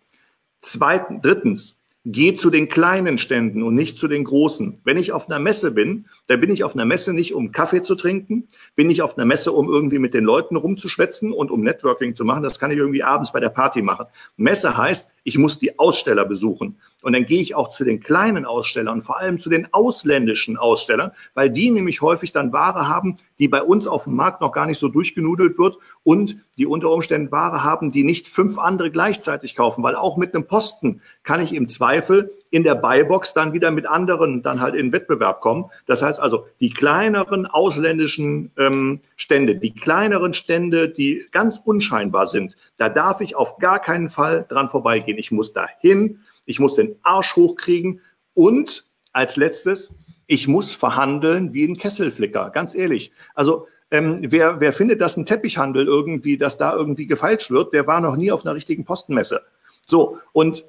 Zweitens, 0.60 1.22
drittens, 1.22 1.80
geh 2.08 2.34
zu 2.34 2.50
den 2.50 2.68
kleinen 2.68 3.18
Ständen 3.18 3.64
und 3.64 3.74
nicht 3.74 3.98
zu 3.98 4.06
den 4.06 4.22
großen. 4.22 4.80
Wenn 4.84 4.96
ich 4.96 5.10
auf 5.10 5.28
einer 5.28 5.40
Messe 5.40 5.72
bin, 5.72 6.06
dann 6.28 6.40
bin 6.40 6.50
ich 6.50 6.62
auf 6.62 6.74
einer 6.74 6.84
Messe 6.84 7.12
nicht, 7.12 7.34
um 7.34 7.50
Kaffee 7.50 7.82
zu 7.82 7.96
trinken, 7.96 8.46
bin 8.76 8.90
ich 8.90 9.02
auf 9.02 9.18
einer 9.18 9.26
Messe, 9.26 9.50
um 9.50 9.68
irgendwie 9.68 9.98
mit 9.98 10.14
den 10.14 10.22
Leuten 10.22 10.54
rumzuschwätzen 10.54 11.32
und 11.32 11.50
um 11.50 11.62
Networking 11.62 12.14
zu 12.14 12.24
machen. 12.24 12.44
Das 12.44 12.60
kann 12.60 12.70
ich 12.70 12.78
irgendwie 12.78 13.02
abends 13.02 13.32
bei 13.32 13.40
der 13.40 13.48
Party 13.48 13.82
machen. 13.82 14.06
Messe 14.36 14.76
heißt, 14.76 15.12
ich 15.24 15.36
muss 15.36 15.58
die 15.58 15.80
Aussteller 15.80 16.24
besuchen. 16.24 16.76
Und 17.06 17.12
dann 17.12 17.24
gehe 17.24 17.40
ich 17.40 17.54
auch 17.54 17.70
zu 17.70 17.84
den 17.84 18.00
kleinen 18.00 18.44
Ausstellern, 18.44 19.00
vor 19.00 19.20
allem 19.20 19.38
zu 19.38 19.48
den 19.48 19.72
ausländischen 19.72 20.56
Ausstellern, 20.56 21.12
weil 21.34 21.50
die 21.50 21.70
nämlich 21.70 22.02
häufig 22.02 22.32
dann 22.32 22.52
Ware 22.52 22.88
haben, 22.88 23.18
die 23.38 23.46
bei 23.46 23.62
uns 23.62 23.86
auf 23.86 24.04
dem 24.04 24.16
Markt 24.16 24.40
noch 24.40 24.50
gar 24.50 24.66
nicht 24.66 24.80
so 24.80 24.88
durchgenudelt 24.88 25.56
wird 25.56 25.76
und 26.02 26.38
die 26.56 26.66
unter 26.66 26.90
Umständen 26.90 27.30
Ware 27.30 27.62
haben, 27.62 27.92
die 27.92 28.02
nicht 28.02 28.26
fünf 28.26 28.58
andere 28.58 28.90
gleichzeitig 28.90 29.54
kaufen, 29.54 29.84
weil 29.84 29.94
auch 29.94 30.16
mit 30.16 30.34
einem 30.34 30.48
Posten 30.48 31.00
kann 31.22 31.40
ich 31.40 31.54
im 31.54 31.68
Zweifel 31.68 32.32
in 32.50 32.64
der 32.64 32.74
Buybox 32.74 33.34
dann 33.34 33.52
wieder 33.52 33.70
mit 33.70 33.86
anderen 33.86 34.42
dann 34.42 34.60
halt 34.60 34.74
in 34.74 34.90
Wettbewerb 34.90 35.40
kommen. 35.40 35.66
Das 35.86 36.02
heißt 36.02 36.18
also, 36.18 36.46
die 36.58 36.70
kleineren 36.70 37.46
ausländischen 37.46 38.50
ähm, 38.58 39.00
Stände, 39.14 39.54
die 39.54 39.74
kleineren 39.74 40.34
Stände, 40.34 40.88
die 40.88 41.24
ganz 41.30 41.60
unscheinbar 41.64 42.26
sind, 42.26 42.56
da 42.78 42.88
darf 42.88 43.20
ich 43.20 43.36
auf 43.36 43.58
gar 43.58 43.78
keinen 43.78 44.10
Fall 44.10 44.44
dran 44.48 44.70
vorbeigehen. 44.70 45.18
Ich 45.18 45.30
muss 45.30 45.52
dahin, 45.52 46.20
ich 46.46 46.58
muss 46.58 46.74
den 46.74 46.96
Arsch 47.02 47.36
hochkriegen 47.36 48.00
und 48.34 48.84
als 49.12 49.36
letztes, 49.36 49.98
ich 50.26 50.48
muss 50.48 50.74
verhandeln 50.74 51.52
wie 51.52 51.64
ein 51.64 51.76
Kesselflicker, 51.76 52.50
ganz 52.50 52.74
ehrlich. 52.74 53.12
Also 53.34 53.66
ähm, 53.90 54.20
wer, 54.22 54.60
wer 54.60 54.72
findet, 54.72 55.00
dass 55.00 55.16
ein 55.16 55.26
Teppichhandel 55.26 55.86
irgendwie, 55.86 56.38
dass 56.38 56.58
da 56.58 56.74
irgendwie 56.74 57.06
gefeilscht 57.06 57.50
wird, 57.50 57.72
der 57.72 57.86
war 57.86 58.00
noch 58.00 58.16
nie 58.16 58.32
auf 58.32 58.44
einer 58.44 58.54
richtigen 58.54 58.84
Postenmesse. 58.84 59.42
So, 59.86 60.18
und 60.32 60.64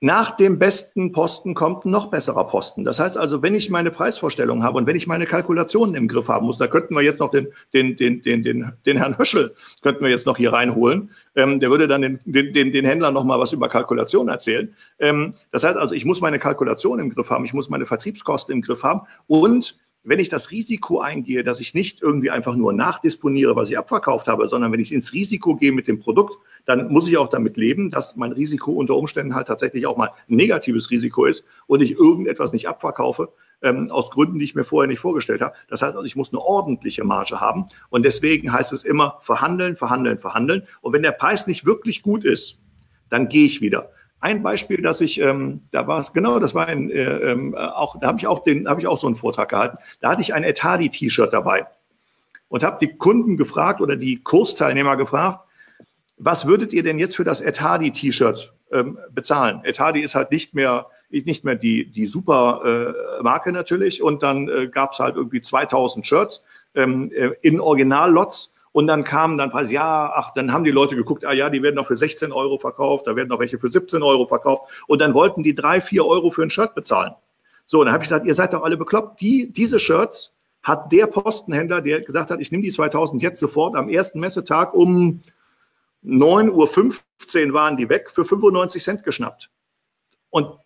nach 0.00 0.36
dem 0.36 0.58
besten 0.58 1.12
Posten 1.12 1.54
kommt 1.54 1.86
ein 1.86 1.90
noch 1.90 2.10
besserer 2.10 2.46
Posten. 2.46 2.84
Das 2.84 3.00
heißt 3.00 3.16
also, 3.16 3.42
wenn 3.42 3.54
ich 3.54 3.70
meine 3.70 3.90
Preisvorstellung 3.90 4.62
habe 4.62 4.76
und 4.76 4.86
wenn 4.86 4.96
ich 4.96 5.06
meine 5.06 5.24
Kalkulationen 5.24 5.94
im 5.94 6.06
Griff 6.06 6.28
haben 6.28 6.46
muss, 6.46 6.58
da 6.58 6.66
könnten 6.66 6.94
wir 6.94 7.00
jetzt 7.00 7.18
noch 7.18 7.30
den, 7.30 7.48
den, 7.72 7.96
den, 7.96 8.22
den, 8.22 8.42
den, 8.42 8.72
den 8.84 8.96
Herrn 8.98 9.16
Höschel, 9.18 9.54
könnten 9.80 10.04
wir 10.04 10.10
jetzt 10.10 10.26
noch 10.26 10.36
hier 10.36 10.52
reinholen. 10.52 11.10
Ähm, 11.34 11.60
der 11.60 11.70
würde 11.70 11.88
dann 11.88 12.02
den, 12.02 12.20
den, 12.26 12.72
den 12.72 12.84
Händlern 12.84 13.14
noch 13.14 13.24
mal 13.24 13.40
was 13.40 13.54
über 13.54 13.70
Kalkulation 13.70 14.28
erzählen. 14.28 14.74
Ähm, 14.98 15.34
das 15.50 15.64
heißt 15.64 15.78
also, 15.78 15.94
ich 15.94 16.04
muss 16.04 16.20
meine 16.20 16.38
Kalkulation 16.38 16.98
im 16.98 17.10
Griff 17.10 17.30
haben, 17.30 17.46
ich 17.46 17.54
muss 17.54 17.70
meine 17.70 17.86
Vertriebskosten 17.86 18.54
im 18.54 18.60
Griff 18.60 18.82
haben 18.82 19.02
und 19.26 19.78
wenn 20.06 20.20
ich 20.20 20.28
das 20.28 20.52
Risiko 20.52 21.00
eingehe, 21.00 21.42
dass 21.42 21.58
ich 21.58 21.74
nicht 21.74 22.00
irgendwie 22.00 22.30
einfach 22.30 22.54
nur 22.54 22.72
nachdisponiere, 22.72 23.56
was 23.56 23.70
ich 23.70 23.76
abverkauft 23.76 24.28
habe, 24.28 24.48
sondern 24.48 24.70
wenn 24.70 24.78
ich 24.78 24.92
ins 24.92 25.12
Risiko 25.12 25.56
gehe 25.56 25.72
mit 25.72 25.88
dem 25.88 25.98
Produkt, 25.98 26.38
dann 26.66 26.88
muss 26.92 27.08
ich 27.08 27.16
auch 27.16 27.28
damit 27.28 27.56
leben, 27.56 27.90
dass 27.90 28.16
mein 28.16 28.32
Risiko 28.32 28.72
unter 28.72 28.96
Umständen 28.96 29.34
halt 29.34 29.46
tatsächlich 29.46 29.86
auch 29.86 29.96
mal 29.96 30.10
ein 30.28 30.36
negatives 30.36 30.90
Risiko 30.90 31.24
ist 31.24 31.46
und 31.66 31.80
ich 31.80 31.92
irgendetwas 31.92 32.52
nicht 32.52 32.68
abverkaufe, 32.68 33.30
ähm, 33.62 33.90
aus 33.90 34.10
Gründen, 34.10 34.38
die 34.38 34.44
ich 34.44 34.54
mir 34.54 34.64
vorher 34.64 34.88
nicht 34.88 34.98
vorgestellt 34.98 35.40
habe. 35.40 35.54
Das 35.68 35.80
heißt 35.80 35.94
also, 35.94 36.04
ich 36.04 36.16
muss 36.16 36.32
eine 36.32 36.42
ordentliche 36.42 37.04
Marge 37.04 37.40
haben. 37.40 37.66
Und 37.88 38.04
deswegen 38.04 38.52
heißt 38.52 38.72
es 38.72 38.84
immer 38.84 39.18
verhandeln, 39.22 39.76
verhandeln, 39.76 40.18
verhandeln. 40.18 40.66
Und 40.82 40.92
wenn 40.92 41.02
der 41.02 41.12
Preis 41.12 41.46
nicht 41.46 41.64
wirklich 41.64 42.02
gut 42.02 42.24
ist, 42.24 42.62
dann 43.08 43.28
gehe 43.28 43.46
ich 43.46 43.60
wieder. 43.60 43.90
Ein 44.20 44.42
Beispiel, 44.42 44.82
dass 44.82 45.00
ich, 45.00 45.20
ähm, 45.20 45.60
da 45.70 45.86
war 45.86 46.00
es 46.00 46.12
genau, 46.12 46.38
das 46.40 46.54
war 46.54 46.66
ein, 46.66 46.90
äh, 46.90 47.32
äh, 47.32 47.54
auch, 47.54 48.00
da 48.00 48.08
habe 48.08 48.18
ich 48.18 48.26
auch 48.26 48.42
den, 48.42 48.68
habe 48.68 48.80
ich 48.80 48.86
auch 48.86 48.98
so 48.98 49.06
einen 49.06 49.16
Vortrag 49.16 49.50
gehalten. 49.50 49.78
Da 50.00 50.10
hatte 50.10 50.22
ich 50.22 50.34
ein 50.34 50.42
Etadi-T-Shirt 50.42 51.32
dabei 51.32 51.66
und 52.48 52.64
habe 52.64 52.84
die 52.84 52.96
Kunden 52.96 53.36
gefragt 53.36 53.80
oder 53.80 53.96
die 53.96 54.22
Kursteilnehmer 54.22 54.96
gefragt, 54.96 55.45
was 56.16 56.46
würdet 56.46 56.72
ihr 56.72 56.82
denn 56.82 56.98
jetzt 56.98 57.16
für 57.16 57.24
das 57.24 57.40
Etadi-T-Shirt 57.40 58.52
ähm, 58.72 58.98
bezahlen? 59.12 59.60
Etadi 59.64 60.00
ist 60.00 60.14
halt 60.14 60.30
nicht 60.30 60.54
mehr 60.54 60.86
nicht 61.10 61.44
mehr 61.44 61.54
die 61.54 61.90
die 61.90 62.06
super 62.06 62.62
äh, 62.64 63.22
Marke 63.22 63.52
natürlich 63.52 64.02
und 64.02 64.22
dann 64.22 64.48
äh, 64.48 64.66
gab 64.66 64.92
es 64.92 64.98
halt 64.98 65.16
irgendwie 65.16 65.40
2000 65.40 66.06
Shirts 66.06 66.44
ähm, 66.74 67.12
äh, 67.12 67.30
in 67.42 67.60
Original-Lots 67.60 68.54
und 68.72 68.88
dann 68.88 69.04
kamen 69.04 69.38
dann 69.38 69.50
Preise, 69.50 69.72
ja, 69.72 70.12
ach, 70.14 70.34
dann 70.34 70.52
haben 70.52 70.64
die 70.64 70.70
Leute 70.70 70.96
geguckt, 70.96 71.24
ah 71.24 71.32
ja, 71.32 71.48
die 71.48 71.62
werden 71.62 71.78
auch 71.78 71.86
für 71.86 71.96
16 71.96 72.32
Euro 72.32 72.58
verkauft, 72.58 73.06
da 73.06 73.16
werden 73.16 73.32
auch 73.32 73.38
welche 73.38 73.58
für 73.58 73.70
17 73.70 74.02
Euro 74.02 74.26
verkauft 74.26 74.64
und 74.86 75.00
dann 75.00 75.14
wollten 75.14 75.42
die 75.42 75.54
drei, 75.54 75.80
vier 75.80 76.04
Euro 76.04 76.30
für 76.30 76.42
ein 76.42 76.50
Shirt 76.50 76.74
bezahlen. 76.74 77.14
So, 77.66 77.82
dann 77.82 77.92
habe 77.92 78.04
ich 78.04 78.10
gesagt, 78.10 78.26
ihr 78.26 78.34
seid 78.34 78.52
doch 78.52 78.62
alle 78.62 78.76
bekloppt. 78.76 79.20
Die, 79.20 79.50
diese 79.50 79.78
Shirts 79.80 80.36
hat 80.62 80.92
der 80.92 81.06
Postenhändler, 81.06 81.80
der 81.80 82.00
gesagt 82.00 82.30
hat, 82.30 82.40
ich 82.40 82.50
nehme 82.52 82.64
die 82.64 82.70
2000 82.70 83.22
jetzt 83.22 83.40
sofort 83.40 83.76
am 83.76 83.88
ersten 83.88 84.20
Messetag 84.20 84.74
um 84.74 85.22
9.15 86.04 87.48
Uhr 87.48 87.52
waren 87.54 87.76
die 87.76 87.88
weg, 87.88 88.10
für 88.10 88.24
95 88.24 88.82
Cent 88.82 89.04
geschnappt. 89.04 89.50
Und 90.30 90.58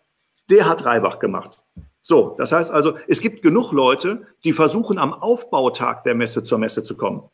der 0.49 0.67
hat 0.67 0.85
Reibach 0.85 1.19
gemacht. 1.19 1.61
So, 2.01 2.35
das 2.37 2.51
heißt 2.51 2.71
also, 2.71 2.97
es 3.07 3.21
gibt 3.21 3.41
genug 3.41 3.71
Leute, 3.71 4.25
die 4.43 4.53
versuchen, 4.53 4.97
am 4.97 5.13
Aufbautag 5.13 6.03
der 6.03 6.15
Messe 6.15 6.43
zur 6.43 6.57
Messe 6.57 6.83
zu 6.83 6.97
kommen. 6.97 7.29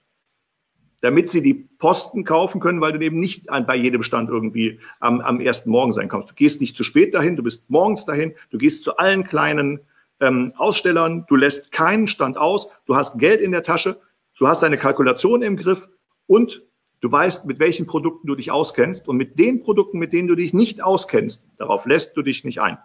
Damit 1.01 1.29
sie 1.29 1.41
die 1.41 1.53
Posten 1.53 2.23
kaufen 2.23 2.59
können, 2.59 2.81
weil 2.81 2.93
du 2.93 2.99
eben 2.99 3.19
nicht 3.19 3.47
bei 3.65 3.75
jedem 3.75 4.03
Stand 4.03 4.29
irgendwie 4.29 4.79
am, 4.99 5.21
am 5.21 5.39
ersten 5.39 5.69
Morgen 5.69 5.93
sein 5.93 6.09
kannst. 6.09 6.31
Du 6.31 6.33
gehst 6.35 6.59
nicht 6.59 6.75
zu 6.75 6.83
spät 6.83 7.13
dahin, 7.13 7.35
du 7.35 7.43
bist 7.43 7.69
morgens 7.69 8.05
dahin, 8.05 8.33
du 8.49 8.57
gehst 8.57 8.83
zu 8.83 8.97
allen 8.97 9.23
kleinen 9.23 9.79
ähm, 10.19 10.53
Ausstellern, 10.57 11.25
du 11.27 11.35
lässt 11.35 11.71
keinen 11.71 12.07
Stand 12.07 12.37
aus, 12.37 12.69
du 12.85 12.95
hast 12.95 13.19
Geld 13.19 13.41
in 13.41 13.51
der 13.51 13.63
Tasche, 13.63 14.01
du 14.37 14.47
hast 14.47 14.63
deine 14.63 14.77
Kalkulation 14.77 15.43
im 15.43 15.55
Griff 15.55 15.87
und 16.25 16.63
Du 16.99 17.11
weißt, 17.11 17.45
mit 17.45 17.59
welchen 17.59 17.85
Produkten 17.85 18.27
du 18.27 18.35
dich 18.35 18.51
auskennst 18.51 19.07
und 19.07 19.17
mit 19.17 19.37
den 19.37 19.61
Produkten, 19.61 19.99
mit 19.99 20.13
denen 20.13 20.27
du 20.27 20.35
dich 20.35 20.53
nicht 20.53 20.83
auskennst, 20.83 21.45
darauf 21.57 21.85
lässt 21.85 22.17
du 22.17 22.23
dich 22.23 22.43
nicht 22.43 22.59
ein. 22.59 22.77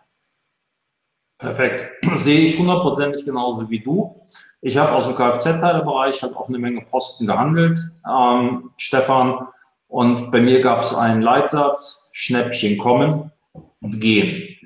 Perfekt. 1.38 1.88
Das 2.02 2.24
sehe 2.24 2.40
ich 2.40 2.58
hundertprozentig 2.58 3.24
genauso 3.24 3.68
wie 3.70 3.80
du. 3.80 4.22
Ich 4.60 4.76
habe 4.76 4.92
aus 4.92 5.06
dem 5.06 5.16
Kfz-Teilbereich 5.16 6.22
halt 6.22 6.36
auch 6.36 6.48
eine 6.48 6.58
Menge 6.58 6.82
Posten 6.82 7.26
gehandelt, 7.26 7.80
ähm, 8.08 8.70
Stefan. 8.76 9.48
Und 9.88 10.30
bei 10.30 10.40
mir 10.40 10.60
gab 10.62 10.82
es 10.82 10.94
einen 10.94 11.20
Leitsatz, 11.20 12.10
Schnäppchen 12.12 12.78
kommen 12.78 13.32
und 13.80 14.00
gehen. 14.00 14.56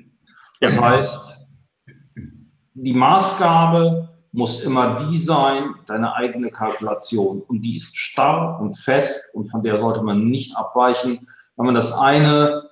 Das 0.59 0.79
heißt, 0.79 1.47
die 2.75 2.93
Maßgabe 2.93 4.06
muss 4.31 4.63
immer 4.63 4.97
die 4.97 5.19
sein, 5.19 5.75
deine 5.85 6.13
eigene 6.13 6.51
Kalkulation. 6.51 7.41
Und 7.41 7.61
die 7.61 7.77
ist 7.77 7.95
starr 7.95 8.59
und 8.61 8.77
fest 8.77 9.33
und 9.33 9.49
von 9.49 9.63
der 9.63 9.77
sollte 9.77 10.01
man 10.01 10.27
nicht 10.27 10.55
abweichen. 10.55 11.27
Wenn 11.55 11.65
man 11.65 11.75
das 11.75 11.93
eine 11.93 12.69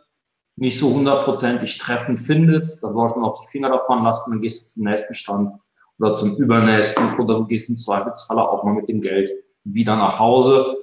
nicht 0.58 0.80
so 0.80 0.94
hundertprozentig 0.94 1.78
treffend 1.78 2.22
findet, 2.22 2.82
dann 2.82 2.94
sollte 2.94 3.20
man 3.20 3.30
auch 3.30 3.42
die 3.42 3.48
Finger 3.48 3.70
davon 3.70 4.04
lassen, 4.04 4.32
dann 4.32 4.42
gehst 4.42 4.64
du 4.64 4.74
zum 4.76 4.90
nächsten 4.90 5.14
Stand 5.14 5.60
oder 6.00 6.14
zum 6.14 6.36
übernächsten 6.38 7.18
oder 7.20 7.36
du 7.36 7.46
gehst 7.46 7.70
im 7.70 7.78
Zweifelsfalle 7.78 8.42
auch 8.42 8.64
mal 8.64 8.74
mit 8.74 8.88
dem 8.88 9.02
Geld 9.02 9.32
wieder 9.64 9.96
nach 9.96 10.20
Hause. 10.20 10.78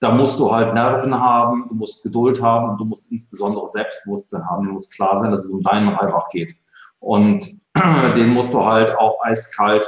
Da 0.00 0.12
musst 0.12 0.38
du 0.38 0.50
halt 0.50 0.74
Nerven 0.74 1.14
haben, 1.14 1.66
du 1.68 1.74
musst 1.74 2.02
Geduld 2.02 2.42
haben 2.42 2.70
und 2.70 2.78
du 2.78 2.84
musst 2.84 3.10
insbesondere 3.10 3.68
Selbstbewusstsein 3.68 4.44
haben. 4.48 4.66
Du 4.66 4.72
musst 4.72 4.92
klar 4.92 5.16
sein, 5.16 5.30
dass 5.30 5.44
es 5.44 5.50
um 5.50 5.62
deinen 5.62 5.88
Reibach 5.88 6.28
geht. 6.30 6.56
Und 6.98 7.46
den 7.76 8.30
musst 8.30 8.52
du 8.52 8.64
halt 8.64 8.96
auch 8.98 9.22
eiskalt 9.24 9.86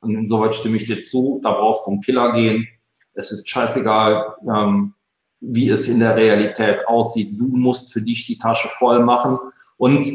und 0.00 0.14
insoweit 0.14 0.54
stimme 0.54 0.76
ich 0.76 0.86
dir 0.86 1.00
zu, 1.00 1.40
da 1.42 1.52
brauchst 1.52 1.86
du 1.86 1.92
einen 1.92 2.02
Killer 2.02 2.32
gehen. 2.32 2.66
Es 3.14 3.32
ist 3.32 3.48
scheißegal, 3.48 4.36
ähm, 4.48 4.94
wie 5.40 5.68
es 5.68 5.88
in 5.88 6.00
der 6.00 6.16
Realität 6.16 6.86
aussieht. 6.86 7.38
Du 7.38 7.48
musst 7.48 7.92
für 7.92 8.02
dich 8.02 8.26
die 8.26 8.38
Tasche 8.38 8.68
voll 8.68 9.00
machen. 9.00 9.38
Und 9.76 10.06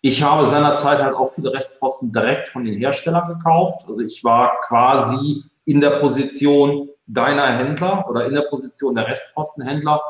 ich 0.00 0.22
habe 0.22 0.46
seinerzeit 0.46 1.02
halt 1.02 1.14
auch 1.14 1.32
viele 1.32 1.52
Restposten 1.52 2.12
direkt 2.12 2.50
von 2.50 2.64
den 2.64 2.78
Herstellern 2.78 3.28
gekauft. 3.28 3.86
Also 3.88 4.02
ich 4.02 4.22
war 4.22 4.60
quasi 4.62 5.42
in 5.64 5.80
der 5.80 6.00
Position 6.00 6.90
deiner 7.06 7.46
Händler 7.56 8.08
oder 8.08 8.26
in 8.26 8.34
der 8.34 8.42
Position 8.42 8.94
der 8.94 9.06
Restpostenhändler. 9.06 10.00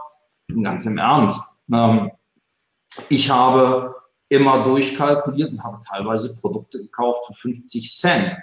Ganz 0.62 0.86
im 0.86 0.98
Ernst. 0.98 1.64
Ähm, 1.72 2.10
ich 3.08 3.30
habe 3.30 3.94
immer 4.28 4.62
durchkalkuliert 4.62 5.52
und 5.52 5.62
habe 5.62 5.78
teilweise 5.84 6.34
Produkte 6.40 6.78
gekauft 6.78 7.26
für 7.26 7.34
50 7.34 7.96
Cent 7.96 8.36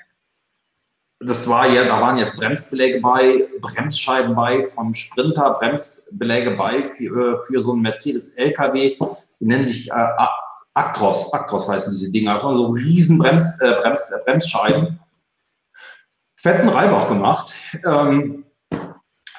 das 1.23 1.47
war 1.47 1.67
ja, 1.67 1.83
da 1.83 2.01
waren 2.01 2.17
jetzt 2.17 2.35
Bremsbeläge 2.35 2.99
bei, 3.01 3.47
Bremsscheiben 3.61 4.35
bei 4.35 4.65
vom 4.73 4.93
Sprinter, 4.93 5.53
Bremsbeläge 5.53 6.51
bei 6.51 6.89
für, 6.95 7.43
für 7.43 7.61
so 7.61 7.73
einen 7.73 7.81
Mercedes 7.81 8.35
LKW, 8.35 8.97
die 9.39 9.45
nennen 9.45 9.65
sich 9.65 9.89
äh, 9.91 10.07
Actros, 10.73 11.31
Actros 11.33 11.67
heißen 11.67 11.93
diese 11.93 12.11
Dinger, 12.11 12.35
das 12.35 12.43
waren 12.43 12.57
so 12.57 12.67
riesen 12.67 13.19
Brems, 13.19 13.59
äh, 13.61 13.73
Brems, 13.81 14.09
äh, 14.11 14.23
Bremsscheiben. 14.25 14.99
Fetten 16.35 16.69
Reibach 16.69 17.07
gemacht, 17.07 17.53
ähm, 17.85 18.45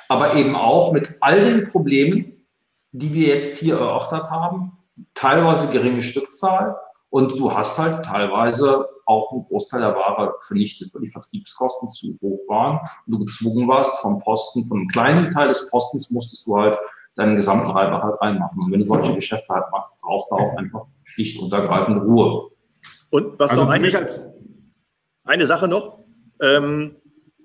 aber 0.09 0.35
eben 0.35 0.55
auch 0.55 0.93
mit 0.93 1.17
all 1.21 1.43
den 1.43 1.69
Problemen, 1.69 2.47
die 2.93 3.13
wir 3.13 3.35
jetzt 3.35 3.59
hier 3.59 3.79
erörtert 3.79 4.31
haben, 4.31 4.79
teilweise 5.15 5.67
geringe 5.69 6.03
Stückzahl 6.03 6.77
und 7.11 7.33
du 7.33 7.53
hast 7.53 7.77
halt 7.77 8.05
teilweise 8.05 8.89
auch 9.07 9.33
einen 9.33 9.45
Großteil 9.45 9.81
der 9.81 9.95
Ware 9.95 10.35
vernichtet, 10.47 10.93
weil 10.95 11.03
die 11.03 11.09
Vertriebskosten 11.09 11.89
zu 11.89 12.19
hoch 12.21 12.41
waren 12.49 12.79
und 13.07 13.13
du 13.13 13.19
gezwungen 13.21 13.69
warst 13.69 13.91
vom 14.01 14.21
Posten, 14.21 14.67
von 14.67 14.79
einem 14.79 14.89
kleinen 14.89 15.31
Teil 15.31 15.49
des 15.49 15.71
Postens 15.71 16.11
musstest 16.11 16.47
du 16.47 16.57
halt 16.57 16.79
deinen 17.17 17.37
gesamten 17.37 17.71
Reiber 17.71 18.03
halt 18.03 18.21
reinmachen. 18.21 18.63
Und 18.63 18.73
wenn 18.73 18.81
du 18.81 18.87
solche 18.87 19.15
Geschäfte 19.15 19.53
halt 19.53 19.71
machst, 19.71 20.01
brauchst 20.01 20.31
du 20.31 20.37
auch 20.37 20.57
einfach 20.57 20.87
schlicht 21.05 21.41
und 21.41 21.53
ergreifend 21.53 22.03
Ruhe. 22.03 22.51
Und 23.11 23.39
was 23.39 23.51
also 23.51 23.65
noch 23.65 23.71
eine, 23.71 24.09
eine 25.25 25.47
Sache 25.47 25.69
noch, 25.69 26.05
ähm, 26.41 26.97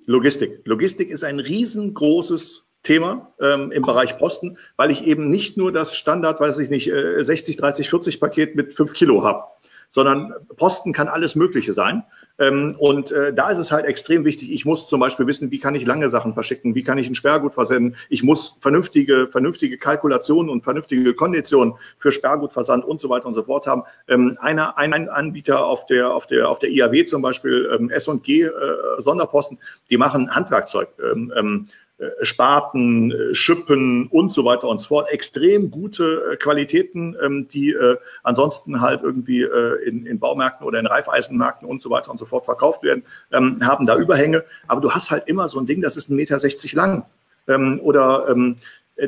Logistik. 0.05 0.62
Logistik 0.64 1.10
ist 1.10 1.26
ein 1.26 1.39
riesengroßes 1.39 2.66
Thema 2.82 3.34
ähm, 3.41 3.72
im 3.74 3.84
Bereich 3.84 4.18
Posten, 4.18 4.58
weil 4.78 4.91
ich 4.91 5.05
eben 5.05 5.30
nicht 5.30 5.58
nur 5.58 5.74
das 5.74 5.95
Standard, 5.97 6.39
weiß 6.39 6.60
ich 6.60 6.70
nicht, 6.70 6.89
äh, 6.89 7.22
60, 7.22 7.58
30, 7.58 7.89
40 7.89 8.20
Paket 8.22 8.55
mit 8.55 8.74
5 8.74 8.93
Kilo 8.93 9.24
habe, 9.24 9.43
sondern 9.92 10.34
Posten 10.56 10.94
kann 10.94 11.08
alles 11.08 11.36
Mögliche 11.36 11.74
sein. 11.74 12.04
Ähm, 12.40 12.76
und 12.78 13.12
äh, 13.12 13.34
da 13.34 13.50
ist 13.50 13.58
es 13.58 13.72
halt 13.72 13.86
extrem 13.86 14.24
wichtig. 14.24 14.52
Ich 14.52 14.66
muss 14.66 14.88
zum 14.88 15.00
Beispiel 15.00 15.26
wissen, 15.26 15.50
wie 15.50 15.60
kann 15.60 15.74
ich 15.76 15.86
lange 15.86 16.10
Sachen 16.10 16.34
verschicken, 16.34 16.76
wie 16.76 16.84
kann 16.84 16.98
ich 16.98 17.08
ein 17.08 17.16
Sperrgut 17.16 17.54
versenden. 17.54 17.96
Ich 18.10 18.22
muss 18.22 18.58
vernünftige, 18.60 19.28
vernünftige 19.28 19.78
Kalkulationen 19.78 20.52
und 20.52 20.64
vernünftige 20.64 21.14
Konditionen 21.14 21.74
für 21.98 22.12
Sperrgutversand 22.12 22.86
und 22.86 23.02
so 23.02 23.10
weiter 23.10 23.28
und 23.28 23.34
so 23.34 23.44
fort 23.44 23.66
haben. 23.66 23.84
Ähm, 24.08 24.38
einer, 24.40 24.78
ein 24.78 25.10
Anbieter 25.10 25.66
auf 25.66 25.88
der, 25.88 26.14
auf 26.14 26.28
der, 26.28 26.50
auf 26.50 26.60
der 26.60 26.70
IAW 26.70 27.06
zum 27.06 27.22
Beispiel, 27.22 27.70
ähm, 27.74 27.90
S&G 27.90 28.44
äh, 28.44 28.52
Sonderposten, 29.00 29.58
die 29.90 29.98
machen 29.98 30.34
Handwerkzeug. 30.34 30.90
Ähm, 31.04 31.34
ähm, 31.36 31.68
äh, 31.70 31.87
Spaten, 32.22 33.12
äh, 33.12 33.34
Schippen 33.34 34.08
und 34.08 34.32
so 34.32 34.45
weiter 34.45 34.68
und 34.68 34.80
so 34.80 34.89
fort. 34.89 35.10
Extrem 35.10 35.72
gute 35.72 36.34
äh, 36.34 36.36
Qualitäten, 36.38 37.16
ähm, 37.24 37.48
die 37.48 37.76
ansonsten 38.24 38.82
halt 38.82 39.02
irgendwie 39.04 39.41
in, 39.86 40.06
in 40.06 40.20
Baumärkten 40.20 40.66
oder 40.66 40.80
in 40.80 40.88
Reifeisenmärkten 40.88 41.68
und 41.68 41.82
so 41.82 41.89
weiter 41.89 42.12
und 42.12 42.18
so 42.20 42.26
fort 42.26 42.45
verkauft 42.45 42.84
werden, 42.84 43.04
ähm, 43.32 43.60
haben 43.66 43.86
da 43.86 43.98
Überhänge. 43.98 44.43
Aber 44.68 44.82
du 44.82 44.91
hast 44.91 45.12
halt 45.12 45.28
immer 45.28 45.50
so 45.50 45.60
ein 45.60 45.66
Ding, 45.66 45.82
das 45.82 45.98
ist 45.98 46.10
1,60 46.10 46.14
Meter 46.16 46.76
lang. 46.76 47.06
Ähm, 47.48 47.80
oder 47.82 48.28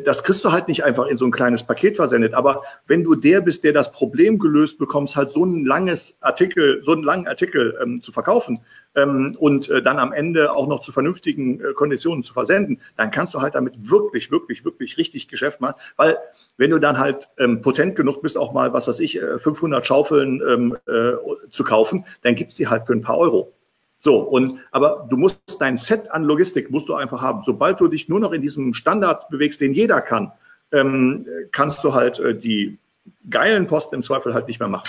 das 0.04 0.24
kriegst 0.24 0.46
du 0.46 0.52
halt 0.52 0.68
nicht 0.68 0.84
einfach 0.84 1.08
in 1.08 1.18
so 1.18 1.26
ein 1.26 1.32
kleines 1.32 1.64
Paket 1.64 1.96
versendet. 1.96 2.34
Aber 2.34 2.64
wenn 2.86 3.04
du 3.04 3.16
der 3.16 3.42
bist, 3.42 3.64
der 3.64 3.74
das 3.74 3.92
Problem 3.92 4.38
gelöst 4.38 4.78
bekommst, 4.78 5.16
halt 5.16 5.32
so 5.32 5.44
ein 5.44 5.66
langes 5.66 6.20
Artikel, 6.22 6.84
so 6.84 6.92
einen 6.92 7.04
langen 7.04 7.28
Artikel 7.28 7.78
ähm, 7.82 8.02
zu 8.02 8.12
verkaufen 8.12 8.62
ähm, 8.96 9.36
und 9.40 9.70
äh, 9.70 9.82
dann 9.82 9.98
am 9.98 10.14
Ende 10.14 10.54
auch 10.54 10.68
noch 10.68 10.82
zu 10.82 10.92
vernünftigen 10.92 11.60
äh, 11.60 11.74
Konditionen 11.74 12.22
zu 12.22 12.34
versenden, 12.34 12.80
dann 12.98 13.10
kannst 13.10 13.34
du 13.34 13.42
halt 13.42 13.56
damit 13.56 13.90
wirklich, 13.90 14.32
wirklich, 14.32 14.64
wirklich 14.64 14.98
richtig 14.98 15.28
Geschäft 15.28 15.60
machen. 15.60 15.76
Weil 15.98 16.18
wenn 16.58 16.70
du 16.70 16.80
dann 16.80 17.00
halt 17.00 17.30
ähm, 17.40 17.62
potent 17.62 17.96
genug 17.96 18.22
bist, 18.22 18.38
auch 18.38 18.54
mal, 18.54 18.74
was 18.74 18.88
weiß 18.88 19.00
ich, 19.00 19.20
500 19.20 19.82
äh, 19.82 19.86
Schaufeln 19.86 20.42
ähm, 20.48 20.78
äh, 20.88 21.14
zu 21.50 21.64
kaufen, 21.64 22.06
dann 22.22 22.36
gibt's 22.36 22.56
die 22.56 22.68
halt 22.68 22.86
für 22.86 22.94
ein 22.94 23.02
paar 23.02 23.18
Euro. 23.18 23.54
So, 24.00 24.20
und 24.20 24.60
aber 24.72 25.08
du 25.10 25.18
musst 25.18 25.40
dein 25.60 25.78
Set 25.78 26.12
an 26.12 26.24
Logistik 26.24 26.72
musst 26.72 26.88
du 26.88 26.96
einfach 26.96 27.22
haben. 27.22 27.44
Sobald 27.46 27.80
du 27.80 27.88
dich 27.88 28.08
nur 28.08 28.20
noch 28.20 28.32
in 28.32 28.42
diesem 28.42 28.74
Standard 28.74 29.30
bewegst, 29.30 29.60
den 29.60 29.74
jeder 29.74 30.02
kann, 30.02 30.32
ähm, 30.72 31.26
kannst 31.52 31.84
du 31.84 31.94
halt 31.94 32.20
äh, 32.20 32.38
die 32.38 32.78
geilen 33.30 33.68
Posten 33.68 33.96
im 33.96 34.04
Zweifel 34.04 34.34
halt 34.34 34.48
nicht 34.48 34.60
mehr 34.60 34.70
machen. 34.70 34.88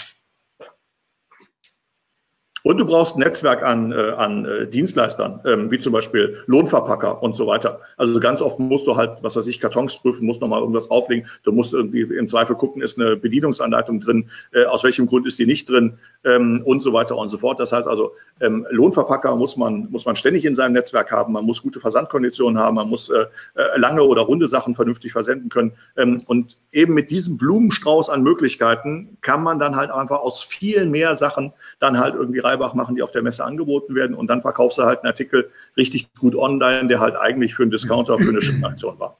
Und 2.62 2.78
du 2.78 2.84
brauchst 2.84 3.16
ein 3.16 3.20
Netzwerk 3.20 3.62
an, 3.62 3.92
äh, 3.92 4.10
an 4.16 4.44
äh, 4.44 4.66
Dienstleistern, 4.66 5.40
ähm, 5.46 5.70
wie 5.70 5.78
zum 5.78 5.92
Beispiel 5.92 6.36
Lohnverpacker 6.46 7.22
und 7.22 7.34
so 7.34 7.46
weiter. 7.46 7.80
Also 7.96 8.20
ganz 8.20 8.40
oft 8.42 8.58
musst 8.58 8.86
du 8.86 8.96
halt, 8.96 9.18
was 9.22 9.36
weiß 9.36 9.46
ich, 9.46 9.60
Kartons 9.60 9.98
prüfen, 9.98 10.26
musst 10.26 10.40
nochmal 10.40 10.60
irgendwas 10.60 10.90
auflegen. 10.90 11.26
Du 11.42 11.52
musst 11.52 11.72
irgendwie 11.72 12.02
im 12.02 12.28
Zweifel 12.28 12.56
gucken, 12.56 12.82
ist 12.82 12.98
eine 12.98 13.16
Bedienungsanleitung 13.16 14.00
drin, 14.00 14.30
äh, 14.52 14.64
aus 14.64 14.84
welchem 14.84 15.06
Grund 15.06 15.26
ist 15.26 15.38
die 15.38 15.46
nicht 15.46 15.68
drin 15.68 15.98
ähm, 16.24 16.62
und 16.64 16.82
so 16.82 16.92
weiter 16.92 17.16
und 17.16 17.30
so 17.30 17.38
fort. 17.38 17.60
Das 17.60 17.72
heißt 17.72 17.88
also, 17.88 18.12
ähm, 18.40 18.66
Lohnverpacker 18.70 19.36
muss 19.36 19.56
man, 19.56 19.88
muss 19.90 20.06
man 20.06 20.16
ständig 20.16 20.44
in 20.44 20.54
seinem 20.54 20.72
Netzwerk 20.72 21.10
haben. 21.10 21.32
Man 21.32 21.44
muss 21.44 21.62
gute 21.62 21.80
Versandkonditionen 21.80 22.58
haben. 22.58 22.76
Man 22.76 22.88
muss 22.88 23.08
äh, 23.08 23.26
äh, 23.54 23.78
lange 23.78 24.02
oder 24.02 24.22
runde 24.22 24.48
Sachen 24.48 24.74
vernünftig 24.74 25.12
versenden 25.12 25.48
können. 25.48 25.72
Ähm, 25.96 26.22
und 26.26 26.56
eben 26.72 26.94
mit 26.94 27.10
diesem 27.10 27.36
Blumenstrauß 27.36 28.10
an 28.10 28.22
Möglichkeiten 28.22 29.16
kann 29.20 29.42
man 29.42 29.58
dann 29.58 29.76
halt 29.76 29.90
einfach 29.90 30.20
aus 30.20 30.42
viel 30.42 30.86
mehr 30.86 31.16
Sachen 31.16 31.52
dann 31.78 31.98
halt 31.98 32.14
irgendwie 32.14 32.40
Reibach 32.50 32.74
machen, 32.74 32.96
die 32.96 33.02
auf 33.02 33.12
der 33.12 33.22
Messe 33.22 33.44
angeboten 33.44 33.94
werden. 33.94 34.14
Und 34.14 34.28
dann 34.28 34.40
verkaufst 34.40 34.78
du 34.78 34.82
halt 34.82 35.00
einen 35.00 35.08
Artikel 35.08 35.50
richtig 35.76 36.12
gut 36.18 36.34
online, 36.34 36.88
der 36.88 37.00
halt 37.00 37.16
eigentlich 37.16 37.54
für 37.54 37.62
einen 37.62 37.70
Discounter, 37.72 38.18
für 38.18 38.30
eine 38.30 38.42
Schippenaktion 38.42 38.98
war. 38.98 39.18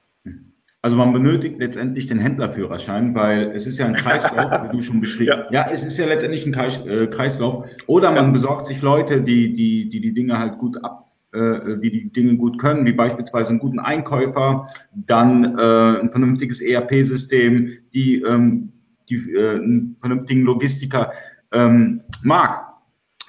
Also 0.82 0.96
man 0.96 1.12
benötigt 1.12 1.56
letztendlich 1.58 2.06
den 2.06 2.18
Händlerführerschein, 2.18 3.14
weil 3.14 3.52
es 3.54 3.66
ist 3.66 3.76
ja 3.78 3.84
ein 3.84 3.94
Kreislauf, 3.94 4.50
wie 4.64 4.76
du 4.76 4.82
schon 4.82 5.00
beschrieben 5.00 5.32
hast. 5.32 5.50
Ja. 5.52 5.66
ja, 5.66 5.70
es 5.70 5.84
ist 5.84 5.98
ja 5.98 6.06
letztendlich 6.06 6.46
ein 6.46 6.54
äh, 6.54 7.06
Kreislauf. 7.06 7.68
Oder 7.86 8.10
man 8.12 8.26
ja. 8.26 8.30
besorgt 8.30 8.66
sich 8.66 8.80
Leute, 8.80 9.20
die, 9.20 9.52
die, 9.52 9.90
die 9.90 10.00
die 10.00 10.14
Dinge 10.14 10.38
halt 10.38 10.56
gut 10.56 10.82
ab, 10.82 11.10
äh, 11.32 11.76
die 11.82 11.90
die 11.90 12.12
Dinge 12.12 12.36
gut 12.36 12.58
können, 12.58 12.86
wie 12.86 12.94
beispielsweise 12.94 13.50
einen 13.50 13.58
guten 13.58 13.78
Einkäufer, 13.78 14.66
dann 14.94 15.58
äh, 15.58 16.00
ein 16.00 16.10
vernünftiges 16.10 16.62
ERP-System, 16.62 17.70
die, 17.92 18.22
ähm, 18.22 18.72
die 19.10 19.16
äh, 19.34 19.56
einen 19.56 19.96
vernünftigen 19.98 20.42
Logistiker. 20.44 21.12
Ähm, 21.52 22.00
Marc, 22.22 22.69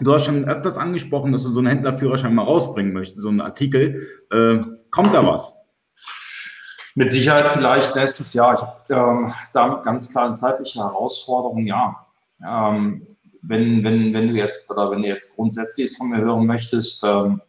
du 0.02 0.14
hast 0.14 0.26
schon 0.26 0.46
öfters 0.46 0.78
angesprochen, 0.78 1.32
dass 1.32 1.44
du 1.44 1.50
so 1.50 1.60
einen 1.60 1.68
Händlerführerschein 1.68 2.34
mal 2.34 2.44
rausbringen 2.44 2.94
möchtest, 2.94 3.22
so 3.22 3.30
einen 3.30 3.42
Artikel. 3.42 4.08
Äh, 4.32 4.60
kommt 4.90 5.14
da 5.14 5.26
was? 5.26 5.54
Mit 6.96 7.12
Sicherheit 7.12 7.48
vielleicht 7.54 7.96
nächstes 7.96 8.34
Jahr. 8.34 8.56
Ich 8.56 8.62
habe 8.62 8.82
ähm, 8.90 9.34
da 9.54 9.82
ganz 9.84 10.12
klar 10.12 10.26
eine 10.26 10.36
zeitliche 10.36 10.80
Herausforderung, 10.80 11.66
ja. 11.66 12.06
Ähm, 12.46 13.08
wenn, 13.44 13.84
wenn, 13.84 14.14
wenn 14.14 14.28
du 14.28 14.34
jetzt 14.34 14.70
oder 14.70 14.92
wenn 14.92 15.02
du 15.02 15.08
jetzt 15.08 15.36
grundsätzlich 15.36 15.96
von 15.96 16.10
mir 16.10 16.18
hören 16.18 16.46
möchtest, 16.46 17.04
ähm, 17.04 17.42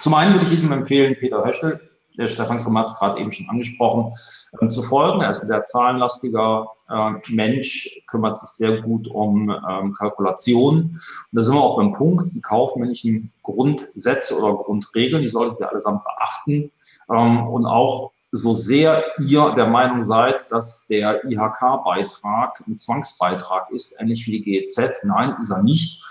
zum 0.00 0.14
einen 0.14 0.34
würde 0.34 0.46
ich 0.46 0.58
Ihnen 0.58 0.72
empfehlen, 0.72 1.16
Peter 1.18 1.44
Höschel, 1.44 1.87
der 2.18 2.26
Stefan 2.26 2.62
Krummer 2.62 2.80
hat 2.80 2.90
es 2.90 2.98
gerade 2.98 3.20
eben 3.20 3.32
schon 3.32 3.48
angesprochen, 3.48 4.12
ähm, 4.60 4.68
zu 4.68 4.82
folgen. 4.82 5.20
Er 5.20 5.30
ist 5.30 5.40
ein 5.40 5.46
sehr 5.46 5.64
zahlenlastiger 5.64 6.66
äh, 6.90 7.12
Mensch, 7.28 8.02
kümmert 8.08 8.36
sich 8.36 8.48
sehr 8.50 8.82
gut 8.82 9.08
um 9.08 9.50
ähm, 9.50 9.94
Kalkulation. 9.94 10.76
Und 10.78 11.00
da 11.32 11.40
sind 11.40 11.54
wir 11.54 11.62
auch 11.62 11.76
beim 11.76 11.92
Punkt, 11.92 12.34
die 12.34 12.40
kaufmännischen 12.40 13.32
Grundsätze 13.42 14.38
oder 14.38 14.62
Grundregeln, 14.62 15.22
die 15.22 15.28
sollten 15.28 15.58
wir 15.58 15.70
allesamt 15.70 16.02
beachten. 16.04 16.70
Ähm, 17.10 17.46
und 17.46 17.64
auch 17.64 18.10
so 18.32 18.52
sehr 18.52 19.04
ihr 19.20 19.54
der 19.56 19.68
Meinung 19.68 20.02
seid, 20.04 20.50
dass 20.52 20.86
der 20.86 21.24
IHK-Beitrag 21.24 22.62
ein 22.66 22.76
Zwangsbeitrag 22.76 23.70
ist, 23.70 23.98
ähnlich 24.00 24.26
wie 24.26 24.32
die 24.32 24.42
GEZ, 24.42 25.04
nein, 25.04 25.34
ist 25.40 25.50
er 25.50 25.62
nicht. 25.62 26.04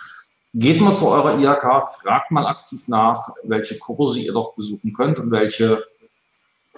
Geht 0.53 0.81
mal 0.81 0.95
zu 0.95 1.07
eurer 1.07 1.37
IHK, 1.37 1.93
fragt 2.01 2.31
mal 2.31 2.47
aktiv 2.47 2.87
nach, 2.87 3.29
welche 3.43 3.77
Kurse 3.77 4.19
ihr 4.19 4.33
dort 4.33 4.55
besuchen 4.55 4.93
könnt 4.93 5.19
und 5.19 5.29
welche 5.29 5.83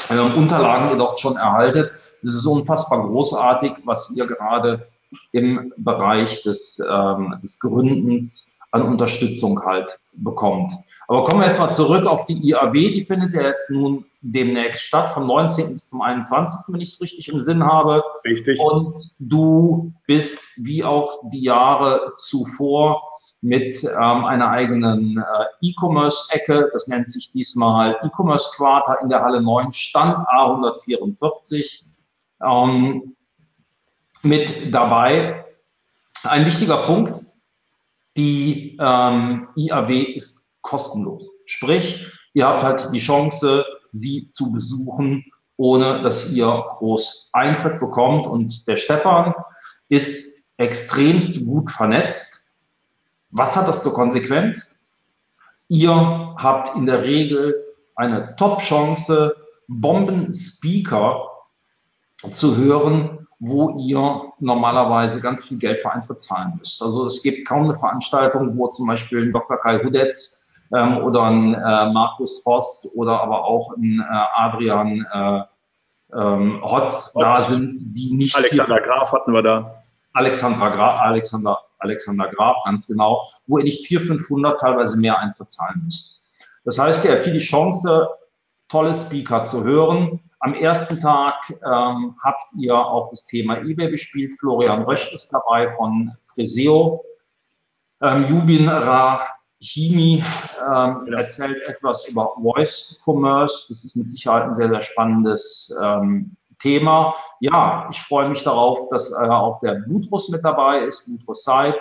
äh, 0.09 0.19
Unterlagen 0.19 0.97
dort 0.97 1.19
schon 1.19 1.35
erhaltet. 1.35 1.93
Es 2.23 2.33
ist 2.33 2.45
unfassbar 2.45 3.07
großartig, 3.07 3.73
was 3.85 4.13
ihr 4.15 4.27
gerade 4.27 4.87
im 5.31 5.73
Bereich 5.77 6.43
des, 6.43 6.81
ähm, 6.89 7.35
des 7.41 7.59
Gründens 7.59 8.59
an 8.71 8.83
Unterstützung 8.83 9.63
halt 9.65 9.99
bekommt. 10.13 10.71
Aber 11.09 11.23
kommen 11.23 11.41
wir 11.41 11.47
jetzt 11.47 11.57
mal 11.57 11.71
zurück 11.71 12.05
auf 12.05 12.27
die 12.27 12.37
IAW. 12.49 12.71
Die 12.71 13.03
findet 13.03 13.33
ja 13.33 13.41
jetzt 13.41 13.71
nun 13.71 14.05
demnächst 14.21 14.83
statt, 14.83 15.11
vom 15.11 15.25
19. 15.25 15.73
bis 15.73 15.89
zum 15.89 16.01
21., 16.01 16.71
wenn 16.71 16.81
ich 16.81 16.89
es 16.93 17.01
richtig 17.01 17.29
im 17.29 17.41
Sinn 17.41 17.63
habe. 17.63 18.03
Richtig. 18.23 18.59
Und 18.59 18.95
du 19.19 19.91
bist 20.05 20.39
wie 20.57 20.83
auch 20.83 21.21
die 21.31 21.41
Jahre 21.41 22.13
zuvor 22.15 23.01
mit 23.41 23.83
ähm, 23.83 24.23
einer 24.23 24.51
eigenen 24.51 25.17
äh, 25.17 25.67
E-Commerce-Ecke. 25.67 26.69
Das 26.73 26.87
nennt 26.87 27.09
sich 27.09 27.31
diesmal 27.31 27.97
E-Commerce-Quarter 28.03 28.99
in 29.01 29.09
der 29.09 29.23
Halle 29.23 29.41
9, 29.41 29.71
Stand 29.71 30.15
A144. 30.27 31.85
Ähm, 32.45 33.15
mit 34.21 34.75
dabei. 34.75 35.43
Ein 36.21 36.45
wichtiger 36.45 36.83
Punkt, 36.83 37.25
die 38.15 38.77
ähm, 38.79 39.47
IAW 39.55 39.91
ist 40.13 40.38
kostenlos. 40.61 41.29
Sprich, 41.45 42.11
ihr 42.33 42.47
habt 42.47 42.63
halt 42.63 42.89
die 42.93 42.99
Chance, 42.99 43.65
sie 43.91 44.27
zu 44.27 44.51
besuchen, 44.51 45.25
ohne 45.57 46.01
dass 46.01 46.31
ihr 46.31 46.65
groß 46.77 47.31
Eintritt 47.33 47.79
bekommt. 47.79 48.27
Und 48.27 48.67
der 48.67 48.77
Stefan 48.77 49.33
ist 49.89 50.43
extremst 50.57 51.45
gut 51.45 51.71
vernetzt. 51.71 52.57
Was 53.31 53.55
hat 53.55 53.67
das 53.67 53.83
zur 53.83 53.93
Konsequenz? 53.93 54.79
Ihr 55.67 55.91
habt 56.37 56.75
in 56.75 56.85
der 56.85 57.03
Regel 57.03 57.55
eine 57.95 58.35
Top-Chance, 58.35 59.35
Bomben-Speaker 59.67 61.27
zu 62.31 62.57
hören, 62.57 63.27
wo 63.39 63.77
ihr 63.77 64.33
normalerweise 64.39 65.21
ganz 65.21 65.45
viel 65.45 65.59
Geld 65.59 65.79
für 65.79 65.91
Eintritt 65.91 66.19
zahlen 66.19 66.55
müsst. 66.57 66.81
Also 66.81 67.05
es 67.05 67.21
gibt 67.21 67.47
kaum 67.47 67.63
eine 67.65 67.77
Veranstaltung, 67.77 68.57
wo 68.57 68.67
zum 68.67 68.87
Beispiel 68.87 69.23
ein 69.23 69.31
Dr. 69.31 69.57
Kai 69.57 69.79
Hudetz 69.83 70.48
ähm, 70.75 70.97
oder 70.99 71.23
ein 71.23 71.53
äh, 71.53 71.91
Markus 71.91 72.43
Forst 72.43 72.87
oder 72.95 73.21
aber 73.21 73.45
auch 73.45 73.75
ein 73.75 73.99
äh, 73.99 74.25
Adrian 74.35 75.05
äh, 75.11 75.41
ähm, 76.15 76.61
Hotz 76.63 77.13
da 77.13 77.41
sind, 77.41 77.73
die 77.95 78.13
nicht. 78.13 78.35
Alexander 78.35 78.81
Graf 78.81 79.11
hatten 79.11 79.33
wir 79.33 79.43
da. 79.43 79.83
Alexander 80.13 80.71
Graf, 80.71 81.01
Alexander, 81.01 81.59
Alexander 81.79 82.27
Graf, 82.29 82.57
ganz 82.65 82.87
genau, 82.87 83.27
wo 83.47 83.59
ihr 83.59 83.65
nicht 83.65 83.87
400, 83.87 84.19
500, 84.19 84.59
teilweise 84.59 84.97
mehr 84.97 85.19
Eintritt 85.19 85.51
zahlen 85.51 85.81
müsst. 85.85 86.47
Das 86.65 86.79
heißt, 86.79 87.05
ihr 87.05 87.11
habt 87.11 87.25
hier 87.25 87.33
die 87.33 87.39
Chance, 87.39 88.09
tolle 88.67 88.95
Speaker 88.95 89.43
zu 89.43 89.63
hören, 89.63 90.19
am 90.41 90.53
ersten 90.53 90.99
Tag 91.01 91.35
ähm, 91.49 92.15
habt 92.23 92.53
ihr 92.57 92.73
auch 92.73 93.09
das 93.09 93.25
Thema 93.25 93.57
eBay 93.57 93.89
bespielt. 93.89 94.39
Florian 94.39 94.83
Rösch 94.83 95.13
ist 95.13 95.33
dabei 95.33 95.75
von 95.75 96.13
Freseo. 96.33 97.03
Ähm, 98.01 98.25
Jubin 98.25 98.69
Ra 98.69 99.27
Himi 99.61 100.23
ähm, 100.59 101.13
erzählt 101.13 101.61
etwas 101.67 102.07
über 102.07 102.33
Voice 102.41 102.97
Commerce. 103.03 103.65
Das 103.69 103.83
ist 103.83 103.95
mit 103.95 104.09
Sicherheit 104.09 104.43
ein 104.43 104.53
sehr, 104.53 104.69
sehr 104.69 104.81
spannendes 104.81 105.77
ähm, 105.83 106.35
Thema. 106.59 107.15
Ja, 107.39 107.87
ich 107.91 108.01
freue 108.01 108.29
mich 108.29 108.43
darauf, 108.43 108.89
dass 108.89 109.11
äh, 109.11 109.15
auch 109.15 109.59
der 109.59 109.83
Butrus 109.87 110.29
mit 110.29 110.43
dabei 110.43 110.85
ist, 110.85 111.05
Butrus 111.07 111.43
Seid. 111.43 111.75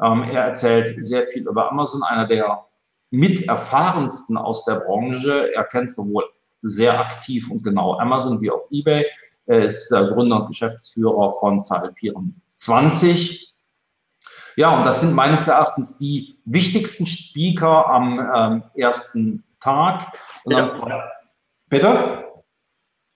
Ähm, 0.00 0.22
er 0.24 0.44
erzählt 0.44 1.02
sehr 1.04 1.26
viel 1.26 1.46
über 1.46 1.70
Amazon, 1.70 2.02
einer 2.02 2.26
der 2.26 2.64
mit 3.10 3.46
erfahrensten 3.46 4.36
aus 4.36 4.64
der 4.64 4.76
Branche. 4.80 5.52
Er 5.54 5.64
kennt 5.64 5.92
sowohl 5.92 6.24
sehr 6.62 6.98
aktiv 6.98 7.50
und 7.50 7.62
genau 7.62 7.98
Amazon 7.98 8.40
wie 8.40 8.50
auch 8.50 8.70
eBay. 8.70 9.04
Er 9.46 9.64
ist 9.64 9.90
der 9.90 10.06
Gründer 10.06 10.42
und 10.42 10.46
Geschäftsführer 10.48 11.34
von 11.40 11.60
Zahl 11.60 11.92
24. 11.94 13.51
Ja, 14.56 14.76
und 14.76 14.84
das 14.84 15.00
sind 15.00 15.14
meines 15.14 15.48
Erachtens 15.48 15.98
die 15.98 16.36
wichtigsten 16.44 17.06
Speaker 17.06 17.88
am 17.88 18.30
ähm, 18.34 18.62
ersten 18.74 19.44
Tag. 19.60 20.12
Und 20.44 20.52
ja. 20.52 21.10
Bitte? 21.68 22.24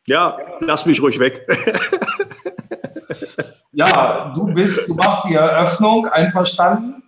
Ja, 0.07 0.39
lass 0.61 0.87
mich 0.87 1.03
ruhig 1.03 1.19
weg. 1.19 1.47
ja, 3.73 4.33
du 4.35 4.47
bist, 4.47 4.89
du 4.89 4.95
machst 4.95 5.29
die 5.29 5.35
Eröffnung, 5.35 6.09
einverstanden. 6.09 7.03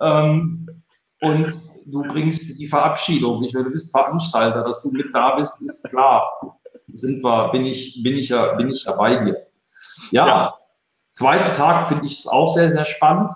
Ähm, 0.00 0.82
und 1.20 1.54
du 1.86 2.02
bringst 2.02 2.58
die 2.58 2.66
Verabschiedung. 2.66 3.44
Ich, 3.44 3.52
du 3.52 3.70
bist 3.70 3.92
Veranstalter, 3.92 4.62
dass 4.62 4.82
du 4.82 4.90
mit 4.90 5.14
da 5.14 5.36
bist, 5.36 5.62
ist 5.62 5.88
klar. 5.88 6.24
Sind 6.88 7.22
wir, 7.22 7.50
bin 7.52 7.66
ich, 7.66 8.02
bin 8.02 8.16
ich 8.16 8.30
ja, 8.30 8.54
bin 8.54 8.70
ich 8.70 8.82
dabei 8.84 9.22
hier. 9.22 9.46
Ja, 10.10 10.26
ja. 10.26 10.52
zweiter 11.12 11.52
Tag 11.52 11.88
finde 11.88 12.06
ich 12.06 12.20
es 12.20 12.26
auch 12.26 12.48
sehr, 12.48 12.72
sehr 12.72 12.84
spannend. 12.84 13.32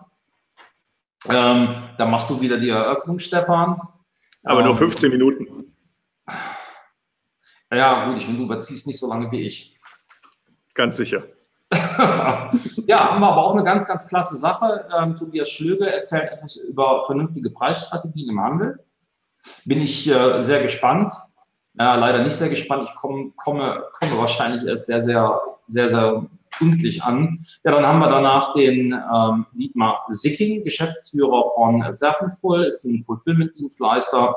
Ähm, 1.29 1.69
da 1.97 2.07
machst 2.07 2.29
du 2.31 2.41
wieder 2.41 2.59
die 2.59 2.69
Eröffnung, 2.69 3.19
Stefan. 3.19 3.81
Aber 4.43 4.61
ähm, 4.61 4.67
nur 4.67 4.77
15 4.77 5.11
Minuten. 5.11 5.75
Ja, 7.73 8.07
gut, 8.07 8.19
ich 8.19 8.27
meine, 8.27 8.39
du 8.39 8.45
überziehst 8.45 8.87
nicht 8.87 8.99
so 8.99 9.09
lange 9.09 9.31
wie 9.31 9.47
ich. 9.47 9.79
Ganz 10.75 10.97
sicher. 10.97 11.25
ja, 11.73 13.11
haben 13.11 13.21
wir 13.21 13.29
aber 13.29 13.45
auch 13.45 13.55
eine 13.55 13.65
ganz, 13.65 13.87
ganz 13.87 14.07
klasse 14.07 14.37
Sache. 14.37 14.87
Ähm, 14.97 15.17
Tobias 15.17 15.49
Schlöge 15.49 15.91
erzählt 15.91 16.31
etwas 16.31 16.57
über 16.57 17.05
vernünftige 17.07 17.51
Preisstrategien 17.51 18.31
im 18.31 18.41
Handel. 18.41 18.85
Bin 19.65 19.81
ich 19.81 20.09
äh, 20.09 20.43
sehr 20.43 20.63
gespannt. 20.63 21.13
Ja, 21.75 21.97
leider 21.97 22.23
nicht 22.23 22.37
sehr 22.37 22.49
gespannt. 22.49 22.89
Ich 22.89 22.95
komm, 22.95 23.35
komme, 23.37 23.85
komme 23.93 24.19
wahrscheinlich 24.19 24.65
erst 24.65 24.87
sehr, 24.87 25.03
sehr, 25.03 25.41
sehr, 25.67 25.89
sehr 25.89 26.27
pünktlich 26.59 27.03
an. 27.03 27.39
Ja, 27.65 27.73
dann 27.73 27.87
haben 27.87 28.01
wir 28.01 28.09
danach 28.09 28.55
den 28.55 28.93
ähm, 28.93 29.47
Dietmar 29.53 30.05
Sicking, 30.11 30.65
Geschäftsführer 30.65 31.53
von 31.55 31.85
Servenful, 31.93 32.65
ist 32.65 32.85
ein 32.85 33.05
Fulfillment-Dienstleister 33.05 34.37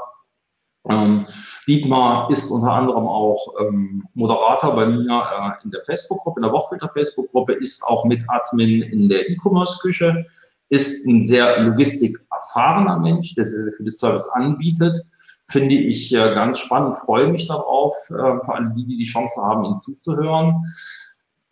ähm, 0.90 1.26
Dietmar 1.68 2.30
ist 2.32 2.50
unter 2.50 2.72
anderem 2.72 3.08
auch 3.08 3.56
ähm, 3.60 4.06
Moderator 4.14 4.74
bei 4.76 4.86
mir 4.86 5.58
äh, 5.60 5.64
in 5.64 5.72
der 5.72 5.82
Facebook-Gruppe, 5.82 6.40
in 6.40 6.44
der 6.44 6.52
Wortfilter-Facebook-Gruppe, 6.54 7.54
ist 7.54 7.84
auch 7.84 8.06
mit 8.06 8.24
Admin 8.30 8.84
in 8.84 9.10
der 9.10 9.30
E-Commerce-Küche, 9.30 10.26
ist 10.70 11.06
ein 11.06 11.22
sehr 11.22 11.62
logistik-erfahrener 11.62 13.00
Mensch, 13.00 13.36
der 13.36 13.46
sehr, 13.46 13.64
sehr 13.66 13.74
viele 13.76 13.92
Service 13.92 14.30
anbietet. 14.30 15.06
Finde 15.50 15.76
ich 15.76 16.14
äh, 16.14 16.34
ganz 16.34 16.60
spannend, 16.60 17.00
freue 17.00 17.28
mich 17.28 17.48
darauf, 17.48 17.94
äh, 18.10 18.14
für 18.14 18.54
alle 18.54 18.74
die, 18.76 18.86
die 18.86 18.98
die 18.98 19.04
Chance 19.04 19.42
haben, 19.42 19.66
ihn 19.66 19.76
zuzuhören. 19.76 20.62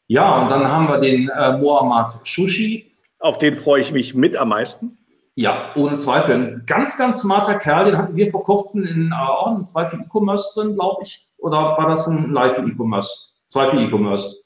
Ja, 0.08 0.42
und 0.42 0.50
dann 0.50 0.68
haben 0.68 0.88
wir 0.88 1.00
den 1.00 1.30
äh, 1.30 1.58
Mohammad 1.58 2.16
Shushi. 2.24 2.92
Auf 3.20 3.40
den 3.40 3.56
freue 3.56 3.82
ich 3.82 3.92
mich 3.92 4.14
mit 4.14 4.38
am 4.38 4.50
meisten. 4.50 4.98
Ja, 5.36 5.72
ohne 5.76 5.98
Zweifel. 5.98 6.36
Ein 6.36 6.64
ganz, 6.66 6.98
ganz 6.98 7.22
smarter 7.22 7.56
Kerl, 7.56 7.86
den 7.86 7.98
hatten 7.98 8.16
wir 8.16 8.32
vor 8.32 8.44
kurzem 8.44 8.86
in 8.86 9.12
äh, 9.12 9.16
auch 9.16 9.58
in 9.58 9.66
Zweifel 9.66 10.00
E-Commerce 10.00 10.54
drin, 10.54 10.76
glaube 10.76 11.04
ich. 11.04 11.28
Oder 11.38 11.78
war 11.78 11.90
das 11.90 12.08
ein 12.08 12.32
Live 12.32 12.58
E-Commerce? 12.58 13.44
Zweifel 13.48 13.82
E-Commerce. 13.82 14.46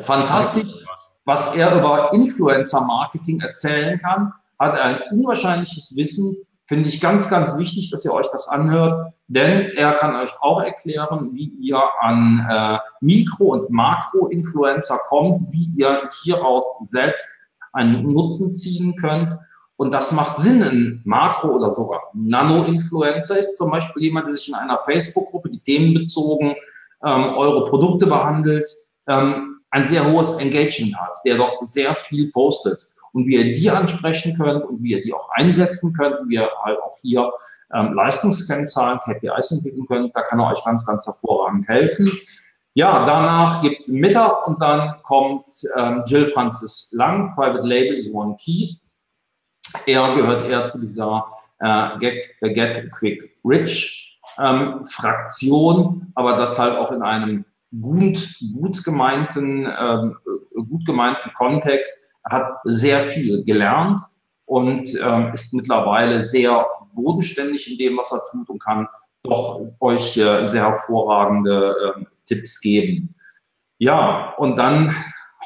Fantastisch, 0.00 0.72
was 1.24 1.54
er 1.56 1.76
über 1.76 2.12
Influencer-Marketing 2.12 3.40
erzählen 3.40 3.98
kann. 3.98 4.32
Hat 4.58 4.78
ein 4.80 5.00
unwahrscheinliches 5.10 5.94
Wissen. 5.96 6.36
Finde 6.68 6.88
ich 6.88 7.00
ganz, 7.00 7.30
ganz 7.30 7.56
wichtig, 7.56 7.90
dass 7.90 8.04
ihr 8.04 8.12
euch 8.12 8.28
das 8.30 8.46
anhört, 8.46 9.14
denn 9.26 9.70
er 9.74 9.94
kann 9.94 10.14
euch 10.16 10.34
auch 10.40 10.62
erklären, 10.62 11.30
wie 11.32 11.48
ihr 11.60 11.80
an 12.00 12.46
äh, 12.48 12.78
Mikro- 13.00 13.52
und 13.52 13.70
Makro-Influencer 13.70 14.98
kommt, 15.08 15.42
wie 15.50 15.66
ihr 15.76 16.08
hieraus 16.22 16.78
selbst 16.90 17.26
einen 17.72 18.12
Nutzen 18.12 18.52
ziehen 18.52 18.96
könnt 18.96 19.38
und 19.78 19.94
das 19.94 20.12
macht 20.12 20.40
Sinn. 20.40 20.62
Ein 20.62 21.00
Makro- 21.04 21.54
oder 21.54 21.70
sogar 21.70 22.02
Nano-Influencer 22.12 23.38
ist 23.38 23.56
zum 23.56 23.70
Beispiel 23.70 24.02
jemand, 24.02 24.26
der 24.26 24.34
sich 24.34 24.48
in 24.48 24.54
einer 24.54 24.78
Facebook-Gruppe, 24.84 25.50
die 25.50 25.60
themenbezogen 25.60 26.54
ähm, 27.04 27.24
eure 27.36 27.64
Produkte 27.64 28.06
behandelt, 28.06 28.68
ähm, 29.06 29.60
ein 29.70 29.84
sehr 29.84 30.10
hohes 30.10 30.36
Engagement 30.38 30.96
hat, 30.98 31.18
der 31.24 31.36
dort 31.36 31.66
sehr 31.66 31.94
viel 31.94 32.30
postet. 32.32 32.88
Und 33.12 33.26
wie 33.26 33.36
ihr 33.36 33.54
die 33.54 33.70
ansprechen 33.70 34.36
könnt 34.36 34.64
und 34.64 34.82
wie 34.82 34.92
ihr 34.92 35.02
die 35.02 35.14
auch 35.14 35.28
einsetzen 35.30 35.92
könnt, 35.92 36.16
wie 36.28 36.34
ihr 36.34 36.50
halt 36.62 36.78
auch 36.82 36.96
hier 37.00 37.30
ähm, 37.74 37.94
Leistungskennzahlen, 37.94 39.00
KPIs 39.00 39.50
entwickeln 39.50 39.86
könnt, 39.86 40.16
da 40.16 40.22
kann 40.22 40.40
er 40.40 40.50
euch 40.50 40.64
ganz, 40.64 40.86
ganz 40.86 41.06
hervorragend 41.06 41.68
helfen. 41.68 42.10
Ja, 42.74 43.04
danach 43.06 43.60
gibt's 43.60 43.88
Mittag 43.88 44.46
und 44.46 44.60
dann 44.62 45.02
kommt 45.02 45.50
ähm, 45.76 46.02
Jill 46.06 46.26
Francis 46.28 46.92
Lang, 46.96 47.32
Private 47.32 47.66
Label 47.66 47.96
is 47.96 48.08
One 48.12 48.36
Key. 48.36 48.74
Er 49.86 50.14
gehört 50.14 50.48
eher 50.48 50.66
zu 50.66 50.80
dieser 50.80 51.26
äh, 51.58 51.98
Get, 51.98 52.24
äh, 52.40 52.52
Get 52.52 52.90
Quick 52.92 53.36
Rich 53.44 54.20
ähm, 54.38 54.86
Fraktion, 54.86 56.12
aber 56.14 56.36
das 56.36 56.58
halt 56.58 56.76
auch 56.76 56.92
in 56.92 57.02
einem 57.02 57.44
gut, 57.80 58.38
gut 58.54 58.84
gemeinten, 58.84 59.66
ähm, 59.66 60.16
gut 60.54 60.86
gemeinten 60.86 61.32
Kontext. 61.34 62.07
Hat 62.24 62.58
sehr 62.64 63.04
viel 63.04 63.44
gelernt 63.44 64.00
und 64.44 64.88
ähm, 65.02 65.32
ist 65.32 65.52
mittlerweile 65.54 66.24
sehr 66.24 66.66
bodenständig 66.94 67.70
in 67.70 67.78
dem, 67.78 67.96
was 67.98 68.12
er 68.12 68.20
tut 68.30 68.48
und 68.48 68.62
kann 68.62 68.88
doch 69.22 69.60
euch 69.80 70.16
äh, 70.16 70.46
sehr 70.46 70.62
hervorragende 70.62 71.94
äh, 71.96 72.04
Tipps 72.26 72.60
geben. 72.60 73.14
Ja, 73.78 74.34
und 74.38 74.56
dann 74.56 74.94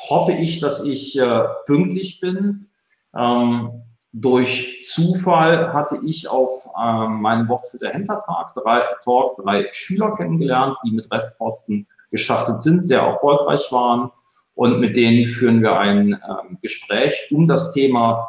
hoffe 0.08 0.32
ich, 0.32 0.60
dass 0.60 0.84
ich 0.84 1.18
äh, 1.18 1.44
pünktlich 1.66 2.20
bin. 2.20 2.68
Ähm, 3.14 3.82
durch 4.12 4.84
Zufall 4.84 5.72
hatte 5.72 5.98
ich 6.04 6.28
auf 6.28 6.68
ähm, 6.78 7.22
meinem 7.22 7.48
Wort 7.48 7.66
für 7.66 7.78
der 7.78 7.92
Hintertag 7.92 8.52
drei, 8.54 8.82
Talk 9.02 9.36
drei 9.36 9.68
Schüler 9.72 10.12
kennengelernt, 10.14 10.76
die 10.84 10.92
mit 10.92 11.10
Restposten 11.10 11.86
gestartet 12.10 12.60
sind, 12.60 12.84
sehr 12.84 13.00
erfolgreich 13.00 13.70
waren. 13.72 14.10
Und 14.54 14.80
mit 14.80 14.96
denen 14.96 15.26
führen 15.26 15.62
wir 15.62 15.78
ein 15.78 16.12
ähm, 16.12 16.58
Gespräch, 16.60 17.28
um 17.30 17.48
das 17.48 17.72
Thema 17.72 18.28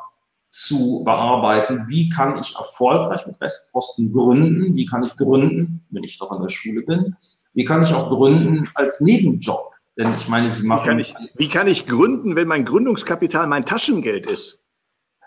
zu 0.49 1.03
bearbeiten. 1.03 1.85
Wie 1.87 2.09
kann 2.09 2.37
ich 2.37 2.55
erfolgreich 2.55 3.25
mit 3.25 3.41
Restposten 3.41 4.13
gründen? 4.13 4.75
Wie 4.75 4.85
kann 4.85 5.03
ich 5.03 5.17
gründen, 5.17 5.83
wenn 5.89 6.03
ich 6.03 6.17
doch 6.19 6.31
in 6.31 6.41
der 6.41 6.49
Schule 6.49 6.83
bin? 6.83 7.15
Wie 7.53 7.65
kann 7.65 7.83
ich 7.83 7.93
auch 7.93 8.09
gründen 8.09 8.69
als 8.75 9.01
Nebenjob? 9.01 9.71
Denn 9.97 10.13
ich 10.15 10.27
meine, 10.27 10.49
Sie 10.49 10.65
machen. 10.65 10.83
Wie 10.83 10.87
kann 10.87 10.99
ich, 10.99 11.15
wie 11.35 11.49
kann 11.49 11.67
ich 11.67 11.85
gründen, 11.85 12.35
wenn 12.35 12.47
mein 12.47 12.65
Gründungskapital 12.65 13.47
mein 13.47 13.65
Taschengeld 13.65 14.29
ist? 14.29 14.63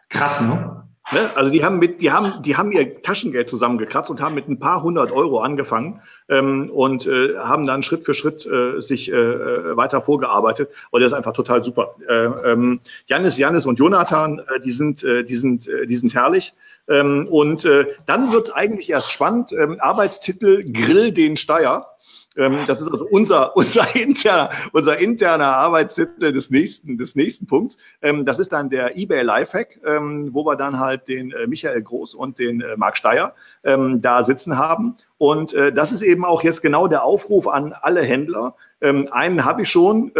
Krass, 0.09 0.41
ne? 0.41 0.86
Ne? 1.13 1.31
Also 1.37 1.53
die 1.53 1.65
haben 1.65 1.79
mit, 1.79 2.03
die 2.03 2.11
haben, 2.11 2.43
die 2.43 2.57
haben 2.57 2.73
ihr 2.73 3.01
Taschengeld 3.01 3.49
zusammengekratzt 3.49 4.11
und 4.11 4.21
haben 4.21 4.35
mit 4.35 4.49
ein 4.49 4.59
paar 4.59 4.83
hundert 4.83 5.13
Euro 5.13 5.39
angefangen 5.39 6.01
ähm, 6.29 6.69
und 6.71 7.07
äh, 7.07 7.37
haben 7.39 7.65
dann 7.67 7.85
Schritt 7.85 8.05
für 8.05 8.13
Schritt 8.13 8.45
äh, 8.45 8.81
sich 8.81 9.13
äh, 9.13 9.15
äh 9.15 9.77
weiter 9.77 10.03
vorgearbeitet. 10.03 10.71
Und 10.91 11.03
das 11.03 11.13
ist 11.13 11.17
einfach 11.17 11.33
total 11.33 11.63
super. 11.63 11.95
Äh, 12.09 12.53
ähm, 12.53 12.81
Janis, 13.07 13.39
Janis 13.39 13.67
und 13.67 13.79
Jonathan, 13.79 14.41
äh, 14.41 14.61
die 14.61 14.73
sind, 14.73 15.05
äh, 15.05 15.23
die 15.23 15.37
sind, 15.37 15.69
äh, 15.69 15.87
die 15.87 15.97
sind 15.97 16.13
herrlich. 16.13 16.55
Ähm, 16.89 17.29
und 17.29 17.65
äh, 17.65 17.87
dann 18.07 18.33
wird's 18.33 18.51
eigentlich 18.51 18.91
erst 18.91 19.11
spannend. 19.13 19.53
Ähm, 19.53 19.79
Arbeitstitel 19.81 20.65
Grill 20.73 21.13
den 21.13 21.37
Steier. 21.37 21.96
Ähm, 22.37 22.59
das 22.67 22.81
ist 22.81 22.89
also 22.89 23.07
unser, 23.11 23.57
unser 23.57 23.95
interner, 23.97 24.51
unser 24.73 24.99
interner 24.99 25.57
Arbeitstitel 25.57 26.33
des 26.33 26.51
nächsten, 26.51 26.99
des 26.99 27.15
nächsten 27.15 27.47
Punkts. 27.47 27.77
Ähm, 28.03 28.25
das 28.25 28.39
ist 28.39 28.53
dann 28.53 28.71
der 28.71 28.97
eBay 28.97 29.23
Lifehack, 29.23 29.81
ähm, 29.85 30.31
wo 30.33 30.45
wir 30.45 30.57
dann 30.57 30.79
halt 30.79 31.09
den 31.09 31.33
äh, 31.33 31.47
Michael 31.47 31.83
Groß 31.83 32.15
und 32.15 32.39
den 32.39 32.61
äh, 32.61 32.77
Marc 32.77 32.97
Steyer 32.97 33.35
da 33.63 34.23
sitzen 34.23 34.59
haben. 34.59 34.97
Und 35.19 35.53
äh, 35.53 35.73
das 35.73 35.91
ist 35.91 36.03
eben 36.03 36.25
auch 36.25 36.45
jetzt 36.45 36.63
genau 36.63 36.87
der 36.87 37.03
Aufruf 37.03 37.49
an 37.49 37.73
alle 37.73 38.03
Händler. 38.03 38.55
einen 38.81 39.45
habe 39.45 39.63
ich 39.63 39.69
schon 39.69 40.13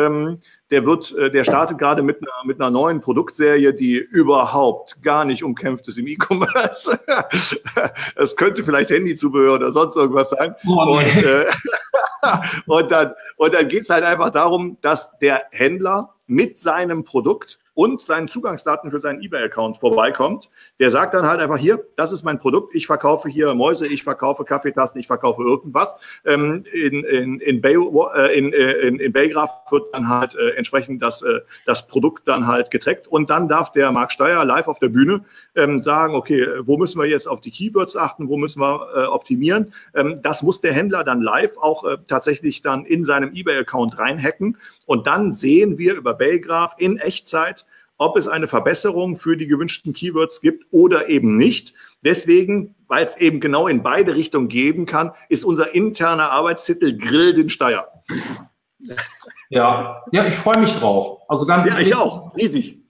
der 0.71 0.85
wird, 0.85 1.15
äh, 1.17 1.31
der 1.31 1.45
startet 1.45 1.79
gerade 1.79 2.03
mit 2.03 2.19
einer, 2.19 2.45
mit 2.45 2.61
einer 2.61 2.71
neuen 2.71 3.01
Produktserie, 3.01 3.73
die 3.73 3.97
überhaupt 3.97 5.03
gar 5.03 5.25
nicht 5.25 5.45
umkämpft 5.45 5.87
ist 5.89 5.99
im 5.99 6.07
E-Commerce. 6.07 6.99
Es 8.17 8.35
könnte 8.37 8.65
vielleicht 8.65 8.91
Handyzubehör 8.91 9.55
oder 9.55 9.73
sonst 9.73 9.97
irgendwas 9.97 10.31
sein. 10.31 10.55
Oh, 10.67 10.97
und, 10.97 11.05
äh, 11.05 11.47
und 12.67 12.91
dann, 12.91 13.13
und 13.37 13.55
dann 13.55 13.69
geht's 13.69 13.91
halt 13.91 14.05
einfach 14.05 14.31
darum, 14.31 14.79
dass 14.81 15.17
der 15.19 15.45
Händler 15.51 16.15
mit 16.27 16.59
seinem 16.59 17.05
Produkt 17.05 17.59
und 17.77 18.03
seinen 18.03 18.27
Zugangsdaten 18.27 18.91
für 18.91 19.01
seinen 19.01 19.23
eBay-Account 19.23 19.77
vorbeikommt. 19.77 20.49
Der 20.81 20.91
sagt 20.91 21.13
dann 21.13 21.27
halt 21.27 21.41
einfach 21.41 21.59
hier, 21.59 21.85
das 21.97 22.11
ist 22.11 22.25
mein 22.25 22.39
Produkt, 22.39 22.75
ich 22.75 22.87
verkaufe 22.87 23.29
hier 23.29 23.55
Mäuse, 23.55 23.87
ich 23.87 24.03
verkaufe 24.03 24.45
Kaffeetassen, 24.45 24.99
ich 24.99 25.07
verkaufe 25.07 25.43
irgendwas. 25.43 25.95
Ähm, 26.25 26.65
in, 26.73 27.05
in, 27.05 27.39
in, 27.41 27.61
Bay, 27.61 27.75
äh, 27.75 28.39
in, 28.39 28.55
äh, 28.55 28.73
in, 28.89 28.99
in 28.99 29.13
Baygraph 29.13 29.71
wird 29.71 29.93
dann 29.93 30.09
halt 30.09 30.35
äh, 30.35 30.57
entsprechend 30.57 31.03
das, 31.03 31.21
äh, 31.21 31.41
das 31.67 31.87
Produkt 31.87 32.27
dann 32.27 32.47
halt 32.47 32.71
getrackt 32.71 33.09
und 33.09 33.29
dann 33.29 33.47
darf 33.47 33.73
der 33.73 33.93
Marc 33.93 34.11
Steyer 34.11 34.47
live 34.47 34.69
auf 34.69 34.79
der 34.79 34.89
Bühne 34.89 35.27
ähm, 35.55 35.83
sagen, 35.83 36.15
okay, 36.15 36.47
wo 36.63 36.79
müssen 36.79 36.99
wir 36.99 37.07
jetzt 37.07 37.29
auf 37.29 37.43
die 37.43 37.51
Keywords 37.51 37.95
achten, 37.95 38.31
wo 38.31 38.39
müssen 38.39 38.61
wir 38.61 38.89
äh, 38.97 39.05
optimieren. 39.05 39.75
Ähm, 39.95 40.21
das 40.23 40.43
muss 40.43 40.63
der 40.63 40.73
Händler 40.73 41.05
dann 41.05 41.21
live 41.21 41.59
auch 41.59 41.85
äh, 41.85 41.99
tatsächlich 42.09 42.63
dann 42.63 42.87
in 42.87 43.05
seinem 43.05 43.35
eBay-Account 43.35 43.99
reinhacken 43.99 44.57
und 44.87 45.07
dann 45.07 45.35
sehen 45.35 45.77
wir 45.77 45.95
über 45.95 46.15
Baygraph 46.15 46.75
in 46.79 46.97
Echtzeit, 46.97 47.66
ob 47.99 48.17
es 48.17 48.29
eine 48.29 48.49
Verbesserung 48.49 49.17
für 49.17 49.37
die 49.37 49.47
gewünschten 49.47 49.93
Keywords 49.93 50.41
gibt 50.41 50.67
oder 50.71 51.09
eben 51.09 51.37
nicht. 51.37 51.75
Deswegen, 52.03 52.75
weil 52.89 53.05
es 53.05 53.17
eben 53.17 53.41
genau 53.41 53.69
in 53.69 53.83
beide 53.83 54.15
Richtungen 54.15 54.49
geben 54.49 54.87
kann, 54.87 55.13
ist 55.29 55.45
unser 55.45 55.75
interner 55.75 56.31
Arbeitstitel 56.31 56.97
Grill 56.97 57.35
den 57.35 57.49
Steier. 57.49 57.89
Ja, 59.49 60.03
ja, 60.13 60.27
ich 60.27 60.35
freue 60.35 60.59
mich 60.59 60.75
drauf. 60.79 61.21
Also 61.29 61.47
ganz 61.47 61.67
ja, 61.67 61.79
ich 61.79 61.95
auch, 61.95 62.37
riesig. 62.37 62.83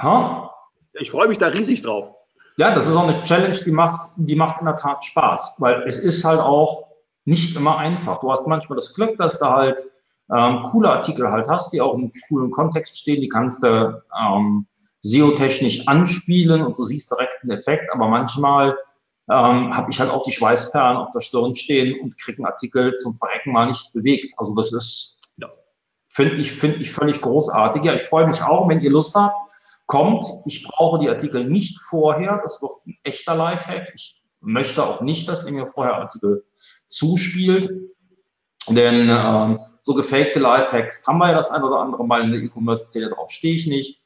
Ha? 0.00 0.50
Ich 0.94 1.10
freue 1.10 1.28
mich 1.28 1.38
da 1.38 1.48
riesig 1.48 1.82
drauf. 1.82 2.14
Ja, 2.56 2.74
das 2.74 2.86
ist 2.86 2.94
auch 2.94 3.08
eine 3.08 3.20
Challenge, 3.24 3.56
die 3.66 3.72
macht, 3.72 4.10
die 4.16 4.36
macht 4.36 4.60
in 4.60 4.66
der 4.66 4.76
Tat 4.76 5.04
Spaß, 5.04 5.56
weil 5.58 5.82
es 5.86 5.98
ist 5.98 6.24
halt 6.24 6.40
auch 6.40 6.88
nicht 7.24 7.56
immer 7.56 7.78
einfach. 7.78 8.20
Du 8.20 8.30
hast 8.30 8.46
manchmal 8.46 8.76
das 8.76 8.94
Glück, 8.94 9.16
dass 9.18 9.38
du 9.40 9.46
halt 9.46 9.88
ähm, 10.32 10.62
coole 10.64 10.90
Artikel 10.90 11.30
halt 11.30 11.48
hast, 11.48 11.72
die 11.72 11.80
auch 11.80 11.94
im 11.94 12.12
coolen 12.28 12.50
Kontext 12.50 12.96
stehen, 12.96 13.20
die 13.20 13.28
kannst 13.28 13.62
du 13.62 14.02
ähm, 14.18 14.66
SEO-technisch 15.02 15.86
anspielen 15.86 16.62
und 16.62 16.78
du 16.78 16.84
siehst 16.84 17.10
direkt 17.10 17.42
einen 17.42 17.52
Effekt, 17.52 17.92
aber 17.92 18.08
manchmal 18.08 18.76
ähm, 19.30 19.74
habe 19.76 19.90
ich 19.90 20.00
halt 20.00 20.10
auch 20.10 20.24
die 20.24 20.32
Schweißperlen 20.32 20.96
auf 20.96 21.10
der 21.10 21.20
Stirn 21.20 21.54
stehen 21.54 22.00
und 22.00 22.18
kriege 22.18 22.38
einen 22.38 22.46
Artikel 22.46 22.94
zum 22.94 23.14
Verrecken 23.14 23.52
mal 23.52 23.66
nicht 23.66 23.92
bewegt. 23.92 24.34
Also 24.36 24.54
das 24.54 24.72
ist, 24.72 25.18
ja, 25.36 25.48
finde 26.08 26.36
ich, 26.36 26.52
finde 26.52 26.78
ich 26.78 26.90
völlig 26.90 27.20
großartig. 27.20 27.84
Ja, 27.84 27.94
ich 27.94 28.02
freue 28.02 28.26
mich 28.26 28.42
auch, 28.42 28.68
wenn 28.68 28.80
ihr 28.80 28.90
Lust 28.90 29.14
habt, 29.14 29.50
kommt. 29.86 30.24
Ich 30.46 30.66
brauche 30.66 30.98
die 30.98 31.08
Artikel 31.08 31.48
nicht 31.48 31.80
vorher. 31.80 32.40
Das 32.42 32.60
wird 32.60 32.72
ein 32.86 32.98
echter 33.02 33.34
Lifehack. 33.34 33.92
Ich 33.94 34.22
möchte 34.40 34.84
auch 34.84 35.00
nicht, 35.00 35.28
dass 35.28 35.46
ihr 35.46 35.52
mir 35.52 35.66
vorher 35.66 35.96
Artikel 35.96 36.44
zuspielt, 36.86 37.70
denn 38.68 39.08
ähm, 39.10 39.60
so 39.84 39.92
gefakte 39.92 40.38
Lifehacks 40.38 41.06
haben 41.06 41.18
wir 41.18 41.28
ja 41.28 41.34
das 41.34 41.50
ein 41.50 41.62
oder 41.62 41.80
andere 41.80 42.06
Mal 42.06 42.22
in 42.22 42.32
der 42.32 42.40
E-Commerce-Szene, 42.40 43.10
darauf 43.10 43.30
stehe 43.30 43.54
ich 43.54 43.66
nicht. 43.66 44.00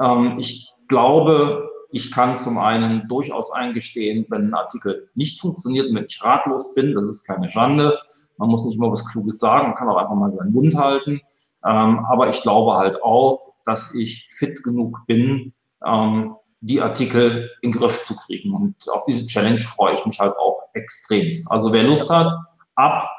Ähm, 0.00 0.36
ich 0.38 0.70
glaube, 0.86 1.68
ich 1.90 2.12
kann 2.12 2.36
zum 2.36 2.56
einen 2.56 3.08
durchaus 3.08 3.50
eingestehen, 3.50 4.26
wenn 4.28 4.50
ein 4.50 4.54
Artikel 4.54 5.10
nicht 5.16 5.40
funktioniert 5.40 5.88
und 5.88 5.96
wenn 5.96 6.04
ich 6.08 6.22
ratlos 6.22 6.76
bin, 6.76 6.94
das 6.94 7.08
ist 7.08 7.24
keine 7.24 7.48
Schande. 7.48 7.98
Man 8.38 8.48
muss 8.48 8.64
nicht 8.64 8.76
immer 8.76 8.92
was 8.92 9.04
Kluges 9.04 9.40
sagen, 9.40 9.70
man 9.70 9.76
kann 9.76 9.88
auch 9.88 9.96
einfach 9.96 10.14
mal 10.14 10.30
seinen 10.30 10.52
Mund 10.52 10.76
halten. 10.76 11.20
Ähm, 11.66 12.06
aber 12.08 12.28
ich 12.28 12.40
glaube 12.42 12.76
halt 12.76 13.02
auch, 13.02 13.54
dass 13.64 13.92
ich 13.92 14.28
fit 14.36 14.62
genug 14.62 15.00
bin, 15.08 15.52
ähm, 15.84 16.36
die 16.60 16.80
Artikel 16.80 17.50
in 17.60 17.72
den 17.72 17.80
Griff 17.80 18.02
zu 18.02 18.14
kriegen. 18.14 18.54
Und 18.54 18.88
auf 18.88 19.04
diese 19.04 19.26
Challenge 19.26 19.58
freue 19.58 19.94
ich 19.94 20.06
mich 20.06 20.20
halt 20.20 20.36
auch 20.36 20.62
extremst. 20.74 21.50
Also 21.50 21.72
wer 21.72 21.82
Lust 21.82 22.08
hat, 22.08 22.32
ab 22.76 23.10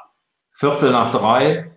Viertel 0.50 0.92
nach 0.92 1.10
drei 1.10 1.75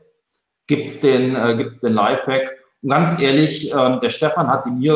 gibt's 0.70 0.99
den, 1.01 1.36
äh, 1.36 1.55
gibt's 1.57 1.82
den 1.82 1.93
Lifehack. 1.93 2.55
Und 2.82 2.89
ganz 2.89 3.20
ehrlich, 3.20 3.74
äh, 3.74 3.99
der 3.99 4.09
Stefan 4.09 4.47
hatte 4.47 4.70
mir 4.70 4.93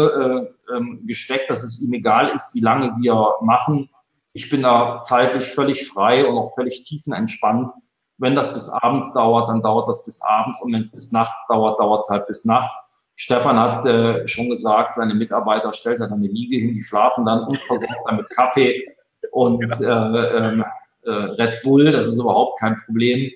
äh, 0.70 0.76
ähm, 0.76 1.02
gesteckt, 1.06 1.50
dass 1.50 1.64
es 1.64 1.82
ihm 1.82 1.92
egal 1.94 2.30
ist, 2.30 2.54
wie 2.54 2.62
lange 2.62 2.94
wir 3.00 3.34
machen. 3.42 3.90
Ich 4.34 4.50
bin 4.50 4.62
da 4.62 5.00
zeitlich 5.00 5.46
völlig 5.46 5.90
frei 5.90 6.26
und 6.26 6.38
auch 6.38 6.54
völlig 6.56 6.86
tiefenentspannt. 6.86 7.72
Wenn 8.20 8.36
das 8.36 8.54
bis 8.54 8.70
abends 8.70 9.14
dauert, 9.14 9.50
dann 9.50 9.62
dauert 9.62 9.90
das 9.90 10.06
bis 10.06 10.22
abends. 10.22 10.62
Und 10.62 10.74
wenn 10.74 10.82
es 10.82 10.92
bis 10.92 11.12
nachts 11.12 11.42
dauert, 11.50 11.80
dauert 11.80 12.04
es 12.04 12.10
halt 12.10 12.28
bis 12.28 12.46
nachts. 12.46 13.02
Stefan 13.16 13.60
hat 13.60 13.86
äh, 13.86 14.26
schon 14.28 14.50
gesagt, 14.50 14.96
seine 14.96 15.14
Mitarbeiter 15.14 15.74
stellt 15.74 16.00
er 16.00 16.08
dann 16.08 16.20
eine 16.20 16.28
Liege 16.28 16.58
hin, 16.58 16.76
die 16.76 16.82
schlafen 16.82 17.26
dann, 17.26 17.46
uns 17.48 17.62
versorgt 17.64 18.02
dann 18.06 18.18
mit 18.18 18.30
Kaffee 18.30 18.88
und 19.32 19.60
genau. 19.60 20.16
äh, 20.16 20.38
ähm, 20.38 20.64
äh, 21.04 21.12
Red 21.12 21.62
Bull. 21.64 21.92
Das 21.92 22.06
ist 22.08 22.20
überhaupt 22.20 22.60
kein 22.60 22.78
Problem. 22.78 23.32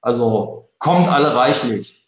Also 0.00 0.65
kommt 0.78 1.08
alle 1.08 1.34
reichlich. 1.34 2.06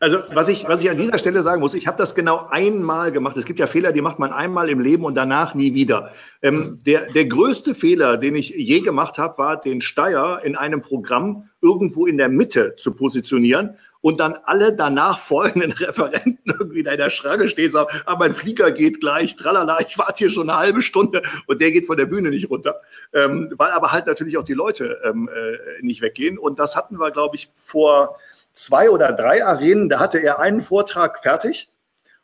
Also 0.00 0.18
was 0.32 0.48
ich, 0.48 0.68
was 0.68 0.82
ich 0.82 0.90
an 0.90 0.98
dieser 0.98 1.18
Stelle 1.18 1.42
sagen 1.42 1.60
muss, 1.60 1.72
ich 1.72 1.86
habe 1.86 1.96
das 1.96 2.14
genau 2.14 2.46
einmal 2.50 3.10
gemacht. 3.10 3.36
Es 3.36 3.46
gibt 3.46 3.58
ja 3.58 3.66
Fehler, 3.66 3.92
die 3.92 4.02
macht 4.02 4.18
man 4.18 4.32
einmal 4.32 4.68
im 4.68 4.80
Leben 4.80 5.04
und 5.04 5.14
danach 5.14 5.54
nie 5.54 5.72
wieder. 5.72 6.10
Ähm, 6.42 6.78
der, 6.84 7.10
der 7.12 7.24
größte 7.24 7.74
Fehler, 7.74 8.18
den 8.18 8.36
ich 8.36 8.50
je 8.50 8.80
gemacht 8.80 9.16
habe, 9.16 9.38
war, 9.38 9.60
den 9.60 9.80
Steier 9.80 10.42
in 10.44 10.56
einem 10.56 10.82
Programm 10.82 11.48
irgendwo 11.62 12.06
in 12.06 12.18
der 12.18 12.28
Mitte 12.28 12.74
zu 12.76 12.94
positionieren 12.94 13.78
und 14.04 14.20
dann 14.20 14.38
alle 14.44 14.74
danach 14.74 15.18
folgenden 15.18 15.72
Referenten 15.80 16.38
irgendwie 16.44 16.80
in 16.80 16.88
einer 16.88 17.08
Schranke 17.08 17.48
stehen 17.48 17.72
sagen, 17.72 17.88
ah, 18.04 18.16
mein 18.18 18.34
Flieger 18.34 18.70
geht 18.70 19.00
gleich, 19.00 19.34
tralala, 19.34 19.78
ich 19.80 19.96
warte 19.96 20.18
hier 20.18 20.30
schon 20.30 20.50
eine 20.50 20.58
halbe 20.58 20.82
Stunde 20.82 21.22
und 21.46 21.62
der 21.62 21.72
geht 21.72 21.86
von 21.86 21.96
der 21.96 22.04
Bühne 22.04 22.28
nicht 22.28 22.50
runter. 22.50 22.82
Ähm, 23.14 23.50
weil 23.56 23.70
aber 23.70 23.92
halt 23.92 24.06
natürlich 24.06 24.36
auch 24.36 24.44
die 24.44 24.52
Leute 24.52 25.00
ähm, 25.04 25.30
äh, 25.34 25.56
nicht 25.80 26.02
weggehen. 26.02 26.36
Und 26.36 26.58
das 26.58 26.76
hatten 26.76 27.00
wir, 27.00 27.12
glaube 27.12 27.36
ich, 27.36 27.48
vor 27.54 28.18
zwei 28.52 28.90
oder 28.90 29.10
drei 29.10 29.42
Arenen, 29.42 29.88
da 29.88 30.00
hatte 30.00 30.18
er 30.18 30.38
einen 30.38 30.60
Vortrag 30.60 31.22
fertig 31.22 31.70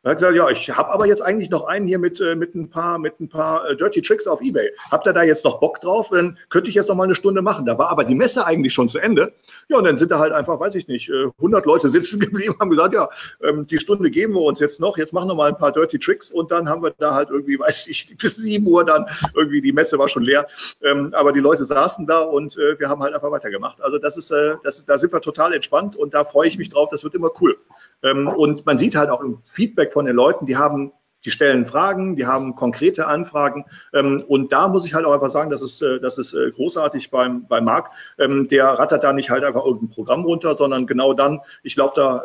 und 0.03 0.11
hat 0.11 0.19
gesagt, 0.19 0.35
ja, 0.35 0.49
ich 0.49 0.71
habe 0.71 0.91
aber 0.93 1.07
jetzt 1.07 1.21
eigentlich 1.21 1.51
noch 1.51 1.67
einen 1.67 1.87
hier 1.87 1.99
mit, 1.99 2.21
äh, 2.21 2.35
mit 2.35 2.55
ein 2.55 2.71
paar, 2.71 2.99
mit 2.99 3.21
ein 3.21 3.29
paar 3.29 3.69
äh, 3.69 3.77
Dirty 3.77 4.01
Tricks 4.01 4.27
auf 4.27 4.41
Ebay. 4.41 4.71
Habt 4.91 5.07
ihr 5.07 5.13
da 5.13 5.23
jetzt 5.23 5.45
noch 5.45 5.61
Bock 5.61 5.79
drauf? 5.83 6.09
Dann 6.11 6.39
könnte 6.49 6.71
ich 6.71 6.75
jetzt 6.75 6.89
noch 6.89 6.95
mal 6.95 7.05
eine 7.05 7.15
Stunde 7.15 7.43
machen. 7.43 7.67
Da 7.67 7.77
war 7.77 7.91
aber 7.91 8.05
die 8.05 8.15
Messe 8.15 8.47
eigentlich 8.47 8.73
schon 8.73 8.89
zu 8.89 8.99
Ende. 8.99 9.35
Ja, 9.69 9.77
und 9.77 9.85
dann 9.85 9.99
sind 9.99 10.11
da 10.11 10.19
halt 10.19 10.33
einfach, 10.33 10.59
weiß 10.59 10.75
ich 10.77 10.89
nicht, 10.89 11.11
100 11.11 11.65
äh, 11.65 11.69
Leute 11.69 11.91
sitzen 11.91 12.19
geblieben, 12.21 12.57
haben 12.59 12.71
gesagt, 12.71 12.95
ja, 12.95 13.11
ähm, 13.43 13.67
die 13.67 13.77
Stunde 13.77 14.11
geben 14.11 14.33
wir 14.33 14.41
uns 14.41 14.59
jetzt 14.59 14.81
noch. 14.81 14.97
Jetzt 14.97 15.13
machen 15.13 15.29
wir 15.29 15.35
mal 15.35 15.51
ein 15.51 15.59
paar 15.59 15.71
Dirty 15.73 15.99
Tricks 15.99 16.31
und 16.31 16.51
dann 16.51 16.67
haben 16.67 16.83
wir 16.83 16.95
da 16.97 17.15
halt 17.15 17.29
irgendwie, 17.29 17.59
weiß 17.61 17.89
ich, 17.89 18.17
bis 18.17 18.37
7 18.37 18.67
Uhr 18.67 18.87
dann 18.87 19.05
irgendwie, 19.35 19.61
die 19.61 19.73
Messe 19.73 19.99
war 19.99 20.09
schon 20.09 20.23
leer. 20.23 20.47
Ähm, 20.83 21.13
aber 21.13 21.33
die 21.33 21.41
Leute 21.41 21.67
saßen 21.67 22.07
da 22.07 22.21
und 22.21 22.57
wir 22.57 22.89
haben 22.89 23.03
halt 23.03 23.15
einfach 23.15 23.31
weitergemacht. 23.31 23.81
Also 23.81 23.99
das 23.99 24.17
ist, 24.17 24.31
das, 24.31 24.85
da 24.85 24.99
sind 24.99 25.13
wir 25.13 25.21
total 25.21 25.53
entspannt 25.53 25.95
und 25.95 26.15
da 26.15 26.25
freue 26.25 26.49
ich 26.49 26.59
mich 26.59 26.71
drauf. 26.71 26.89
Das 26.91 27.05
wird 27.05 27.15
immer 27.15 27.31
cool. 27.41 27.59
Ähm, 28.03 28.29
und 28.29 28.67
man 28.67 28.79
sieht 28.79 28.97
halt 28.97 29.11
auch 29.11 29.21
im 29.21 29.39
Feedback 29.45 29.93
von 29.93 30.07
den 30.07 30.17
Leuten, 30.17 30.47
die 30.47 30.57
haben 30.57 30.93
die 31.25 31.31
stellen 31.31 31.67
Fragen, 31.67 32.17
die 32.17 32.27
haben 32.27 32.57
konkrete 32.57 33.07
Anfragen. 33.07 33.65
Ähm, 33.93 34.25
und 34.27 34.53
da 34.53 34.69
muss 34.69 34.87
ich 34.87 34.95
halt 34.95 35.05
auch 35.05 35.13
einfach 35.13 35.31
sagen, 35.31 35.51
das 35.51 35.63
ist, 35.63 35.83
äh, 35.83 36.01
das 36.01 36.19
ist 36.19 36.33
äh, 36.33 36.51
großartig 36.51 37.11
beim, 37.11 37.47
beim 37.47 37.65
Marc. 37.65 37.91
Ähm, 38.19 38.49
der 38.49 38.67
rattert 38.67 39.05
da 39.05 39.13
nicht 39.13 39.31
halt 39.31 39.45
einfach 39.45 39.65
irgendein 39.65 39.91
Programm 39.91 40.25
runter, 40.25 40.57
sondern 40.57 40.87
genau 40.87 41.13
dann, 41.13 41.41
ich 41.63 41.77
laufe 41.77 41.95
da 41.97 42.25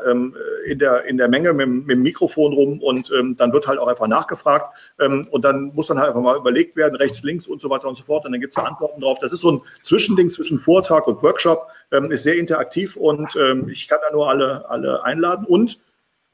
in, 0.66 0.80
der, 0.80 1.06
in 1.06 1.18
der 1.18 1.28
Menge 1.28 1.54
mit, 1.54 1.68
mit 1.68 1.90
dem 1.90 2.04
Mikrofon 2.04 2.54
rum 2.54 2.82
und 2.82 3.12
dann 3.38 3.54
wird 3.54 3.68
halt 3.68 3.80
auch 3.80 3.88
einfach 3.88 4.08
nachgefragt. 4.08 4.76
Und 4.98 5.46
dann 5.46 5.72
muss 5.74 5.88
dann 5.88 6.00
halt 6.00 6.10
einfach 6.10 6.22
mal 6.22 6.38
überlegt 6.38 6.76
werden, 6.76 6.96
rechts, 6.96 7.24
links 7.24 7.48
und 7.48 7.62
so 7.62 7.70
weiter 7.70 7.88
und 7.88 7.98
so 7.98 8.04
fort. 8.04 8.26
Und 8.26 8.32
dann 8.32 8.42
gibt 8.42 8.56
es 8.56 8.56
da 8.56 8.68
Antworten 8.68 9.02
drauf. 9.02 9.20
Das 9.20 9.34
ist 9.34 9.42
so 9.42 9.52
ein 9.52 9.62
Zwischending 9.84 10.30
zwischen 10.30 10.60
Vortrag 10.60 11.08
und 11.08 11.22
Workshop, 11.24 11.68
ähm, 11.92 12.12
ist 12.12 12.24
sehr 12.24 12.38
interaktiv 12.38 12.96
und 12.96 13.36
ich 13.68 13.88
kann 13.88 14.00
da 14.02 14.14
nur 14.14 14.30
alle, 14.30 14.70
alle 14.70 15.04
einladen. 15.04 15.46
Und 15.46 15.80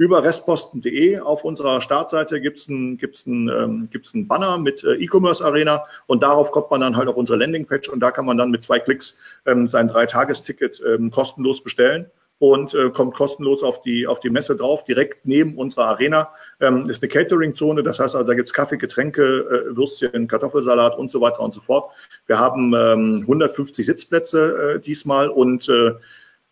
über 0.02 0.24
restposten.de 0.24 1.20
auf 1.20 1.43
unserer 1.43 1.80
Startseite 1.80 2.41
gibt 2.41 2.58
es 2.58 2.68
einen 2.68 2.97
gibt's 2.97 3.28
ein, 3.28 3.49
ähm, 3.49 4.28
Banner 4.28 4.58
mit 4.58 4.84
äh, 4.84 4.95
E-Commerce 4.95 5.45
Arena 5.45 5.84
und 6.08 6.24
darauf 6.24 6.52
kommt 6.52 6.72
man 6.72 6.82
dann 6.82 6.97
halt 6.97 7.08
auf 7.08 7.18
unsere 7.18 7.38
Landingpage 7.38 7.88
und 7.88 7.99
da 7.99 8.10
kann 8.10 8.26
man 8.26 8.36
dann 8.36 8.49
mit 8.49 8.64
zwei 8.64 8.80
Klicks 8.80 9.20
ähm, 9.45 9.68
sein 9.68 9.88
Dreitagesticket 9.88 10.82
ähm, 10.84 11.12
kostenlos 11.12 11.64
bestellen 11.64 12.10
und 12.42 12.74
äh, 12.74 12.89
kommt 12.89 13.14
kostenlos 13.14 13.62
auf 13.62 13.84
die, 13.84 14.08
auf 14.08 14.20
die 14.20 14.32
Messe 14.32 14.58
drauf, 14.58 14.84
direkt 14.84 15.28
neben 15.28 15.60
unserer 15.60 15.86
Arena. 15.86 16.30
Ähm, 16.60 16.89
ist 16.89 17.04
eine 17.04 17.10
Catering-Zone, 17.10 17.84
das 17.84 18.00
heißt 18.00 18.16
also, 18.16 18.28
da 18.28 18.34
gibt's 18.34 18.52
Kaffee, 18.52 18.78
Getränke, 18.78 19.22
äh, 19.22 19.78
Würstchen, 19.78 20.28
Kartoffelsalat 20.28 20.98
und 20.98 21.12
so 21.12 21.22
weiter 21.22 21.42
und 21.42 21.54
so 21.54 21.62
fort. 21.62 21.92
Wir 22.26 22.39
haben 22.39 22.74
ähm, 22.76 23.20
150 23.22 23.86
Sitzplätze 23.86 24.78
äh, 24.78 24.80
diesmal 24.80 25.30
und 25.30 25.70
äh, 25.70 25.92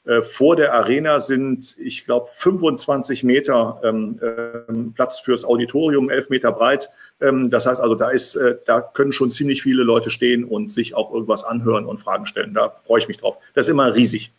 äh, 0.05 0.21
vor 0.21 0.55
der 0.55 0.75
Arena 0.75 1.21
sind, 1.21 1.75
ich 1.79 2.05
glaube, 2.05 2.27
25 2.35 3.23
Meter 3.23 3.81
ähm, 3.83 4.19
ähm, 4.69 4.93
Platz 4.93 5.17
fürs 5.17 5.43
Auditorium, 5.43 6.11
11 6.11 6.29
Meter 6.29 6.51
breit. 6.51 6.91
Ähm, 7.19 7.49
das 7.49 7.65
heißt 7.65 7.81
also, 7.81 7.95
da 7.95 8.11
ist, 8.11 8.35
äh, 8.35 8.57
da 8.63 8.79
können 8.81 9.11
schon 9.11 9.31
ziemlich 9.31 9.63
viele 9.63 9.81
Leute 9.81 10.11
stehen 10.11 10.43
und 10.43 10.69
sich 10.69 10.93
auch 10.93 11.11
irgendwas 11.11 11.43
anhören 11.43 11.87
und 11.87 11.97
Fragen 11.99 12.27
stellen. 12.27 12.53
Da 12.53 12.75
freue 12.83 12.99
ich 12.99 13.07
mich 13.07 13.17
drauf. 13.17 13.37
Das 13.55 13.65
ist 13.65 13.71
immer 13.71 13.95
riesig. 13.95 14.31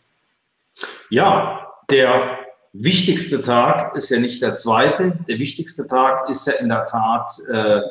Ja, 1.11 1.67
der 1.89 2.39
wichtigste 2.71 3.41
Tag 3.41 3.95
ist 3.97 4.09
ja 4.09 4.19
nicht 4.19 4.41
der 4.41 4.55
zweite. 4.55 5.19
Der 5.27 5.39
wichtigste 5.39 5.85
Tag 5.85 6.29
ist 6.29 6.47
ja 6.47 6.53
in 6.53 6.69
der 6.69 6.85
Tat 6.85 7.33
äh, 7.51 7.81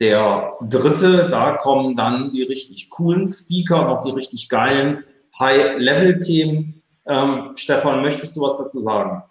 der 0.00 0.52
dritte. 0.62 1.28
Da 1.28 1.54
kommen 1.56 1.96
dann 1.96 2.30
die 2.30 2.44
richtig 2.44 2.88
coolen 2.90 3.26
Speaker 3.26 3.80
und 3.82 3.86
auch 3.88 4.04
die 4.04 4.12
richtig 4.12 4.48
geilen 4.48 5.04
High-Level-Themen 5.40 6.82
ähm, 7.06 7.50
Stefan, 7.56 8.02
möchtest 8.02 8.36
du 8.36 8.42
was 8.42 8.58
dazu 8.58 8.80
sagen? 8.80 9.24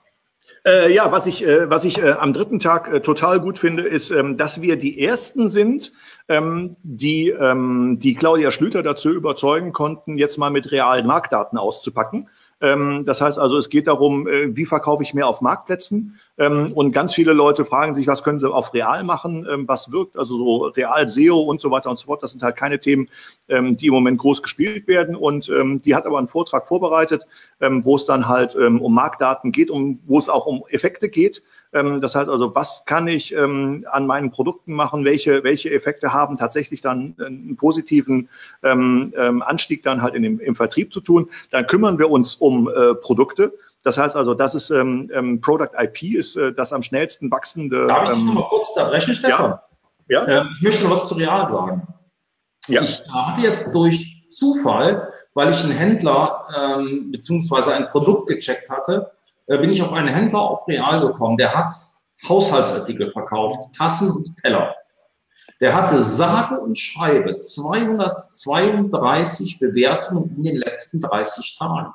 Äh, 0.66 0.94
ja, 0.94 1.10
was 1.12 1.26
ich, 1.26 1.48
äh, 1.48 1.70
was 1.70 1.86
ich 1.86 2.00
äh, 2.00 2.12
am 2.12 2.34
dritten 2.34 2.60
Tag 2.60 2.94
äh, 2.94 3.00
total 3.00 3.40
gut 3.40 3.58
finde, 3.58 3.84
ist, 3.84 4.12
ähm, 4.12 4.36
dass 4.36 4.62
wir 4.62 4.76
die 4.76 5.02
Ersten 5.02 5.50
sind, 5.50 5.94
ähm, 6.28 6.76
die, 6.84 7.30
ähm, 7.30 7.98
die 8.00 8.14
Claudia 8.14 8.52
Schlüter 8.52 8.84
dazu 8.84 9.10
überzeugen 9.10 9.72
konnten, 9.72 10.18
jetzt 10.18 10.38
mal 10.38 10.50
mit 10.50 10.72
realen 10.72 11.08
Marktdaten 11.08 11.58
auszupacken. 11.58 12.30
Ähm, 12.62 13.04
das 13.06 13.22
heißt 13.22 13.40
also, 13.40 13.58
es 13.58 13.70
geht 13.70 13.88
darum, 13.88 14.28
äh, 14.28 14.56
wie 14.56 14.66
verkaufe 14.66 15.02
ich 15.02 15.14
mehr 15.14 15.28
auf 15.28 15.42
Marktplätzen? 15.42 16.20
Ähm, 16.38 16.72
und 16.74 16.92
ganz 16.92 17.14
viele 17.14 17.34
Leute 17.34 17.66
fragen 17.66 17.96
sich, 17.96 18.06
was 18.06 18.24
können 18.24 18.40
sie 18.40 18.52
auf 18.52 18.74
real 18.74 19.04
machen? 19.04 19.48
Ähm, 19.52 19.68
was 19.68 19.92
wirkt? 19.92 20.18
Also 20.18 20.38
so 20.38 20.66
real 20.68 21.10
SEO 21.10 21.40
und 21.40 21.60
so 21.60 21.72
weiter 21.72 21.90
und 21.90 21.98
so 21.98 22.06
fort. 22.06 22.22
Das 22.22 22.32
sind 22.32 22.44
halt 22.44 22.56
keine 22.56 22.80
Themen, 22.80 23.10
die 23.50 23.88
im 23.88 23.94
Moment 23.94 24.18
groß 24.20 24.44
gespielt 24.44 24.88
werden. 24.88 25.16
Und 25.16 25.52
die 25.86 25.96
hat 25.96 26.06
aber 26.06 26.18
einen 26.18 26.28
Vortrag 26.28 26.68
vorbereitet, 26.68 27.24
wo 27.60 27.96
es 27.96 28.06
dann 28.06 28.28
halt 28.28 28.56
um 28.56 28.94
Marktdaten 28.94 29.52
geht, 29.52 29.70
um, 29.70 30.00
wo 30.06 30.20
es 30.20 30.30
auch 30.30 30.46
um 30.46 30.64
Effekte 30.70 31.10
geht. 31.10 31.42
Ähm, 31.74 32.02
das 32.02 32.16
heißt 32.16 32.30
also, 32.30 32.54
was 32.56 32.84
kann 32.86 33.08
ich 33.08 33.34
ähm, 33.34 33.86
an 33.92 34.06
meinen 34.08 34.32
Produkten 34.32 34.74
machen? 34.74 35.06
Welche, 35.06 35.44
welche 35.44 35.72
Effekte 35.72 36.14
haben 36.14 36.38
tatsächlich 36.38 36.82
dann 36.82 37.16
einen 37.20 37.56
positiven 37.56 38.30
ähm, 38.64 39.14
Anstieg 39.46 39.84
dann 39.84 40.02
halt 40.02 40.16
in 40.16 40.24
dem, 40.24 40.40
im 40.40 40.56
Vertrieb 40.56 40.94
zu 40.94 41.02
tun? 41.02 41.30
Dann 41.52 41.68
kümmern 41.68 41.98
wir 42.00 42.10
uns 42.10 42.36
um 42.36 42.70
äh, 42.70 42.96
Produkte. 42.96 43.54
Das 43.84 43.98
heißt 43.98 44.16
also, 44.16 44.36
das 44.36 44.54
ist 44.54 44.68
Product 45.42 45.72
IP 45.78 46.16
ist 46.16 46.36
äh, 46.36 46.54
das 46.54 46.72
am 46.72 46.84
schnellsten 46.84 47.32
wachsende. 47.32 47.88
Darf 47.88 48.04
ich 48.04 48.10
dich 48.10 48.20
ähm, 48.20 48.26
noch 48.28 48.34
mal 48.34 48.50
kurz 48.50 48.70
unterbrechen, 48.70 49.16
Stefan? 49.16 49.60
Ja. 50.08 50.30
ja? 50.30 50.50
ich 50.54 50.62
möchte 50.62 50.84
noch 50.84 50.92
was 50.92 51.08
zu 51.08 51.16
Real 51.16 51.50
sagen. 51.50 51.88
Ja. 52.68 52.84
Ich 52.84 53.02
hatte 53.12 53.42
jetzt 53.42 53.74
durch 53.74 54.24
Zufall, 54.30 55.12
weil 55.34 55.52
ich 55.52 55.64
einen 55.64 55.72
Händler 55.74 56.48
ähm, 56.58 57.12
beziehungsweise 57.12 57.74
ein 57.74 57.88
Produkt 57.88 58.30
gecheckt 58.30 58.70
hatte, 58.70 59.12
äh, 59.12 59.21
bin 59.58 59.72
ich 59.72 59.82
auf 59.82 59.92
einen 59.94 60.08
Händler 60.08 60.42
auf 60.42 60.68
Real 60.68 61.02
gekommen, 61.02 61.38
der 61.38 61.56
hat 61.56 61.74
Haushaltsartikel 62.28 63.12
verkauft, 63.12 63.76
Tassen 63.76 64.12
und 64.12 64.36
Teller. 64.42 64.76
Der 65.60 65.76
hatte 65.76 66.04
sage 66.04 66.60
und 66.60 66.78
schreibe 66.78 67.40
232 67.40 69.60
Bewertungen 69.60 70.36
in 70.38 70.44
den 70.44 70.58
letzten 70.58 71.02
30 71.02 71.58
Tagen. 71.58 71.94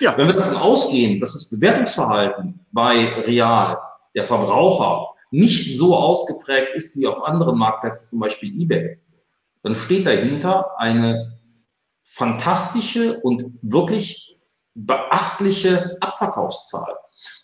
Ja. 0.00 0.16
Wenn 0.16 0.28
wir 0.28 0.34
davon 0.34 0.56
ausgehen, 0.56 1.20
dass 1.20 1.32
das 1.32 1.50
Bewertungsverhalten 1.50 2.64
bei 2.72 3.08
Real, 3.26 3.78
der 4.14 4.24
Verbraucher, 4.24 5.08
nicht 5.30 5.76
so 5.76 5.96
ausgeprägt 5.96 6.74
ist 6.74 6.96
wie 6.96 7.06
auf 7.06 7.22
anderen 7.22 7.58
Marktplätzen, 7.58 8.04
zum 8.04 8.20
Beispiel 8.20 8.58
eBay, 8.60 8.98
dann 9.62 9.74
steht 9.74 10.06
dahinter 10.06 10.78
eine 10.78 11.38
fantastische 12.04 13.20
und 13.20 13.58
wirklich 13.60 14.27
beachtliche 14.86 15.96
Abverkaufszahl. 16.00 16.94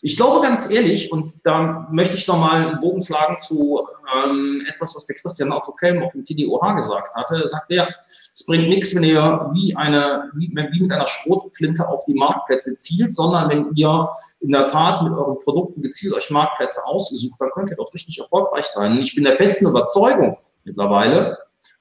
Ich 0.03 0.17
glaube 0.17 0.47
ganz 0.47 0.71
ehrlich, 0.71 1.11
und 1.11 1.35
da 1.43 1.89
möchte 1.91 2.15
ich 2.15 2.29
nochmal 2.29 2.67
einen 2.67 2.81
Bogen 2.81 3.05
schlagen 3.05 3.37
zu 3.39 3.89
ähm, 4.15 4.65
etwas, 4.73 4.95
was 4.95 5.07
der 5.07 5.17
Christian 5.17 5.51
Otto 5.51 5.73
Kelm 5.73 6.03
auf 6.03 6.13
dem 6.13 6.25
TDOH 6.25 6.75
gesagt 6.75 7.13
hatte. 7.17 7.49
sagt 7.49 7.73
er, 7.73 7.89
es 8.03 8.47
bringt 8.47 8.69
nichts, 8.69 8.95
wenn 8.95 9.03
ihr 9.03 9.51
wie, 9.53 9.75
eine, 9.75 10.31
wie, 10.35 10.49
wie 10.49 10.81
mit 10.81 10.93
einer 10.93 11.09
Schrotflinte 11.09 11.89
auf 11.89 12.05
die 12.05 12.15
Marktplätze 12.15 12.77
zielt, 12.77 13.13
sondern 13.13 13.49
wenn 13.49 13.71
ihr 13.75 14.11
in 14.39 14.53
der 14.53 14.69
Tat 14.69 15.03
mit 15.03 15.13
euren 15.13 15.39
Produkten 15.41 15.83
gezielt 15.83 16.15
euch 16.15 16.31
Marktplätze 16.31 16.81
aussucht, 16.87 17.41
dann 17.41 17.51
könnt 17.51 17.71
ihr 17.71 17.77
doch 17.77 17.93
richtig 17.93 18.21
erfolgreich 18.21 18.67
sein. 18.67 18.93
Und 18.93 19.01
ich 19.01 19.17
bin 19.17 19.25
der 19.25 19.37
festen 19.37 19.67
Überzeugung 19.67 20.37
mittlerweile, 20.63 21.39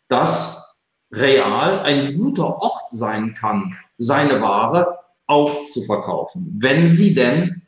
dass 0.08 0.80
real 1.12 1.80
ein 1.82 2.16
guter 2.16 2.60
Ort 2.60 2.90
sein 2.90 3.36
kann, 3.36 3.78
seine 4.00 4.42
Ware 4.42 5.03
auch 5.28 5.66
zu 5.66 5.84
verkaufen, 5.84 6.58
wenn 6.60 6.88
sie 6.88 7.14
denn 7.14 7.62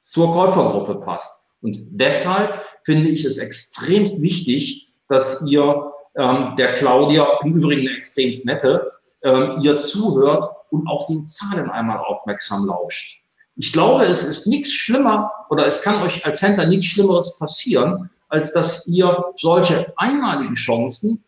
zur 0.00 0.32
Käufergruppe 0.32 0.96
passt. 0.96 1.56
Und 1.60 1.78
deshalb 1.90 2.62
finde 2.84 3.08
ich 3.08 3.24
es 3.24 3.38
extremst 3.38 4.22
wichtig, 4.22 4.88
dass 5.08 5.46
ihr 5.46 5.92
ähm, 6.16 6.54
der 6.56 6.72
Claudia, 6.72 7.26
im 7.42 7.54
Übrigen 7.54 7.88
eine 7.88 7.96
extremst 7.96 8.44
nette, 8.44 8.92
ähm, 9.22 9.54
ihr 9.62 9.80
zuhört 9.80 10.50
und 10.70 10.86
auch 10.88 11.06
den 11.06 11.26
Zahlen 11.26 11.70
einmal 11.70 11.98
aufmerksam 11.98 12.66
lauscht. 12.66 13.24
Ich 13.56 13.72
glaube, 13.72 14.04
es 14.04 14.22
ist 14.22 14.46
nichts 14.46 14.72
schlimmer 14.72 15.32
oder 15.50 15.66
es 15.66 15.82
kann 15.82 16.02
euch 16.02 16.24
als 16.24 16.40
Händler 16.42 16.66
nichts 16.66 16.86
Schlimmeres 16.86 17.38
passieren, 17.38 18.10
als 18.28 18.52
dass 18.52 18.86
ihr 18.86 19.24
solche 19.36 19.92
einmaligen 19.96 20.54
Chancen 20.54 21.24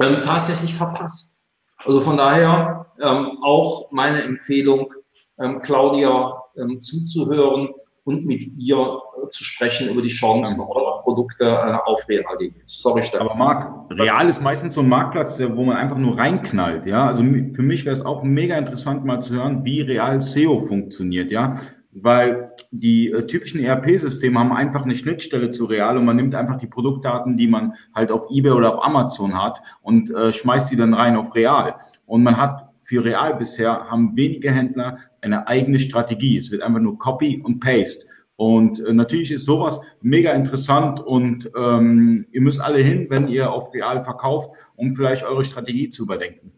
ähm, 0.00 0.22
tatsächlich 0.24 0.74
verpasst. 0.74 1.44
Also 1.78 2.00
von 2.00 2.16
daher 2.16 2.85
ähm, 3.00 3.38
auch 3.42 3.90
meine 3.90 4.22
Empfehlung, 4.22 4.92
ähm, 5.38 5.60
Claudia 5.62 6.42
ähm, 6.56 6.80
zuzuhören 6.80 7.70
und 8.04 8.24
mit 8.24 8.56
ihr 8.56 8.76
äh, 8.76 9.28
zu 9.28 9.44
sprechen 9.44 9.88
über 9.88 10.00
die 10.00 10.08
Chancen 10.08 10.60
eurer 10.60 11.02
Produkte 11.02 11.44
äh, 11.44 11.76
auf 11.84 12.08
Real.de. 12.08 12.52
Sorry, 12.66 13.02
Stefan. 13.02 13.26
Aber 13.26 13.36
Marc, 13.36 13.90
Real 13.90 14.28
ist 14.28 14.40
meistens 14.40 14.74
so 14.74 14.80
ein 14.80 14.88
Marktplatz, 14.88 15.40
wo 15.40 15.64
man 15.64 15.76
einfach 15.76 15.98
nur 15.98 16.16
reinknallt. 16.16 16.86
Ja, 16.86 17.08
also 17.08 17.22
für 17.22 17.62
mich 17.62 17.84
wäre 17.84 17.94
es 17.94 18.04
auch 18.04 18.22
mega 18.22 18.56
interessant 18.56 19.04
mal 19.04 19.20
zu 19.20 19.34
hören, 19.34 19.64
wie 19.64 19.80
Real 19.80 20.20
SEO 20.20 20.60
funktioniert. 20.60 21.30
Ja, 21.30 21.56
weil 21.98 22.52
die 22.70 23.10
äh, 23.10 23.26
typischen 23.26 23.60
ERP-Systeme 23.60 24.38
haben 24.38 24.52
einfach 24.52 24.84
eine 24.84 24.94
Schnittstelle 24.94 25.50
zu 25.50 25.64
Real 25.64 25.96
und 25.96 26.04
man 26.04 26.16
nimmt 26.16 26.34
einfach 26.34 26.58
die 26.58 26.66
Produktdaten, 26.66 27.36
die 27.36 27.48
man 27.48 27.72
halt 27.94 28.12
auf 28.12 28.26
eBay 28.30 28.52
oder 28.52 28.74
auf 28.74 28.84
Amazon 28.84 29.40
hat 29.40 29.62
und 29.82 30.10
äh, 30.10 30.32
schmeißt 30.32 30.70
die 30.70 30.76
dann 30.76 30.94
rein 30.94 31.16
auf 31.16 31.34
Real. 31.34 31.76
Und 32.04 32.22
man 32.22 32.36
hat 32.36 32.65
für 32.86 33.04
Real 33.04 33.34
bisher 33.34 33.90
haben 33.90 34.16
wenige 34.16 34.52
Händler 34.52 34.98
eine 35.20 35.48
eigene 35.48 35.80
Strategie. 35.80 36.36
Es 36.36 36.52
wird 36.52 36.62
einfach 36.62 36.78
nur 36.78 36.96
Copy 36.98 37.42
und 37.42 37.58
Paste. 37.58 38.06
Und 38.36 38.78
äh, 38.78 38.92
natürlich 38.92 39.32
ist 39.32 39.44
sowas 39.44 39.80
mega 40.02 40.30
interessant 40.32 41.00
und 41.00 41.50
ähm, 41.56 42.26
ihr 42.30 42.42
müsst 42.42 42.60
alle 42.60 42.78
hin, 42.78 43.06
wenn 43.08 43.26
ihr 43.26 43.50
auf 43.50 43.74
Real 43.74 44.04
verkauft, 44.04 44.50
um 44.76 44.94
vielleicht 44.94 45.24
eure 45.24 45.42
Strategie 45.42 45.90
zu 45.90 46.04
überdenken. 46.04 46.52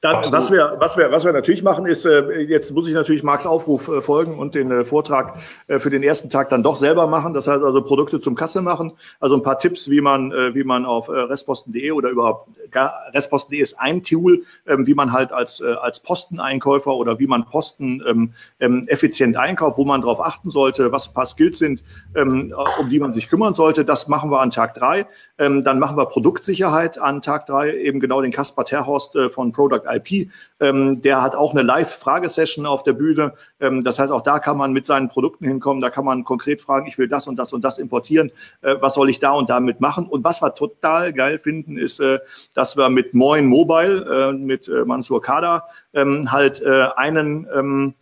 Dann, 0.00 0.22
was 0.30 0.52
wir, 0.52 0.76
was 0.78 0.96
wir, 0.96 1.10
was 1.10 1.24
wir 1.24 1.32
natürlich 1.32 1.62
machen, 1.62 1.86
ist, 1.86 2.04
äh, 2.06 2.40
jetzt 2.42 2.72
muss 2.72 2.86
ich 2.86 2.94
natürlich 2.94 3.24
Marks 3.24 3.46
Aufruf 3.46 3.88
äh, 3.88 4.00
folgen 4.00 4.38
und 4.38 4.54
den 4.54 4.70
äh, 4.70 4.84
Vortrag 4.84 5.38
äh, 5.66 5.80
für 5.80 5.90
den 5.90 6.04
ersten 6.04 6.30
Tag 6.30 6.50
dann 6.50 6.62
doch 6.62 6.76
selber 6.76 7.08
machen. 7.08 7.34
Das 7.34 7.48
heißt 7.48 7.64
also 7.64 7.82
Produkte 7.82 8.20
zum 8.20 8.36
Kasse 8.36 8.62
machen. 8.62 8.92
Also 9.18 9.34
ein 9.34 9.42
paar 9.42 9.58
Tipps, 9.58 9.90
wie 9.90 10.00
man, 10.00 10.30
äh, 10.30 10.54
wie 10.54 10.62
man 10.62 10.86
auf 10.86 11.08
äh, 11.08 11.12
restposten.de 11.12 11.90
oder 11.90 12.10
überhaupt 12.10 12.48
restposten.de 12.74 13.60
ist 13.60 13.78
ein 13.78 14.02
Tool, 14.02 14.44
ähm, 14.66 14.86
wie 14.86 14.94
man 14.94 15.12
halt 15.12 15.32
als, 15.32 15.60
äh, 15.60 15.72
als 15.72 16.00
Posteneinkäufer 16.00 16.94
oder 16.94 17.18
wie 17.18 17.26
man 17.26 17.44
Posten 17.44 18.02
ähm, 18.06 18.32
ähm, 18.60 18.84
effizient 18.88 19.36
einkauft, 19.36 19.78
wo 19.78 19.84
man 19.84 20.00
darauf 20.00 20.20
achten 20.20 20.50
sollte, 20.50 20.92
was 20.92 21.08
ein 21.08 21.14
paar 21.14 21.26
Skills 21.26 21.58
sind, 21.58 21.82
ähm, 22.14 22.54
um 22.78 22.90
die 22.90 22.98
man 22.98 23.12
sich 23.12 23.28
kümmern 23.28 23.54
sollte. 23.54 23.84
Das 23.84 24.08
machen 24.08 24.30
wir 24.30 24.40
an 24.40 24.50
Tag 24.50 24.74
drei. 24.74 25.06
Ähm, 25.38 25.64
dann 25.64 25.78
machen 25.78 25.96
wir 25.96 26.06
Produktsicherheit 26.06 26.98
an 26.98 27.22
Tag 27.22 27.46
drei, 27.46 27.76
eben 27.76 28.00
genau 28.00 28.22
den 28.22 28.32
Kaspar 28.32 28.64
Terhorst 28.64 29.16
äh, 29.16 29.28
von 29.28 29.52
Product 29.52 29.82
IP. 29.86 30.30
Ähm, 30.62 31.02
der 31.02 31.20
hat 31.20 31.34
auch 31.34 31.52
eine 31.52 31.62
Live-Fragesession 31.62 32.66
auf 32.66 32.84
der 32.84 32.92
Bühne. 32.92 33.34
Ähm, 33.60 33.82
das 33.82 33.98
heißt, 33.98 34.12
auch 34.12 34.20
da 34.20 34.38
kann 34.38 34.56
man 34.56 34.72
mit 34.72 34.86
seinen 34.86 35.08
Produkten 35.08 35.44
hinkommen. 35.44 35.82
Da 35.82 35.90
kann 35.90 36.04
man 36.04 36.22
konkret 36.22 36.60
fragen, 36.60 36.86
ich 36.86 36.96
will 36.98 37.08
das 37.08 37.26
und 37.26 37.36
das 37.36 37.52
und 37.52 37.62
das 37.62 37.78
importieren. 37.78 38.30
Äh, 38.62 38.76
was 38.80 38.94
soll 38.94 39.10
ich 39.10 39.18
da 39.18 39.32
und 39.32 39.50
damit 39.50 39.80
machen? 39.80 40.06
Und 40.06 40.22
was 40.22 40.40
wir 40.40 40.54
total 40.54 41.12
geil 41.12 41.40
finden, 41.40 41.76
ist, 41.76 41.98
äh, 41.98 42.20
dass 42.54 42.76
wir 42.76 42.88
mit 42.88 43.12
Moin 43.12 43.46
Mobile, 43.46 44.30
äh, 44.30 44.32
mit 44.32 44.68
äh, 44.68 44.84
Mansur 44.84 45.20
Kada, 45.20 45.66
ähm, 45.94 46.30
halt 46.30 46.62
äh, 46.62 46.86
einen 46.96 47.48
ähm, 47.54 47.94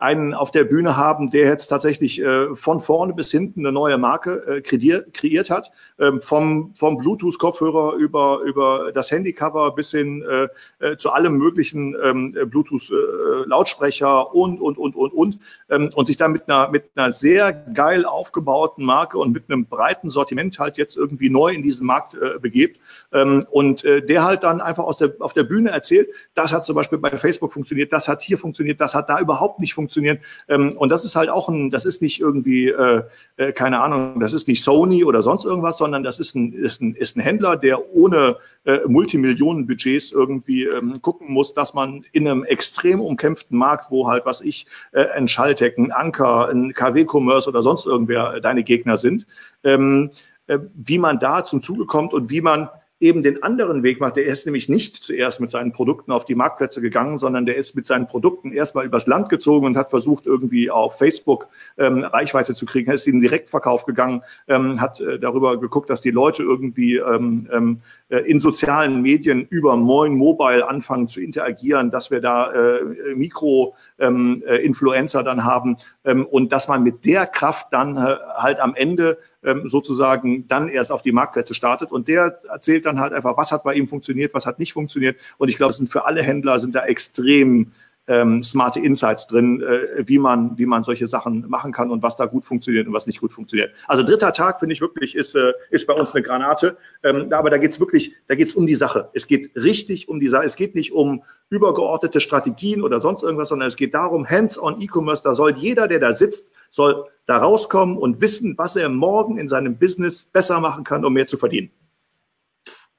einen 0.00 0.32
auf 0.32 0.50
der 0.50 0.64
Bühne 0.64 0.96
haben, 0.96 1.30
der 1.30 1.44
jetzt 1.44 1.66
tatsächlich 1.66 2.22
äh, 2.22 2.56
von 2.56 2.80
vorne 2.80 3.12
bis 3.12 3.30
hinten 3.30 3.60
eine 3.60 3.70
neue 3.70 3.98
Marke 3.98 4.42
äh, 4.46 4.60
kreiert, 4.62 5.12
kreiert 5.12 5.50
hat. 5.50 5.70
Ähm, 5.98 6.22
vom 6.22 6.72
vom 6.74 6.96
Bluetooth-Kopfhörer 6.96 7.94
über, 7.96 8.40
über 8.40 8.92
das 8.92 9.10
Handycover 9.10 9.74
bis 9.74 9.90
hin 9.90 10.22
äh, 10.22 10.48
äh, 10.84 10.96
zu 10.96 11.10
allem 11.10 11.36
möglichen 11.36 11.94
ähm, 12.02 12.34
Bluetooth-Lautsprecher 12.46 14.28
äh, 14.32 14.36
und, 14.36 14.60
und, 14.60 14.78
und, 14.78 14.96
und, 14.96 15.12
und. 15.12 15.38
Ähm, 15.68 15.90
und 15.94 16.06
sich 16.06 16.16
dann 16.16 16.32
mit 16.32 16.48
einer, 16.48 16.70
mit 16.70 16.84
einer 16.94 17.12
sehr 17.12 17.52
geil 17.52 18.06
aufgebauten 18.06 18.82
Marke 18.84 19.18
und 19.18 19.32
mit 19.32 19.50
einem 19.50 19.66
breiten 19.66 20.08
Sortiment 20.08 20.58
halt 20.58 20.78
jetzt 20.78 20.96
irgendwie 20.96 21.28
neu 21.28 21.52
in 21.52 21.62
diesen 21.62 21.86
Markt 21.86 22.14
äh, 22.14 22.38
begebt. 22.38 22.80
Ähm, 23.12 23.44
und 23.50 23.84
der 23.84 24.24
halt 24.24 24.42
dann 24.42 24.60
einfach 24.60 24.84
aus 24.84 24.98
der, 24.98 25.14
auf 25.20 25.32
der 25.32 25.42
Bühne 25.42 25.70
erzählt, 25.70 26.08
das 26.34 26.52
hat 26.52 26.64
zum 26.64 26.74
Beispiel 26.74 26.98
bei 26.98 27.10
Facebook 27.16 27.52
funktioniert, 27.52 27.92
das 27.92 28.08
hat 28.08 28.22
hier 28.22 28.38
funktioniert, 28.38 28.80
das 28.80 28.94
hat 28.94 29.08
da 29.08 29.20
überhaupt 29.20 29.58
nicht 29.58 29.74
funktioniert 29.74 29.89
funktionieren. 29.90 30.18
Ähm, 30.48 30.76
und 30.76 30.88
das 30.88 31.04
ist 31.04 31.16
halt 31.16 31.28
auch 31.28 31.48
ein, 31.48 31.70
das 31.70 31.84
ist 31.84 32.00
nicht 32.00 32.20
irgendwie, 32.20 32.68
äh, 32.68 33.02
äh, 33.36 33.52
keine 33.52 33.80
Ahnung, 33.80 34.20
das 34.20 34.32
ist 34.32 34.46
nicht 34.46 34.62
Sony 34.62 35.04
oder 35.04 35.22
sonst 35.22 35.44
irgendwas, 35.44 35.78
sondern 35.78 36.02
das 36.02 36.20
ist 36.20 36.34
ein, 36.34 36.52
ist 36.52 36.80
ein, 36.80 36.94
ist 36.94 37.16
ein 37.16 37.20
Händler, 37.20 37.56
der 37.56 37.94
ohne 37.94 38.36
äh, 38.64 38.78
Multimillionenbudgets 38.86 40.12
irgendwie 40.12 40.64
ähm, 40.64 41.02
gucken 41.02 41.32
muss, 41.32 41.54
dass 41.54 41.74
man 41.74 42.04
in 42.12 42.28
einem 42.28 42.44
extrem 42.44 43.00
umkämpften 43.00 43.58
Markt, 43.58 43.90
wo 43.90 44.06
halt, 44.06 44.24
was 44.26 44.40
ich, 44.40 44.66
äh, 44.92 45.06
ein 45.10 45.28
Schalltech, 45.28 45.76
ein 45.76 45.92
Anker, 45.92 46.48
ein 46.48 46.72
KW-Commerce 46.72 47.48
oder 47.48 47.62
sonst 47.62 47.86
irgendwer 47.86 48.40
deine 48.40 48.62
Gegner 48.62 48.96
sind, 48.96 49.26
ähm, 49.64 50.10
äh, 50.46 50.58
wie 50.74 50.98
man 50.98 51.18
da 51.18 51.44
zum 51.44 51.62
Zuge 51.62 51.86
kommt 51.86 52.12
und 52.12 52.30
wie 52.30 52.40
man 52.40 52.68
eben 53.00 53.22
den 53.22 53.42
anderen 53.42 53.82
Weg 53.82 53.98
macht. 53.98 54.16
Der 54.16 54.24
ist 54.24 54.44
nämlich 54.44 54.68
nicht 54.68 54.94
zuerst 54.96 55.40
mit 55.40 55.50
seinen 55.50 55.72
Produkten 55.72 56.12
auf 56.12 56.26
die 56.26 56.34
Marktplätze 56.34 56.82
gegangen, 56.82 57.16
sondern 57.16 57.46
der 57.46 57.56
ist 57.56 57.74
mit 57.74 57.86
seinen 57.86 58.06
Produkten 58.06 58.52
erstmal 58.52 58.84
übers 58.84 59.06
Land 59.06 59.30
gezogen 59.30 59.66
und 59.66 59.76
hat 59.76 59.88
versucht, 59.88 60.26
irgendwie 60.26 60.70
auf 60.70 60.98
Facebook 60.98 61.48
ähm, 61.78 62.04
Reichweite 62.04 62.54
zu 62.54 62.66
kriegen. 62.66 62.88
Er 62.88 62.94
ist 62.94 63.06
in 63.06 63.14
den 63.14 63.22
Direktverkauf 63.22 63.86
gegangen, 63.86 64.22
ähm, 64.48 64.80
hat 64.80 65.00
äh, 65.00 65.18
darüber 65.18 65.58
geguckt, 65.58 65.88
dass 65.88 66.02
die 66.02 66.10
Leute 66.10 66.42
irgendwie 66.42 66.96
ähm, 66.96 67.48
ähm, 67.50 67.80
äh, 67.80 67.99
in 68.18 68.40
sozialen 68.40 69.02
Medien 69.02 69.46
über 69.48 69.76
Moin 69.76 70.16
Mobile 70.16 70.68
anfangen 70.68 71.06
zu 71.06 71.20
interagieren, 71.20 71.92
dass 71.92 72.10
wir 72.10 72.20
da 72.20 72.52
äh, 72.52 73.14
Mikro-Influencer 73.14 75.20
ähm, 75.20 75.22
äh, 75.22 75.24
dann 75.24 75.44
haben 75.44 75.76
ähm, 76.04 76.26
und 76.26 76.50
dass 76.52 76.66
man 76.66 76.82
mit 76.82 77.04
der 77.04 77.26
Kraft 77.26 77.68
dann 77.70 77.96
äh, 77.96 78.16
halt 78.36 78.58
am 78.58 78.74
Ende 78.74 79.18
ähm, 79.44 79.70
sozusagen 79.70 80.48
dann 80.48 80.68
erst 80.68 80.92
auf 80.92 81.02
die 81.02 81.12
Marktplätze 81.12 81.54
startet. 81.54 81.92
Und 81.92 82.08
der 82.08 82.40
erzählt 82.48 82.84
dann 82.84 83.00
halt 83.00 83.12
einfach, 83.12 83.36
was 83.36 83.52
hat 83.52 83.62
bei 83.62 83.74
ihm 83.74 83.86
funktioniert, 83.86 84.34
was 84.34 84.44
hat 84.44 84.58
nicht 84.58 84.72
funktioniert. 84.72 85.16
Und 85.38 85.48
ich 85.48 85.56
glaube, 85.56 85.70
es 85.70 85.76
sind 85.76 85.90
für 85.90 86.04
alle 86.04 86.22
Händler 86.22 86.58
sind 86.60 86.74
da 86.74 86.84
extrem 86.84 87.72
ähm, 88.10 88.42
smarte 88.42 88.80
Insights 88.80 89.28
drin, 89.28 89.62
äh, 89.62 90.02
wie 90.06 90.18
man 90.18 90.58
wie 90.58 90.66
man 90.66 90.82
solche 90.82 91.06
Sachen 91.06 91.48
machen 91.48 91.72
kann 91.72 91.92
und 91.92 92.02
was 92.02 92.16
da 92.16 92.26
gut 92.26 92.44
funktioniert 92.44 92.88
und 92.88 92.92
was 92.92 93.06
nicht 93.06 93.20
gut 93.20 93.32
funktioniert. 93.32 93.72
Also 93.86 94.02
dritter 94.02 94.32
Tag 94.32 94.58
finde 94.58 94.72
ich 94.72 94.80
wirklich 94.80 95.14
ist 95.14 95.36
äh, 95.36 95.52
ist 95.70 95.86
bei 95.86 95.94
uns 95.94 96.12
eine 96.12 96.22
Granate. 96.22 96.76
Ähm, 97.04 97.32
aber 97.32 97.50
da 97.50 97.58
geht's 97.58 97.78
wirklich, 97.78 98.16
da 98.26 98.34
geht's 98.34 98.54
um 98.54 98.66
die 98.66 98.74
Sache. 98.74 99.10
Es 99.14 99.28
geht 99.28 99.54
richtig 99.54 100.08
um 100.08 100.18
die 100.18 100.28
Sache. 100.28 100.44
Es 100.44 100.56
geht 100.56 100.74
nicht 100.74 100.92
um 100.92 101.22
übergeordnete 101.50 102.18
Strategien 102.18 102.82
oder 102.82 103.00
sonst 103.00 103.22
irgendwas, 103.22 103.48
sondern 103.48 103.68
es 103.68 103.76
geht 103.76 103.94
darum, 103.94 104.28
Hands-on 104.28 104.80
E-Commerce. 104.80 105.22
Da 105.22 105.36
soll 105.36 105.56
jeder, 105.56 105.86
der 105.86 106.00
da 106.00 106.12
sitzt, 106.12 106.50
soll 106.72 107.04
da 107.26 107.38
rauskommen 107.38 107.96
und 107.96 108.20
wissen, 108.20 108.58
was 108.58 108.74
er 108.74 108.88
morgen 108.88 109.38
in 109.38 109.48
seinem 109.48 109.78
Business 109.78 110.24
besser 110.24 110.60
machen 110.60 110.82
kann, 110.82 111.04
um 111.04 111.12
mehr 111.12 111.28
zu 111.28 111.36
verdienen. 111.36 111.70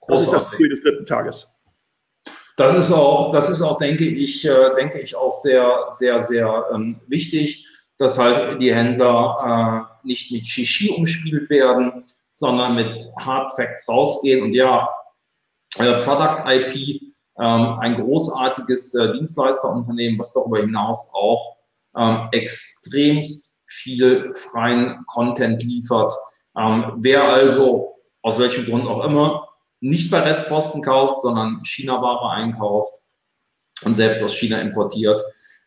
Das 0.07 0.21
ist 0.21 0.31
das 0.31 0.51
Ziel 0.51 0.69
des 0.69 0.81
dritten 0.81 1.05
Tages. 1.05 1.47
Das 2.57 2.73
ist 2.73 2.91
auch, 2.91 3.31
das 3.31 3.49
ist 3.49 3.61
auch, 3.61 3.79
denke 3.79 4.05
ich, 4.05 4.45
äh, 4.45 4.75
denke 4.75 4.99
ich 4.99 5.15
auch 5.15 5.31
sehr, 5.31 5.87
sehr, 5.91 6.21
sehr 6.21 6.65
ähm, 6.73 6.99
wichtig, 7.07 7.67
dass 7.97 8.17
halt 8.17 8.61
die 8.61 8.73
Händler 8.73 9.87
äh, 10.03 10.07
nicht 10.07 10.31
mit 10.31 10.45
Shishi 10.45 10.89
umspielt 10.89 11.49
werden, 11.49 12.03
sondern 12.29 12.75
mit 12.75 13.05
Hard 13.19 13.53
Facts 13.53 13.87
rausgehen. 13.87 14.43
Und 14.43 14.53
ja, 14.53 14.89
äh, 15.77 15.99
Product 15.99 16.43
IP, 16.47 17.01
ähm, 17.39 17.79
ein 17.79 17.95
großartiges 17.95 18.93
äh, 18.95 19.13
Dienstleisterunternehmen, 19.13 20.19
was 20.19 20.33
darüber 20.33 20.59
hinaus 20.59 21.11
auch 21.13 21.57
ähm, 21.95 22.27
extremst 22.31 23.59
viel 23.67 24.33
freien 24.35 25.03
Content 25.07 25.63
liefert. 25.63 26.13
Ähm, 26.57 26.97
wer 26.97 27.23
also 27.23 27.95
aus 28.21 28.37
welchem 28.39 28.65
Grund 28.65 28.87
auch 28.87 29.05
immer 29.05 29.40
nicht 29.81 30.09
bei 30.09 30.19
Restposten 30.19 30.81
kauft, 30.81 31.21
sondern 31.21 31.61
China-Ware 31.65 32.31
einkauft 32.31 32.93
und 33.83 33.95
selbst 33.95 34.23
aus 34.23 34.33
China 34.33 34.59
importiert, 34.59 35.21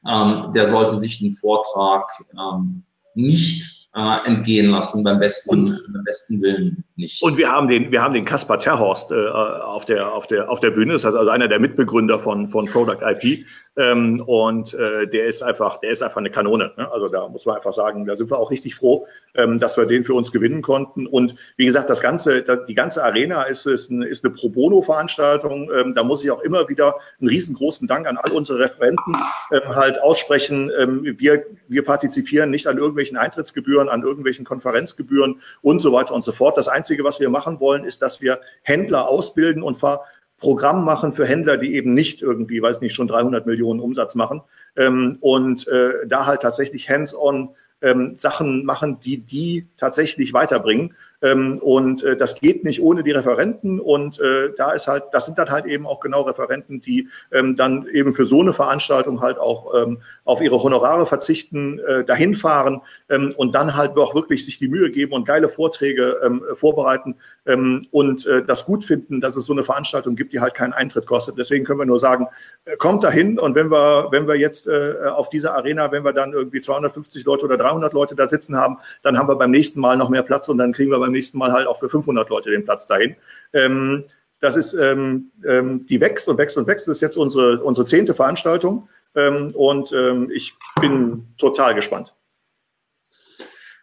ähm, 0.09 0.53
der 0.55 0.69
sollte 0.69 0.97
sich 0.97 1.19
den 1.19 1.37
Vortrag 1.37 2.09
ähm, 2.33 2.85
nicht 3.15 3.89
äh, 3.95 4.27
entgehen 4.27 4.71
lassen 4.71 5.05
beim 5.05 5.19
besten, 5.19 5.79
beim 5.93 6.05
besten 6.05 6.41
Willen 6.43 6.85
nicht. 6.97 7.23
Und 7.23 7.37
wir 7.37 7.51
haben 7.51 7.69
den, 7.69 7.91
wir 7.91 8.03
haben 8.03 8.15
den 8.15 8.25
Kaspar 8.25 8.59
Terhorst 8.59 9.11
äh, 9.11 9.29
auf 9.29 9.85
der 9.85 10.13
auf 10.13 10.27
der 10.27 10.51
auf 10.51 10.61
der 10.61 10.71
Bühne. 10.71 10.95
Das 10.95 11.05
heißt 11.05 11.17
also 11.17 11.31
einer 11.31 11.49
der 11.49 11.61
Mitbegründer 11.61 12.19
von 12.19 12.49
von 12.49 12.67
Product 12.67 12.99
IP. 13.03 13.47
Ähm, 13.77 14.23
und 14.27 14.73
äh, 14.75 15.09
der 15.09 15.27
ist 15.27 15.43
einfach, 15.43 15.81
der 15.81 15.91
ist 15.91 16.03
einfach 16.03 16.19
eine 16.19 16.31
Kanone. 16.31 16.73
Ne? 16.77 16.91
Also 16.93 17.09
da 17.09 17.29
muss 17.29 17.45
man 17.45 17.57
einfach 17.57 17.73
sagen, 17.73 18.07
da 18.07 18.15
sind 18.15 18.31
wir 18.31 18.39
auch 18.39 18.51
richtig 18.51 18.77
froh, 18.77 19.07
ähm, 19.35 19.59
dass 19.59 19.77
wir 19.77 19.87
den 19.87 20.05
für 20.05 20.15
uns 20.15 20.31
gewinnen 20.31 20.63
konnten. 20.63 21.07
Und 21.07 21.35
wie 21.57 21.67
gesagt, 21.67 21.91
das 21.91 22.01
ganze, 22.01 22.45
die 22.69 22.75
ganze 22.75 23.03
Arena 23.03 23.43
ist, 23.45 23.67
ist, 23.67 23.91
eine, 23.91 24.07
ist 24.07 24.25
eine 24.25 24.33
Pro 24.33 24.49
Bono-Veranstaltung. 24.49 25.71
Ähm, 25.73 25.95
da 25.95 26.05
muss 26.05 26.23
ich 26.23 26.31
auch 26.31 26.41
immer 26.43 26.69
wieder 26.69 26.97
einen 27.21 27.29
riesengroßen 27.29 27.89
Dank 27.89 28.07
an 28.07 28.17
all 28.17 28.31
unsere 28.31 28.61
Referenten 28.61 29.17
ähm, 29.51 29.75
halt 29.75 30.01
aussprechen. 30.01 30.71
Ähm, 30.79 31.17
wir, 31.19 31.45
wir 31.67 31.85
partizipieren 31.85 32.51
nicht 32.51 32.69
an 32.69 32.79
irgendwelchen 32.79 33.17
Eintrittsgebühren, 33.17 33.89
an 33.89 34.03
irgendwelchen 34.03 34.45
Konferenzgebühren 34.45 35.41
und 35.63 35.81
so 35.81 35.93
weiter 35.93 36.15
und 36.15 36.23
so 36.23 36.31
fort. 36.31 36.57
Das 36.57 36.69
Einzige, 36.69 37.03
was 37.03 37.19
wir 37.19 37.29
machen 37.29 37.59
wollen, 37.59 37.85
ist, 37.85 38.03
dass 38.03 38.21
wir 38.21 38.41
Händler 38.63 39.09
ausbilden 39.09 39.65
und 39.65 39.77
ver 39.77 40.05
Programm 40.39 40.85
machen 40.85 41.13
für 41.13 41.27
Händler, 41.27 41.57
die 41.57 41.75
eben 41.75 41.95
nicht 41.95 42.23
irgendwie, 42.23 42.61
weiß 42.61 42.81
nicht, 42.81 42.95
schon 42.95 43.09
300 43.09 43.47
Millionen 43.47 43.81
Umsatz 43.81 44.15
machen 44.15 44.43
ähm, 44.77 45.19
und 45.21 45.67
äh, 45.69 46.07
da 46.07 46.27
halt 46.27 46.43
tatsächlich 46.43 46.89
hands-on 46.91 47.51
ähm, 47.85 48.17
Sachen 48.17 48.65
machen, 48.65 48.99
die 49.01 49.19
die 49.19 49.69
tatsächlich 49.77 50.33
weiterbringen. 50.33 50.95
Ähm, 51.23 51.59
und 51.59 52.03
äh, 52.03 52.17
das 52.17 52.41
geht 52.41 52.65
nicht 52.65 52.81
ohne 52.81 53.03
die 53.03 53.11
Referenten. 53.11 53.79
Und 53.79 54.19
äh, 54.21 54.51
da 54.57 54.73
ist 54.73 54.89
halt, 54.89 55.05
das 55.13 55.27
sind 55.27 55.39
dann 55.39 55.51
halt 55.51 55.67
eben 55.67 55.87
auch 55.87 56.01
genau 56.01 56.23
Referenten, 56.23 56.81
die 56.81 57.09
ähm, 57.31 57.57
dann 57.57 57.87
eben 57.87 58.15
für 58.15 58.27
so 58.27 58.41
eine 58.41 58.53
Veranstaltung 58.53 59.21
halt 59.21 59.39
auch 59.39 59.75
ähm, 59.75 60.03
auf 60.25 60.41
ihre 60.41 60.63
Honorare 60.63 61.07
verzichten, 61.07 61.79
äh, 61.81 62.05
dahin 62.05 62.35
fahren 62.35 62.81
ähm, 63.09 63.33
und 63.37 63.55
dann 63.55 63.77
halt 63.77 63.97
auch 63.97 64.15
wirklich 64.15 64.45
sich 64.45 64.59
die 64.59 64.69
Mühe 64.69 64.91
geben 64.91 65.13
und 65.13 65.27
geile 65.27 65.49
Vorträge 65.49 66.19
ähm, 66.25 66.43
vorbereiten 66.55 67.17
ähm, 67.47 67.87
und 67.91 68.27
äh, 68.27 68.43
das 68.45 68.65
gut 68.65 68.85
finden, 68.85 69.21
dass 69.21 69.37
es 69.37 69.45
so 69.45 69.53
eine 69.53 69.65
Veranstaltung 69.65 70.17
gibt, 70.17 70.33
die 70.33 70.41
halt 70.41 70.55
keinen 70.55 70.73
Eintritt 70.73 71.07
kostet. 71.07 71.37
Deswegen 71.37 71.65
können 71.65 71.79
wir 71.79 71.87
nur 71.87 72.01
sagen, 72.01 72.27
äh, 72.65 72.77
kommt 72.77 73.05
dahin 73.05 73.39
und 73.39 73.55
wenn 73.55 73.71
wir, 73.71 74.09
wenn 74.11 74.27
wir 74.27 74.37
jetzt 74.37 74.67
äh, 74.67 74.95
auf 75.07 75.29
dieser 75.29 75.55
Arena, 75.55 75.93
wenn 75.93 76.05
wir 76.05 76.15
dann 76.15 76.33
irgendwie 76.33 76.61
250 76.61 77.25
Leute 77.25 77.45
oder 77.45 77.59
300 77.59 77.93
Leute 77.93 78.15
da 78.15 78.29
sitzen 78.29 78.57
haben, 78.57 78.79
dann 79.03 79.19
haben 79.19 79.29
wir 79.29 79.37
beim 79.37 79.51
nächsten 79.51 79.81
Mal 79.81 79.97
noch 79.97 80.09
mehr 80.09 80.23
Platz 80.23 80.49
und 80.49 80.57
dann 80.59 80.73
kriegen 80.73 80.91
wir 80.91 80.99
beim 80.99 81.13
nächsten 81.13 81.37
Mal 81.37 81.53
halt 81.53 81.67
auch 81.67 81.79
für 81.79 81.91
500 81.91 82.29
Leute 82.31 82.51
den 82.51 82.65
Platz 82.65 82.87
dahin. 82.87 83.17
Ähm, 83.53 84.05
das 84.41 84.57
ist, 84.57 84.75
ähm, 84.75 85.31
ähm, 85.47 85.87
die 85.87 86.01
wächst 86.01 86.29
und 86.29 86.37
wächst 86.39 86.59
und 86.59 86.67
wächst. 86.67 86.87
Das 86.87 86.99
ist 86.99 87.01
jetzt 87.01 87.17
unsere, 87.17 87.63
unsere 87.63 87.87
zehnte 87.87 88.15
Veranstaltung 88.15 88.89
ähm, 89.15 89.55
und 89.55 89.93
ähm, 89.93 90.31
ich 90.33 90.55
bin 90.81 91.35
total 91.39 91.75
gespannt. 91.75 92.15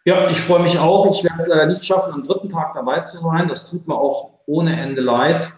Ja, 0.04 0.28
ich 0.30 0.38
freue 0.38 0.62
mich 0.62 0.78
auch. 0.78 1.14
Ich 1.14 1.22
werde 1.22 1.42
es 1.42 1.48
leider 1.48 1.66
nicht 1.66 1.84
schaffen, 1.84 2.12
am 2.12 2.24
dritten 2.24 2.48
Tag 2.48 2.74
dabei 2.74 3.00
zu 3.00 3.18
sein. 3.18 3.48
Das 3.48 3.70
tut 3.70 3.86
mir 3.86 3.94
auch 3.94 4.40
ohne 4.46 4.80
Ende 4.80 5.00
leid. 5.00 5.48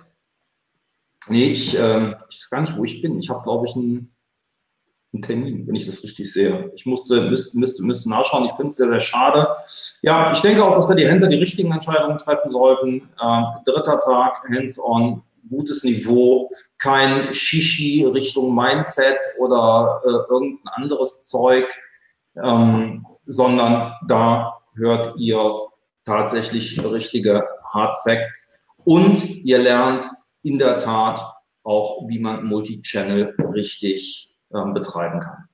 Nee, 1.28 1.46
ich, 1.46 1.78
ähm, 1.78 2.16
ich 2.28 2.40
weiß 2.40 2.50
gar 2.50 2.60
nicht, 2.60 2.76
wo 2.76 2.84
ich 2.84 3.00
bin. 3.00 3.18
Ich 3.18 3.30
habe, 3.30 3.42
glaube 3.42 3.66
ich, 3.66 3.74
einen 3.74 4.14
einen 5.14 5.22
Termin, 5.22 5.66
wenn 5.66 5.76
ich 5.76 5.86
das 5.86 6.02
richtig 6.02 6.32
sehe. 6.32 6.72
Ich 6.74 6.86
musste, 6.86 7.22
müsste, 7.30 7.58
müsste, 7.58 7.84
müsste 7.84 8.10
nachschauen. 8.10 8.46
Ich 8.46 8.52
finde 8.52 8.68
es 8.68 8.76
sehr, 8.76 8.88
sehr 8.88 9.00
schade. 9.00 9.48
Ja, 10.02 10.32
ich 10.32 10.40
denke 10.40 10.64
auch, 10.64 10.74
dass 10.74 10.88
da 10.88 10.94
die 10.94 11.06
Händler 11.06 11.28
die 11.28 11.36
richtigen 11.36 11.72
Entscheidungen 11.72 12.18
treffen 12.18 12.50
sollten. 12.50 13.08
Äh, 13.20 13.42
dritter 13.64 14.00
Tag, 14.00 14.44
hands-on, 14.48 15.22
gutes 15.48 15.84
Niveau, 15.84 16.50
kein 16.84 17.32
Shishi 17.32 18.04
Richtung 18.04 18.54
Mindset 18.54 19.16
oder 19.38 20.02
äh, 20.04 20.30
irgendein 20.30 20.68
anderes 20.74 21.24
Zeug, 21.24 21.72
ähm, 22.36 23.06
sondern 23.24 23.94
da 24.06 24.58
hört 24.74 25.14
ihr 25.16 25.68
tatsächlich 26.04 26.84
richtige 26.84 27.42
Hard 27.72 27.96
Facts 28.02 28.66
und 28.84 29.44
ihr 29.46 29.60
lernt 29.60 30.04
in 30.42 30.58
der 30.58 30.78
Tat 30.78 31.24
auch, 31.62 32.06
wie 32.06 32.18
man 32.18 32.44
Multichannel 32.44 33.34
richtig 33.54 34.36
ähm, 34.54 34.74
betreiben 34.74 35.20
kann. 35.20 35.48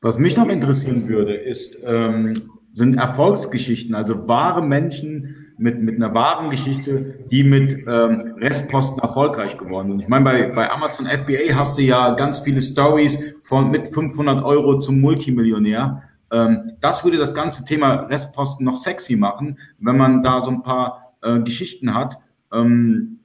Was 0.00 0.18
mich 0.18 0.38
noch 0.38 0.48
interessieren 0.48 1.06
würde, 1.10 1.34
ist, 1.34 1.78
ähm, 1.84 2.50
sind 2.72 2.96
Erfolgsgeschichten, 2.96 3.94
also 3.94 4.26
wahre 4.26 4.62
Menschen 4.62 5.41
mit, 5.62 5.80
mit 5.80 5.96
einer 5.96 6.12
wahren 6.12 6.50
Geschichte, 6.50 7.18
die 7.30 7.44
mit 7.44 7.72
ähm, 7.86 8.34
Restposten 8.38 9.00
erfolgreich 9.00 9.56
geworden 9.56 9.90
sind. 9.90 10.00
Ich 10.00 10.08
meine, 10.08 10.24
bei, 10.24 10.42
bei 10.48 10.70
Amazon 10.70 11.06
FBA 11.06 11.54
hast 11.54 11.78
du 11.78 11.82
ja 11.82 12.10
ganz 12.10 12.40
viele 12.40 12.60
Stories 12.60 13.34
von 13.40 13.70
mit 13.70 13.88
500 13.88 14.44
Euro 14.44 14.78
zum 14.78 15.00
Multimillionär. 15.00 16.02
Ähm, 16.32 16.72
das 16.80 17.04
würde 17.04 17.18
das 17.18 17.34
ganze 17.34 17.64
Thema 17.64 18.06
Restposten 18.06 18.66
noch 18.66 18.76
sexy 18.76 19.16
machen, 19.16 19.58
wenn 19.78 19.96
man 19.96 20.22
da 20.22 20.40
so 20.40 20.50
ein 20.50 20.62
paar 20.62 21.14
äh, 21.22 21.38
Geschichten 21.40 21.94
hat, 21.94 22.18
ähm, 22.52 23.20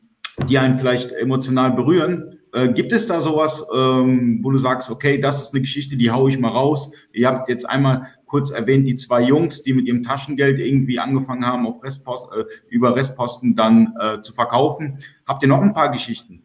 die 0.47 0.59
einen 0.59 0.77
vielleicht 0.77 1.11
emotional 1.11 1.71
berühren 1.71 2.37
äh, 2.53 2.69
gibt 2.69 2.91
es 2.91 3.07
da 3.07 3.19
sowas, 3.19 3.65
ähm, 3.75 4.39
wo 4.41 4.51
du 4.51 4.57
sagst, 4.57 4.89
okay, 4.89 5.19
das 5.19 5.41
ist 5.41 5.53
eine 5.53 5.61
Geschichte, 5.61 5.97
die 5.97 6.11
haue 6.11 6.29
ich 6.29 6.39
mal 6.39 6.49
raus? 6.49 6.91
Ihr 7.11 7.27
habt 7.27 7.49
jetzt 7.49 7.69
einmal 7.69 8.07
kurz 8.27 8.51
erwähnt, 8.51 8.87
die 8.87 8.95
zwei 8.95 9.21
Jungs, 9.21 9.63
die 9.63 9.73
mit 9.73 9.87
ihrem 9.87 10.03
Taschengeld 10.03 10.59
irgendwie 10.59 10.99
angefangen 10.99 11.45
haben, 11.45 11.65
auf 11.65 11.83
Restpost, 11.83 12.29
äh, 12.33 12.43
über 12.69 12.95
Restposten 12.95 13.55
dann 13.55 13.93
äh, 13.99 14.21
zu 14.21 14.33
verkaufen. 14.33 14.99
Habt 15.25 15.41
ihr 15.41 15.49
noch 15.49 15.61
ein 15.61 15.73
paar 15.73 15.91
Geschichten? 15.91 16.43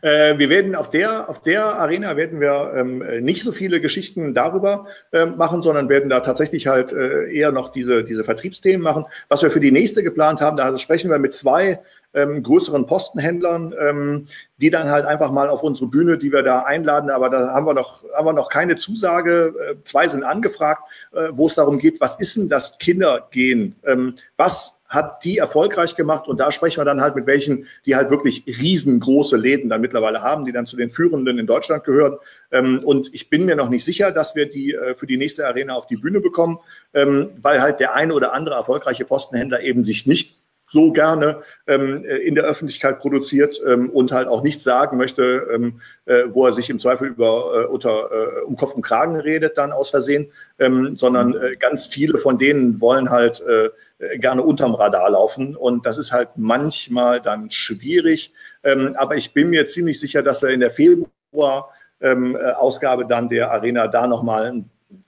Äh, 0.00 0.38
wir 0.38 0.48
werden 0.48 0.74
auf 0.74 0.90
der, 0.90 1.28
auf 1.28 1.40
der 1.40 1.64
Arena 1.64 2.16
werden 2.16 2.40
wir 2.40 2.72
ähm, 2.74 3.02
nicht 3.22 3.42
so 3.42 3.52
viele 3.52 3.80
Geschichten 3.80 4.34
darüber 4.34 4.86
äh, 5.12 5.26
machen, 5.26 5.62
sondern 5.62 5.88
werden 5.88 6.08
da 6.08 6.20
tatsächlich 6.20 6.66
halt 6.66 6.92
äh, 6.92 7.30
eher 7.30 7.52
noch 7.52 7.72
diese, 7.72 8.04
diese 8.04 8.24
Vertriebsthemen 8.24 8.82
machen. 8.82 9.04
Was 9.28 9.42
wir 9.42 9.50
für 9.50 9.60
die 9.60 9.72
nächste 9.72 10.02
geplant 10.02 10.40
haben, 10.40 10.56
da 10.56 10.76
sprechen 10.78 11.10
wir 11.10 11.18
mit 11.18 11.34
zwei 11.34 11.80
ähm, 12.16 12.42
größeren 12.42 12.86
Postenhändlern, 12.86 13.74
ähm, 13.78 14.26
die 14.58 14.70
dann 14.70 14.90
halt 14.90 15.04
einfach 15.04 15.30
mal 15.30 15.48
auf 15.48 15.62
unsere 15.62 15.86
Bühne, 15.86 16.18
die 16.18 16.32
wir 16.32 16.42
da 16.42 16.60
einladen, 16.60 17.10
aber 17.10 17.30
da 17.30 17.52
haben 17.52 17.66
wir 17.66 17.74
noch, 17.74 18.02
haben 18.14 18.26
wir 18.26 18.32
noch 18.32 18.48
keine 18.48 18.76
Zusage. 18.76 19.54
Äh, 19.70 19.74
zwei 19.84 20.08
sind 20.08 20.24
angefragt, 20.24 20.82
äh, 21.12 21.28
wo 21.32 21.46
es 21.46 21.54
darum 21.54 21.78
geht, 21.78 22.00
was 22.00 22.18
ist 22.18 22.36
denn 22.36 22.48
das 22.48 22.78
Kindergehen? 22.78 23.76
Ähm, 23.84 24.16
was 24.36 24.76
hat 24.88 25.24
die 25.24 25.38
erfolgreich 25.38 25.96
gemacht 25.96 26.28
und 26.28 26.38
da 26.38 26.52
sprechen 26.52 26.80
wir 26.80 26.84
dann 26.84 27.00
halt 27.00 27.16
mit 27.16 27.26
welchen, 27.26 27.66
die 27.84 27.96
halt 27.96 28.10
wirklich 28.10 28.44
riesengroße 28.46 29.36
Läden 29.36 29.68
dann 29.68 29.80
mittlerweile 29.80 30.22
haben, 30.22 30.44
die 30.44 30.52
dann 30.52 30.66
zu 30.66 30.76
den 30.76 30.90
führenden 30.90 31.38
in 31.38 31.46
Deutschland 31.46 31.84
gehören. 31.84 32.16
Ähm, 32.52 32.80
und 32.84 33.12
ich 33.12 33.28
bin 33.28 33.44
mir 33.44 33.56
noch 33.56 33.68
nicht 33.68 33.84
sicher, 33.84 34.12
dass 34.12 34.34
wir 34.34 34.48
die 34.48 34.74
äh, 34.74 34.94
für 34.94 35.06
die 35.06 35.16
nächste 35.16 35.46
Arena 35.46 35.74
auf 35.74 35.86
die 35.86 35.96
Bühne 35.96 36.20
bekommen, 36.20 36.58
ähm, 36.94 37.30
weil 37.42 37.60
halt 37.60 37.80
der 37.80 37.94
eine 37.94 38.14
oder 38.14 38.32
andere 38.32 38.54
erfolgreiche 38.54 39.04
Postenhändler 39.04 39.60
eben 39.60 39.84
sich 39.84 40.06
nicht 40.06 40.35
so 40.68 40.92
gerne 40.92 41.42
ähm, 41.66 42.04
äh, 42.04 42.16
in 42.16 42.34
der 42.34 42.44
Öffentlichkeit 42.44 42.98
produziert 42.98 43.60
ähm, 43.66 43.90
und 43.90 44.12
halt 44.12 44.28
auch 44.28 44.42
nichts 44.42 44.64
sagen 44.64 44.96
möchte, 44.96 45.46
ähm, 45.52 45.80
äh, 46.06 46.24
wo 46.28 46.46
er 46.46 46.52
sich 46.52 46.70
im 46.70 46.78
Zweifel 46.78 47.08
über 47.08 47.64
äh, 47.64 47.66
unter 47.66 48.10
äh, 48.10 48.40
um 48.42 48.56
Kopf 48.56 48.74
und 48.74 48.82
Kragen 48.82 49.16
redet 49.16 49.58
dann 49.58 49.72
aus 49.72 49.90
Versehen, 49.90 50.30
ähm, 50.58 50.96
sondern 50.96 51.34
äh, 51.34 51.56
ganz 51.56 51.86
viele 51.86 52.18
von 52.18 52.38
denen 52.38 52.80
wollen 52.80 53.10
halt 53.10 53.40
äh, 53.40 53.70
gerne 54.18 54.42
unterm 54.42 54.74
Radar 54.74 55.10
laufen. 55.10 55.54
Und 55.56 55.86
das 55.86 55.98
ist 55.98 56.12
halt 56.12 56.30
manchmal 56.36 57.20
dann 57.20 57.50
schwierig. 57.50 58.32
Ähm, 58.62 58.94
aber 58.98 59.16
ich 59.16 59.32
bin 59.32 59.50
mir 59.50 59.66
ziemlich 59.66 59.98
sicher, 60.00 60.22
dass 60.22 60.42
wir 60.42 60.50
in 60.50 60.60
der 60.60 60.70
Februar-Ausgabe 60.72 63.02
ähm, 63.02 63.06
äh, 63.06 63.08
dann 63.08 63.28
der 63.28 63.50
Arena 63.52 63.88
da 63.88 64.06
nochmal 64.06 64.64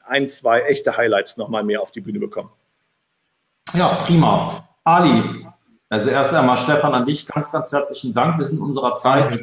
ein, 0.06 0.28
zwei 0.28 0.62
echte 0.62 0.96
Highlights 0.96 1.36
nochmal 1.36 1.62
mehr 1.64 1.82
auf 1.82 1.90
die 1.90 2.00
Bühne 2.00 2.18
bekommen. 2.18 2.50
Ja, 3.74 3.96
prima. 3.96 4.67
Ali, 4.88 5.46
also 5.90 6.08
erst 6.08 6.32
einmal 6.32 6.56
Stefan 6.56 6.94
an 6.94 7.04
dich 7.04 7.26
ganz, 7.26 7.52
ganz 7.52 7.70
herzlichen 7.72 8.14
Dank. 8.14 8.38
Wir 8.38 8.46
sind 8.46 8.56
in 8.56 8.62
unserer 8.62 8.94
Zeit 8.94 9.38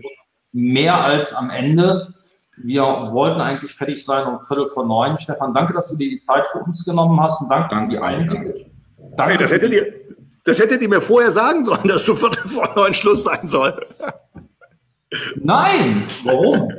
mehr 0.51 0.95
als 1.03 1.33
am 1.35 1.51
Ende. 1.51 2.15
Wir 2.57 2.81
wollten 2.81 3.41
eigentlich 3.41 3.75
fertig 3.75 4.03
sein 4.03 4.25
um 4.25 4.43
Viertel 4.43 4.67
vor 4.67 4.87
neun. 4.87 5.17
Stefan, 5.19 5.53
danke, 5.53 5.73
dass 5.73 5.89
du 5.89 5.97
dir 5.97 6.09
die 6.09 6.19
Zeit 6.19 6.47
für 6.47 6.59
uns 6.59 6.83
genommen 6.83 7.19
hast 7.21 7.41
und 7.41 7.49
danke, 7.49 7.67
danke 7.69 7.93
für 7.93 7.99
die 7.99 8.03
Einblicke. 8.03 8.71
Danke. 9.17 9.33
Hey, 9.33 9.37
das, 9.37 9.51
hättet 9.51 9.71
ihr, 9.71 9.93
das 10.45 10.57
hättet 10.57 10.81
ihr 10.81 10.89
mir 10.89 11.01
vorher 11.01 11.31
sagen 11.31 11.63
sollen, 11.63 11.87
dass 11.87 12.05
sofort 12.05 12.37
vor 12.37 12.67
neun 12.75 12.95
Schluss 12.95 13.23
sein 13.23 13.47
soll. 13.47 13.85
Nein, 15.35 16.07
warum? 16.23 16.71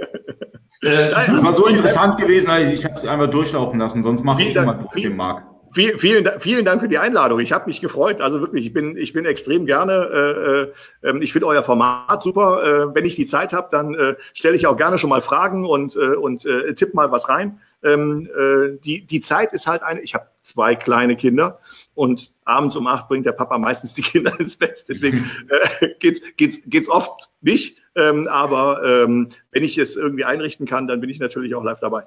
äh, 0.83 1.11
das 1.11 1.45
war 1.45 1.53
so 1.53 1.67
interessant 1.67 2.17
gewesen, 2.19 2.51
ich 2.73 2.85
habe 2.85 2.95
es 2.95 3.05
einfach 3.05 3.29
durchlaufen 3.29 3.79
lassen, 3.79 4.03
sonst 4.03 4.25
mache 4.25 4.43
ich 4.43 4.57
immer 4.57 4.75
dem 4.97 5.17
Marc. 5.17 5.56
Vielen, 5.77 5.99
vielen, 5.99 6.41
vielen 6.41 6.65
Dank 6.65 6.81
für 6.81 6.89
die 6.89 6.97
Einladung. 6.97 7.39
Ich 7.39 7.53
habe 7.53 7.67
mich 7.67 7.83
gefreut. 7.83 8.23
Also 8.23 8.41
wirklich, 8.41 8.65
ich 8.65 8.73
bin, 8.73 8.97
ich 8.97 9.13
bin 9.13 9.27
extrem 9.27 9.67
gerne. 9.67 10.73
Äh, 11.03 11.09
äh, 11.09 11.23
ich 11.23 11.35
finde 11.35 11.49
euer 11.49 11.63
Format 11.63 12.23
super. 12.23 12.65
Äh, 12.65 12.95
wenn 12.95 13.05
ich 13.05 13.15
die 13.15 13.27
Zeit 13.27 13.53
habe, 13.53 13.69
dann 13.71 13.93
äh, 13.93 14.15
stelle 14.33 14.57
ich 14.57 14.67
auch 14.67 14.79
gerne 14.79 14.97
schon 14.97 15.11
mal 15.11 15.21
Fragen 15.21 15.67
und, 15.67 15.95
äh, 15.95 16.15
und 16.15 16.47
äh, 16.47 16.73
tipp 16.73 16.95
mal 16.95 17.13
was 17.13 17.29
rein. 17.29 17.61
Ähm, 17.83 18.27
äh, 18.35 18.79
die, 18.83 19.07
die 19.07 19.21
Zeit 19.21 19.53
ist 19.53 19.67
halt 19.67 19.83
eine. 19.83 20.01
Ich 20.01 20.15
habe 20.15 20.29
zwei 20.41 20.77
kleine 20.77 21.15
Kinder 21.15 21.61
und 21.95 22.33
abends 22.47 22.75
um 22.75 22.87
acht 22.87 23.09
bringt 23.09 23.27
der 23.27 23.33
Papa 23.33 23.59
meistens 23.59 23.93
die 23.93 24.01
Kinder 24.01 24.33
ins 24.41 24.57
Bett. 24.57 24.83
Deswegen 24.89 25.31
äh, 25.81 25.89
geht's, 26.01 26.23
geht's, 26.39 26.59
geht's 26.65 26.89
oft 26.89 27.29
nicht. 27.43 27.83
Ähm, 27.95 28.29
aber 28.29 28.83
ähm, 28.83 29.29
wenn 29.51 29.63
ich 29.63 29.77
es 29.77 29.95
irgendwie 29.95 30.25
einrichten 30.25 30.67
kann, 30.67 30.89
dann 30.89 31.03
bin 31.03 31.11
ich 31.11 31.19
natürlich 31.19 31.55
auch 31.55 31.65
live 31.65 31.81
dabei. 31.81 32.05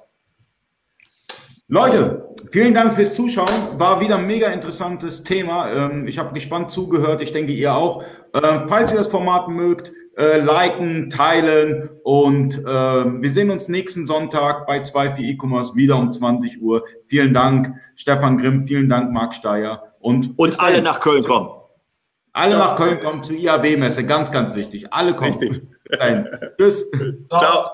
Leute, 1.72 2.34
vielen 2.50 2.74
Dank 2.74 2.94
fürs 2.94 3.14
Zuschauen. 3.14 3.48
War 3.78 4.00
wieder 4.00 4.16
ein 4.16 4.26
mega 4.26 4.48
interessantes 4.48 5.22
Thema. 5.22 5.70
Ähm, 5.70 6.08
ich 6.08 6.18
habe 6.18 6.34
gespannt 6.34 6.72
zugehört. 6.72 7.22
Ich 7.22 7.32
denke, 7.32 7.52
ihr 7.52 7.72
auch. 7.72 8.02
Ähm, 8.34 8.62
falls 8.66 8.90
ihr 8.90 8.98
das 8.98 9.06
Format 9.06 9.46
mögt, 9.46 9.92
äh, 10.18 10.40
liken, 10.40 11.10
teilen 11.10 11.88
und 12.02 12.58
äh, 12.58 12.64
wir 12.64 13.30
sehen 13.30 13.52
uns 13.52 13.68
nächsten 13.68 14.04
Sonntag 14.04 14.66
bei 14.66 14.80
2 14.80 15.14
für 15.14 15.22
E-Commerce 15.22 15.76
wieder 15.76 15.96
um 15.96 16.10
20 16.10 16.60
Uhr. 16.60 16.84
Vielen 17.06 17.32
Dank, 17.32 17.72
Stefan 17.94 18.38
Grimm, 18.38 18.66
vielen 18.66 18.88
Dank, 18.88 19.12
Marc 19.12 19.36
Steyer 19.36 19.94
und, 20.00 20.36
und 20.40 20.58
alle 20.58 20.82
nach 20.82 20.98
Köln 20.98 21.22
kommen. 21.22 21.50
Alle 22.32 22.58
nach 22.58 22.74
Köln 22.74 22.98
kommen 22.98 23.22
zur 23.22 23.36
IAW-Messe, 23.36 24.04
ganz, 24.04 24.32
ganz 24.32 24.56
wichtig. 24.56 24.92
Alle 24.92 25.14
kommen. 25.14 25.34
Richtig. 25.34 25.62
Tschüss. 26.58 26.90
Ciao. 27.28 27.40
Ciao. 27.40 27.70